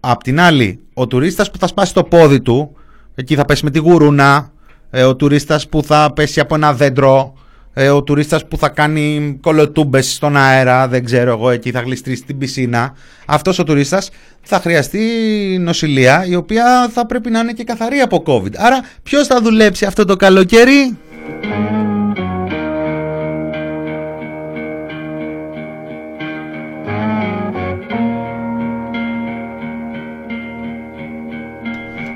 Απ' 0.00 0.22
την 0.22 0.40
άλλη, 0.40 0.80
ο 0.94 1.06
τουρίστας 1.06 1.50
που 1.50 1.58
θα 1.58 1.66
σπάσει 1.66 1.94
το 1.94 2.04
πόδι 2.04 2.40
του, 2.40 2.76
εκεί 3.14 3.34
θα 3.34 3.44
πέσει 3.44 3.64
με 3.64 3.70
τη 3.70 3.78
γουρούνα, 3.78 4.50
ε, 4.90 5.02
ο 5.02 5.16
τουρίστας 5.16 5.68
που 5.68 5.82
θα 5.82 6.12
πέσει 6.14 6.40
από 6.40 6.54
ένα 6.54 6.72
δέντρο, 6.72 7.34
ε, 7.72 7.88
ο 7.88 8.02
τουρίστας 8.02 8.46
που 8.46 8.56
θα 8.56 8.68
κάνει 8.68 9.38
κολοτούμπες 9.40 10.12
στον 10.12 10.36
αέρα, 10.36 10.88
δεν 10.88 11.04
ξέρω 11.04 11.30
εγώ, 11.30 11.50
εκεί 11.50 11.70
θα 11.70 11.80
γλιστρήσει 11.80 12.22
στην 12.22 12.38
πισίνα. 12.38 12.94
Αυτός 13.26 13.58
ο 13.58 13.64
τουρίστας 13.64 14.10
θα 14.42 14.60
χρειαστεί 14.60 15.00
νοσηλεία, 15.60 16.24
η 16.26 16.34
οποία 16.34 16.88
θα 16.92 17.06
πρέπει 17.06 17.30
να 17.30 17.38
είναι 17.38 17.52
και 17.52 17.64
καθαρή 17.64 17.98
από 17.98 18.22
COVID. 18.26 18.54
Άρα, 18.56 18.80
ποιος 19.02 19.26
θα 19.26 19.40
δουλέψει 19.42 19.84
αυτό 19.84 20.04
το 20.04 20.16
καλοκαίρι; 20.16 20.96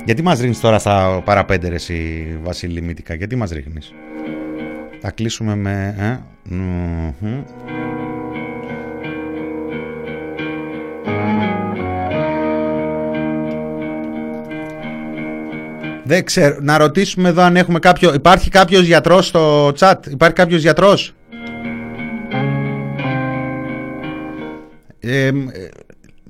Γιατί 0.05 0.22
μας 0.22 0.38
ρίχνεις 0.38 0.61
τώρα 0.61 0.78
στα 0.78 1.22
παραπέντε 1.24 1.68
ρε 1.68 1.74
εσύ 1.74 2.26
Βασίλη 2.42 2.82
Μύτικα, 2.82 3.14
γιατί 3.14 3.36
μας 3.36 3.50
ρίχνεις; 3.50 3.92
Θα 5.00 5.11
κλείσουμε 5.11 5.55
με... 5.55 5.94
Ε, 5.98 6.55
μμμ. 6.55 7.42
Δεν 16.07 16.24
ξέρω, 16.24 16.57
να 16.61 16.78
ρωτήσουμε 16.78 17.28
εδώ 17.28 17.42
αν 17.42 17.57
έχουμε 17.57 17.78
κάποιο... 17.78 18.14
Υπάρχει 18.14 18.50
κάποιος 18.50 18.84
γιατρός 18.84 19.26
στο 19.26 19.68
chat, 19.68 19.94
υπάρχει 20.11 20.34
κάποιος 20.34 20.62
γιατρός; 20.62 21.14
Ε, 25.00 25.26
ε, 25.26 25.32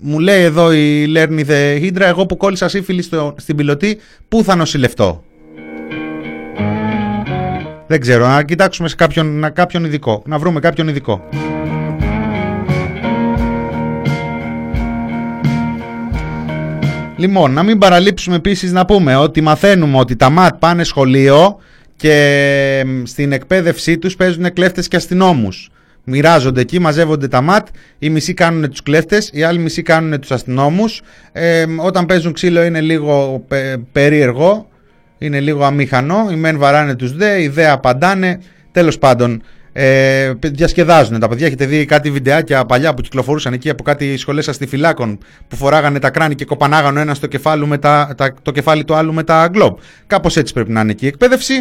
μου 0.06 0.18
λέει 0.18 0.42
εδώ 0.42 0.72
η 0.72 1.12
Learn 1.16 1.44
the 1.46 1.82
Hydra, 1.82 2.00
εγώ 2.00 2.26
που 2.26 2.36
κόλλησα 2.36 2.68
σύμφιλη 2.68 3.02
στο, 3.02 3.34
στην 3.38 3.56
πιλωτή, 3.56 3.98
πού 4.28 4.44
θα 4.44 4.56
νοσηλευτώ; 4.56 5.24
Δεν 7.86 8.00
ξέρω, 8.00 8.26
να 8.26 8.42
κοιτάξουμε 8.42 8.88
σε 8.88 8.94
κάποιον, 8.96 9.38
να, 9.38 9.50
κάποιον 9.50 9.84
ειδικό, 9.84 10.22
να 10.26 10.38
βρούμε 10.38 10.60
κάποιον 10.60 10.88
ειδικό. 10.88 11.28
Λοιπόν, 17.16 17.52
να 17.52 17.62
μην 17.62 17.78
παραλείψουμε 17.78 18.36
επίσης 18.36 18.72
να 18.72 18.84
πούμε 18.84 19.16
ότι 19.16 19.40
μαθαίνουμε 19.40 19.98
ότι 19.98 20.16
τα 20.16 20.30
ΜΑΤ 20.30 20.54
πάνε 20.58 20.84
σχολείο 20.84 21.58
και 21.96 22.82
μ, 22.86 23.04
στην 23.04 23.32
εκπαίδευσή 23.32 23.98
τους 23.98 24.16
παίζουν 24.16 24.52
κλέφτες 24.52 24.88
και 24.88 24.96
αστυνόμους. 24.96 25.70
Μοιράζονται 26.04 26.60
εκεί, 26.60 26.78
μαζεύονται 26.78 27.28
τα 27.28 27.40
ΜΑΤ, 27.40 27.66
οι 27.98 28.10
μισοί 28.10 28.34
κάνουν 28.34 28.70
τους 28.70 28.82
κλέφτες, 28.82 29.30
οι 29.32 29.42
άλλοι 29.42 29.58
μισοί 29.58 29.82
κάνουν 29.82 30.20
τους 30.20 30.30
αστυνόμους. 30.30 31.00
Ε, 31.32 31.64
όταν 31.76 32.06
παίζουν 32.06 32.32
ξύλο 32.32 32.64
είναι 32.64 32.80
λίγο 32.80 33.44
πε- 33.48 33.78
περίεργο, 33.92 34.68
είναι 35.18 35.40
λίγο 35.40 35.64
αμήχανο, 35.64 36.28
οι 36.30 36.34
μεν 36.36 36.58
βαράνε 36.58 36.94
τους 36.94 37.16
δε, 37.16 37.42
οι 37.42 37.48
δε 37.48 37.68
απαντάνε. 37.70 38.38
Τέλος 38.72 38.98
πάντων, 38.98 39.42
Ε, 39.76 40.32
διασκεδάζουν 40.40 41.18
τα 41.20 41.28
παιδιά. 41.28 41.46
Έχετε 41.46 41.66
δει 41.66 41.84
κάτι 41.84 42.10
βιντεάκια 42.10 42.64
παλιά 42.64 42.94
που 42.94 43.02
κυκλοφορούσαν 43.02 43.52
εκεί 43.52 43.70
από 43.70 43.82
κάτι 43.82 44.16
σχολές 44.16 44.48
αστιφυλάκων 44.48 45.18
που 45.48 45.56
φοράγανε 45.56 45.98
τα 45.98 46.10
κράνη 46.10 46.34
και 46.34 46.44
κοπανάγανε 46.44 46.98
ο 46.98 47.02
ένας 47.02 47.18
το 47.18 47.26
κεφάλι, 47.26 47.66
με 47.66 47.78
τα, 47.78 48.14
τα- 48.16 48.34
το 48.42 48.50
κεφάλι 48.50 48.84
του 48.84 48.94
άλλου 48.94 49.12
με 49.14 49.22
τα 49.22 49.48
γκλόμπ. 49.48 49.76
Κάπως 50.06 50.36
έτσι 50.36 50.52
πρέπει 50.52 50.72
να 50.72 50.80
είναι 50.80 50.90
εκεί 50.90 51.04
η 51.04 51.08
εκπαίδευση. 51.08 51.54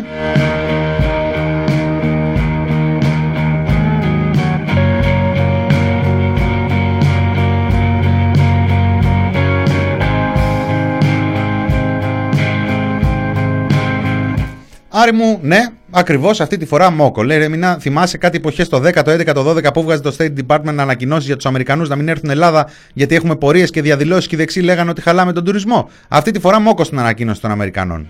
Άρη 15.04 15.14
μου, 15.14 15.40
ναι, 15.42 15.58
ακριβώς 15.92 16.42
αυτή 16.42 16.58
τη 16.58 16.66
φορά 16.66 16.92
μόκο. 16.92 17.24
Λέει 17.24 17.38
ρε 17.38 17.48
Μινά, 17.48 17.78
θυμάσαι 17.80 18.18
κάτι 18.18 18.38
εποχές 18.38 18.70
το 18.70 18.78
10, 18.78 19.04
το 19.04 19.12
11, 19.12 19.34
το 19.34 19.50
12 19.50 19.74
που 19.74 19.84
βγάζεις 19.84 20.02
το 20.02 20.16
State 20.18 20.34
Department 20.46 20.76
ανακοινώσεις 20.78 21.26
για 21.26 21.36
τους 21.36 21.46
Αμερικανούς 21.46 21.90
να 21.90 21.96
μην 21.96 22.08
έρθουν 22.08 22.30
Ελλάδα 22.30 22.68
γιατί 22.94 23.16
έχουμε 23.16 23.36
πορείες 23.36 23.70
και 23.70 23.82
διαδηλώσεις 23.82 24.28
και 24.28 24.36
οι 24.36 24.38
δεξιοί 24.38 24.62
λέγανε 24.66 24.90
ότι 24.90 25.02
χαλάμε 25.02 25.34
τον 25.34 25.44
τουρισμό. 25.44 25.90
Αυτή 26.08 26.32
τη 26.32 26.40
φορά 26.40 26.60
μόκο 26.60 26.84
στην 26.84 27.00
ανακοίνωση 27.00 27.42
των 27.42 27.52
Αμερικανών. 27.52 28.08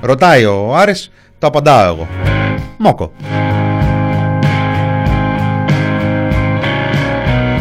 Ρωτάει 0.00 0.44
ο 0.44 0.76
Άρης, 0.76 1.10
το 1.38 1.46
απαντάω 1.46 1.86
εγώ. 1.86 2.08
Μόκο. 2.78 3.12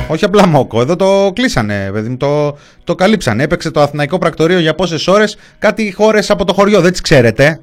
Όχι 0.07 0.25
απλά 0.25 0.47
μόκο, 0.47 0.81
εδώ 0.81 0.95
το 0.95 1.31
κλείσανε, 1.33 1.89
παιδί 1.93 2.09
μου, 2.09 2.17
το, 2.17 2.57
το 2.83 2.95
καλύψανε. 2.95 3.43
Έπαιξε 3.43 3.71
το 3.71 3.81
Αθηναϊκό 3.81 4.17
Πρακτορείο 4.17 4.59
για 4.59 4.75
πόσες 4.75 5.07
ώρες, 5.07 5.37
κάτι 5.59 5.91
χώρες 5.91 6.29
από 6.29 6.45
το 6.45 6.53
χωριό, 6.53 6.81
δεν 6.81 6.91
τις 6.91 7.01
ξέρετε. 7.01 7.59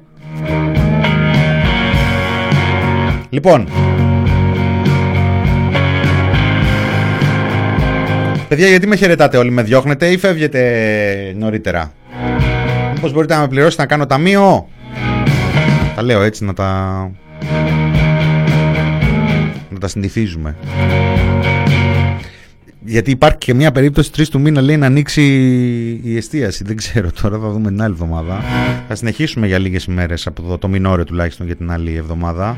Λοιπόν. 3.33 3.67
Παιδιά, 8.47 8.67
γιατί 8.67 8.87
με 8.87 8.95
χαιρετάτε 8.95 9.37
όλοι, 9.37 9.51
με 9.51 9.63
διώχνετε 9.63 10.07
ή 10.07 10.17
φεύγετε 10.17 11.33
νωρίτερα; 11.37 11.91
Μήπως 12.93 13.13
μπορείτε 13.13 13.35
να 13.35 13.41
με 13.41 13.47
πληρώσετε 13.47 13.81
να 13.81 13.87
κάνω 13.87 14.05
ταμείο; 14.05 14.67
Τα 15.95 16.03
λέω 16.03 16.21
έτσι 16.21 16.45
να 16.45 16.53
τα... 16.53 17.11
Να 19.69 19.79
τα 19.79 19.87
συνηθίζουμε. 19.87 20.55
Γιατί 22.85 23.11
υπάρχει 23.11 23.37
και 23.37 23.53
μια 23.53 23.71
περίπτωση 23.71 24.11
3 24.17 24.27
του 24.27 24.39
μήνα 24.39 24.61
λέει 24.61 24.77
να 24.77 24.85
ανοίξει 24.85 25.21
η 26.03 26.17
εστίαση. 26.17 26.63
Δεν 26.63 26.75
ξέρω 26.75 27.09
τώρα, 27.21 27.39
θα 27.39 27.49
δούμε 27.49 27.69
την 27.69 27.81
άλλη 27.81 27.93
εβδομάδα. 27.93 28.43
Θα 28.87 28.95
συνεχίσουμε 28.95 29.47
για 29.47 29.59
λίγες 29.59 29.83
ημέρες 29.83 30.27
από 30.27 30.43
εδώ, 30.45 30.57
το 30.57 30.67
μηνόριο 30.67 31.05
τουλάχιστον 31.05 31.45
για 31.45 31.55
την 31.55 31.71
άλλη 31.71 31.95
εβδομάδα. 31.95 32.57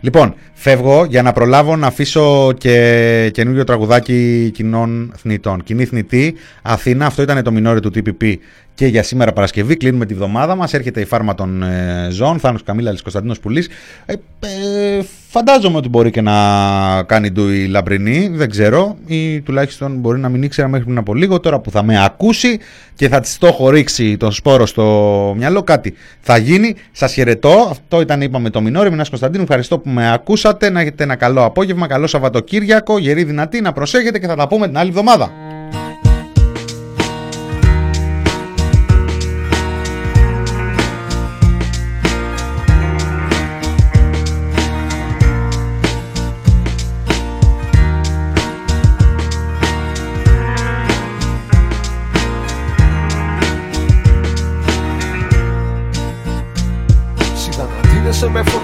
Λοιπόν, 0.00 0.34
φεύγω 0.54 1.04
για 1.04 1.22
να 1.22 1.32
προλάβω 1.32 1.76
να 1.76 1.86
αφήσω 1.86 2.52
και 2.52 3.30
καινούριο 3.32 3.64
τραγουδάκι 3.64 4.50
κοινών 4.54 5.12
θνητών. 5.16 5.62
Κοινή 5.62 5.84
θνητή, 5.84 6.34
Αθήνα, 6.62 7.06
αυτό 7.06 7.22
ήταν 7.22 7.42
το 7.42 7.52
μηνόριο 7.52 7.80
του 7.80 7.90
TPP 7.94 8.34
και 8.76 8.86
για 8.86 9.02
σήμερα 9.02 9.32
Παρασκευή. 9.32 9.76
Κλείνουμε 9.76 10.06
τη 10.06 10.14
βδομάδα 10.14 10.54
μας, 10.54 10.74
έρχεται 10.74 11.00
η 11.00 11.04
φάρμα 11.04 11.34
των 11.34 11.62
ε, 11.62 12.08
ζώων, 12.10 12.38
Θάνος 12.38 12.62
Καμίλαλης 12.62 13.02
Κωνσταντίνος 13.02 13.40
Πουλής. 13.40 13.68
Ε, 14.06 14.12
ε, 14.12 15.02
φαντάζομαι 15.28 15.76
ότι 15.76 15.88
μπορεί 15.88 16.10
και 16.10 16.20
να 16.20 17.02
κάνει 17.02 17.30
ντου 17.30 17.48
η 17.48 17.66
Λαμπρινή, 17.66 18.28
δεν 18.28 18.50
ξέρω, 18.50 18.96
ή 19.06 19.40
τουλάχιστον 19.40 19.96
μπορεί 19.96 20.20
να 20.20 20.28
μην 20.28 20.42
ήξερα 20.42 20.68
μέχρι 20.68 20.84
πριν 20.84 20.98
από 20.98 21.14
λίγο, 21.14 21.40
τώρα 21.40 21.58
που 21.58 21.70
θα 21.70 21.82
με 21.82 22.04
ακούσει 22.04 22.58
και 22.94 23.08
θα 23.08 23.20
της 23.20 23.38
το 23.38 23.46
έχω 23.46 23.70
ρίξει 23.70 24.16
τον 24.16 24.32
σπόρο 24.32 24.66
στο 24.66 25.34
μυαλό, 25.36 25.62
κάτι 25.62 25.94
θα 26.20 26.36
γίνει. 26.36 26.74
Σας 26.92 27.12
χαιρετώ, 27.12 27.68
αυτό 27.70 28.00
ήταν 28.00 28.20
είπαμε 28.20 28.50
το 28.50 28.60
μηνόριο, 28.60 28.90
Μινάς 28.90 29.08
Κωνσταντίνου, 29.08 29.42
ευχαριστώ 29.42 29.78
που 29.78 29.88
με 29.90 30.12
ακούσατε, 30.12 30.70
να 30.70 30.80
έχετε 30.80 31.02
ένα 31.02 31.16
καλό 31.16 31.44
απόγευμα, 31.44 31.86
καλό 31.86 32.06
Σαββατοκύριακο, 32.06 32.98
γερή 32.98 33.24
δυνατή, 33.24 33.60
να 33.60 33.72
προσέχετε 33.72 34.18
και 34.18 34.26
θα 34.26 34.36
τα 34.36 34.48
πούμε 34.48 34.66
την 34.66 34.78
άλλη 34.78 34.88
εβδομάδα. 34.88 35.30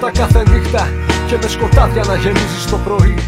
Συντανατίνεσαι 0.02 0.10
με 0.10 0.10
φώτα 0.10 0.10
κάθε 0.10 0.42
νύχτα 0.50 0.88
και 1.26 1.36
με 1.42 1.48
σκοτάδια 1.54 2.02
να 2.10 2.16
γεμίζεις 2.22 2.64
το 2.70 2.76
πρωί. 2.86 3.18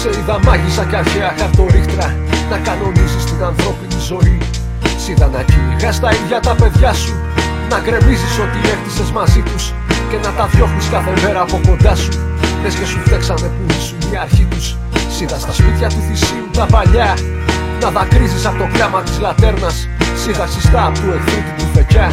Σε 0.00 0.08
είδα 0.18 0.36
μάγισσα 0.44 0.84
και 0.84 0.96
αρχαία 0.96 1.30
χαρτορίχτρα 1.38 2.06
να 2.50 2.56
κανονίζεις 2.66 3.24
την 3.30 3.40
ανθρώπινη 3.50 3.98
ζωή. 4.10 4.38
Σ' 5.02 5.08
είδα 5.08 5.26
να 5.34 5.42
κυνηγάς 5.42 6.00
τα 6.00 6.10
ίδια 6.18 6.40
τα 6.40 6.54
παιδιά 6.60 6.92
σου 6.92 7.14
να 7.70 7.78
γκρεμίζεις 7.82 8.34
ό,τι 8.44 8.58
έκτισες 8.72 9.10
μαζί 9.18 9.42
τους 9.48 9.64
και 10.10 10.16
να 10.24 10.30
τα 10.36 10.44
διώχνεις 10.52 10.86
κάθε 10.94 11.12
μέρα 11.22 11.40
από 11.40 11.60
κοντά 11.68 11.94
σου. 11.94 12.12
Λες 12.62 12.74
και 12.74 12.86
σου 12.90 12.98
φταίξανε 13.06 13.48
που 13.54 13.62
ήσουν 13.78 14.12
η 14.12 14.16
αρχή 14.24 14.44
τους. 14.50 14.66
Σ' 15.14 15.20
είδα 15.20 15.38
στα 15.44 15.52
σπίτια 15.52 15.88
του 15.88 16.00
θυσίου 16.06 16.46
τα 16.58 16.66
παλιά 16.74 17.10
να 17.82 17.88
δακρύζεις 17.90 18.44
από 18.46 18.58
το 18.62 18.66
κλάμα 18.72 19.00
της 19.02 19.18
λατέρνας. 19.24 19.76
Σ' 20.20 20.26
είδα 20.30 20.44
ξιστά 20.44 20.80
από 20.86 20.98
του 20.98 21.10
εχθρού 21.16 21.40
την 21.46 21.54
τουφεκιά 21.58 22.08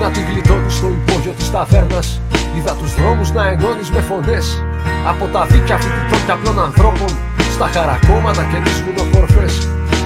να 0.00 0.10
τη 0.10 0.20
γλιτώνεις 0.28 0.74
στο 0.74 0.88
υπόγειο 0.88 1.32
της 1.38 1.50
ταβέρνας. 1.50 2.20
Είδα 2.56 2.72
τους 2.80 2.94
δρόμους 2.94 3.32
να 3.32 3.46
ενώνεις 3.46 3.90
με 3.90 4.00
φωνές. 4.00 4.62
Από 5.10 5.24
τα 5.32 5.42
δίκια 5.50 5.76
φοιτητών 5.82 6.20
και 6.26 6.32
απλών 6.32 6.58
ανθρώπων 6.68 7.10
Στα 7.54 7.66
χαρακόμματα 7.74 8.42
και 8.50 8.58
τις 8.64 8.76
βουνοκορφές 8.84 9.54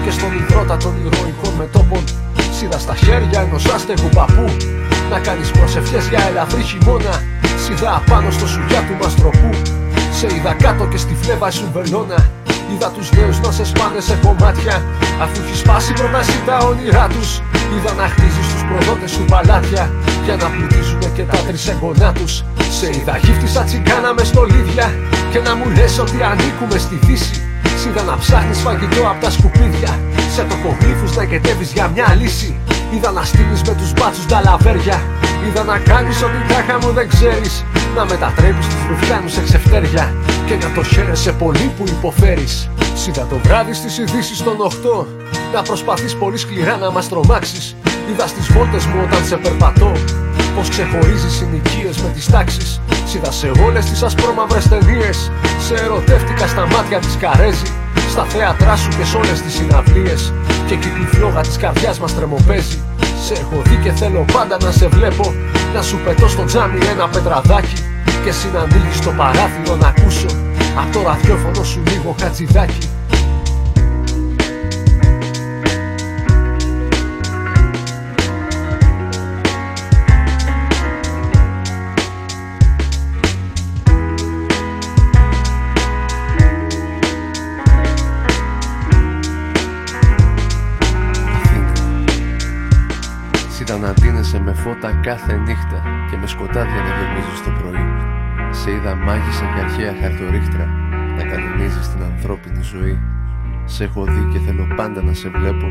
Και 0.05 0.11
στον 0.16 0.30
υδρότα 0.40 0.76
των 0.76 0.93
ηρωικών 1.05 1.55
μετόπων 1.59 2.03
Σ' 2.55 2.62
είδα 2.62 2.78
στα 2.78 2.95
χέρια 2.95 3.40
ενός 3.47 3.64
άστεγου 3.74 4.09
παππού. 4.14 4.47
Να 5.11 5.18
κάνεις 5.18 5.51
προσευχές 5.51 6.05
για 6.09 6.20
ελαφρύ 6.28 6.62
χειμώνα 6.62 7.14
Σ' 7.62 7.68
είδα 7.68 7.90
απάνω 8.01 8.30
στο 8.30 8.47
σουγιά 8.47 8.80
του 8.86 8.95
μαστροπού. 9.03 9.51
Σε 10.18 10.26
είδα 10.34 10.53
κάτω 10.64 10.84
και 10.86 10.97
στη 10.97 11.14
φλέβα 11.20 11.51
σου 11.51 11.66
βελόνα 11.74 12.18
Είδα 12.72 12.90
τους 12.90 13.12
νέους 13.12 13.40
να 13.40 13.50
σε 13.50 13.64
σπάνε 13.64 14.00
σε 14.00 14.18
κομμάτια 14.24 14.84
Αφού 15.22 15.36
έχει 15.42 15.56
σπάσει 15.56 15.92
προτάσει 15.92 16.38
τα 16.46 16.56
όνειρά 16.58 17.06
τους. 17.14 17.30
Είδα 17.74 17.92
να 18.00 18.06
χτίζεις 18.12 18.46
τους 18.52 18.62
προδότες 18.68 19.10
σου 19.10 19.24
παλάτια. 19.32 19.84
Για 20.24 20.36
να 20.36 20.46
πλουτίζουνε 20.52 21.08
και 21.14 21.22
τα 21.22 21.38
τρισεγγονά 21.46 22.12
τους. 22.12 22.32
Σε 22.78 22.86
είδα 22.96 23.16
γύφτισα 23.22 23.62
τσιγκάνα 23.62 24.10
μες 24.16 24.26
στολίδια 24.26 24.86
Και 25.32 25.38
να 25.46 25.52
μου 25.56 25.66
λες 25.76 25.98
ότι 25.98 26.18
ανήκουμε 26.30 26.78
στη 26.78 26.96
δύση. 27.06 27.36
Σ' 27.80 27.84
είδα 27.86 28.02
να 28.02 28.16
ψάχνεις 28.22 28.58
φαγητό 28.58 29.02
απ' 29.10 29.20
τα 29.22 29.30
σκουπίδια. 29.30 29.92
Σε 30.34 30.42
τοκογλύφους 30.50 31.16
να 31.16 31.24
κετεύεις 31.24 31.70
για 31.72 31.86
μια 31.94 32.16
λύση. 32.20 32.50
Είδα 32.94 33.10
να 33.10 33.22
στείλεις 33.30 33.62
με 33.62 33.74
τους 33.80 33.92
μπάτσους 33.92 34.26
τα 34.26 34.40
λαβέρια. 34.44 34.98
Είδα 35.46 35.62
να 35.64 35.78
κάνεις 35.78 36.22
ό,τι 36.22 36.40
τάχα 36.52 36.76
μου 36.80 36.92
δεν 36.92 37.08
ξέρεις. 37.08 37.64
Να 37.96 38.04
μετατρέπεις 38.04 38.66
τους 38.66 38.82
ρουφιάνους 38.88 39.32
σε 39.32 39.42
ξεφτέρια 39.42 40.04
Και 40.47 40.57
να 40.57 40.72
το 40.74 40.82
χαίρεσαι 40.82 41.32
πολύ 41.32 41.72
που 41.76 41.84
υποφέρεις. 41.86 42.68
Σ' 42.95 43.07
είδα 43.07 43.26
το 43.26 43.36
βράδυ 43.45 43.72
στις 43.72 43.99
ειδήσεις 43.99 44.43
των 44.43 44.57
8 44.61 45.07
Να 45.55 45.62
προσπαθείς 45.62 46.14
πολύ 46.16 46.36
σκληρά 46.36 46.76
να 46.76 46.90
μας 46.90 47.09
τρομάξεις. 47.09 47.76
Είδα 48.11 48.26
στις 48.26 48.53
βόλτες 48.53 48.86
μου 48.86 49.01
όταν 49.05 49.24
σε 49.24 49.36
περπατώ 49.36 49.93
Πως 50.57 50.68
ξεχωρίζεις 50.68 51.32
συνοικίες 51.32 51.97
με 51.97 52.09
τις 52.09 52.26
τάξεις. 52.26 52.80
Σ' 53.07 53.14
είδα 53.14 53.30
σε 53.30 53.51
όλες 53.64 53.84
τις 53.84 54.03
ασπρόμαυρες 54.03 54.68
ταινίες 54.68 55.30
Σε 55.66 55.74
ερωτεύτηκα 55.74 56.47
στα 56.47 56.66
μάτια 56.66 56.99
της 56.99 57.16
Καρέζη 57.20 57.70
Στα 58.11 58.24
θέατρά 58.24 58.76
σου 58.76 58.88
και 58.88 59.05
σ' 59.05 59.14
όλες 59.14 59.43
τις 59.43 59.55
συναυλίες. 59.55 60.32
Και 60.66 60.74
εκεί 60.74 60.88
τη 60.88 61.16
φλόγα 61.16 61.40
της 61.40 61.57
καρδιάς 61.57 61.99
μας 62.01 62.14
τρεμοπαίζει 62.14 62.82
Σε 63.24 63.32
έχω 63.32 63.62
δει 63.64 63.76
και 63.76 63.93
θέλω 63.93 64.24
πάντα 64.32 64.57
να 64.62 64.70
σε 64.70 64.88
βλέπω 64.88 65.34
Να 65.74 65.82
σου 65.82 65.99
πετώ 66.05 66.28
στο 66.28 66.45
τζάμι 66.45 66.78
ένα 66.95 67.09
πετραδάκι 67.09 67.91
Και 68.22 68.28
εσύ 68.28 68.50
να 68.52 68.60
ανοίγεις 68.60 69.00
το 69.00 69.10
παράθυρο 69.10 69.76
να 69.76 69.86
ακούσω. 69.86 70.26
Απ' 70.76 70.92
το 70.92 71.02
ραδιόφωνο 71.02 71.64
σου 71.64 71.82
λίγο 71.88 72.14
χατζηδάκι 72.20 72.88
Σ' 93.54 93.60
είδα 93.60 93.76
να 93.76 93.92
ντύνεσαι 93.92 94.40
με 94.40 94.52
φώτα 94.52 94.92
κάθε 95.02 95.36
νύχτα 95.36 95.82
και 96.10 96.16
με 96.16 96.26
σκοτάδια 96.26 96.62
να 96.74 97.04
γεμίζεις 97.04 97.42
το 97.44 97.50
πρωί. 97.50 97.91
Σε 98.62 98.70
είδα 98.70 98.94
μάγισσα 98.94 99.44
και 99.54 99.60
αρχαία 99.60 99.94
χαρτορίχτρα 100.00 100.66
να 101.16 101.22
κανονίζεις 101.30 101.88
την 101.88 102.02
ανθρώπινη 102.02 102.62
ζωή. 102.62 102.98
Σε 103.64 103.84
έχω 103.84 104.04
δει 104.04 104.28
και 104.32 104.38
θέλω 104.38 104.66
πάντα 104.76 105.02
να 105.02 105.12
σε 105.12 105.28
βλέπω 105.28 105.66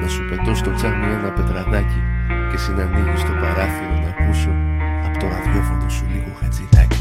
να 0.00 0.08
σου 0.08 0.24
πετώ 0.28 0.54
στο 0.54 0.70
τζάμι 0.74 1.04
ένα 1.04 1.30
πετραδάκι 1.30 2.00
και 2.48 2.54
εσύ 2.54 2.72
να 2.72 2.82
ανοίγεις 2.82 3.22
το 3.22 3.32
παράθυρο 3.40 3.94
να 4.04 4.08
ακούσω 4.14 4.50
απ' 5.06 5.16
το 5.16 5.26
ραδιόφωνο 5.28 5.88
σου 5.88 6.04
λίγο 6.12 6.30
χατζηδάκι. 6.40 6.91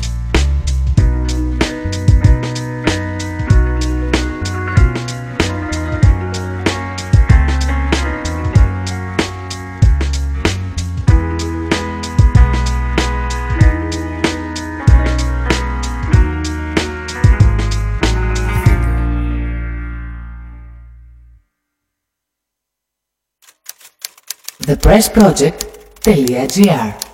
thepressproject.gr 24.66 27.11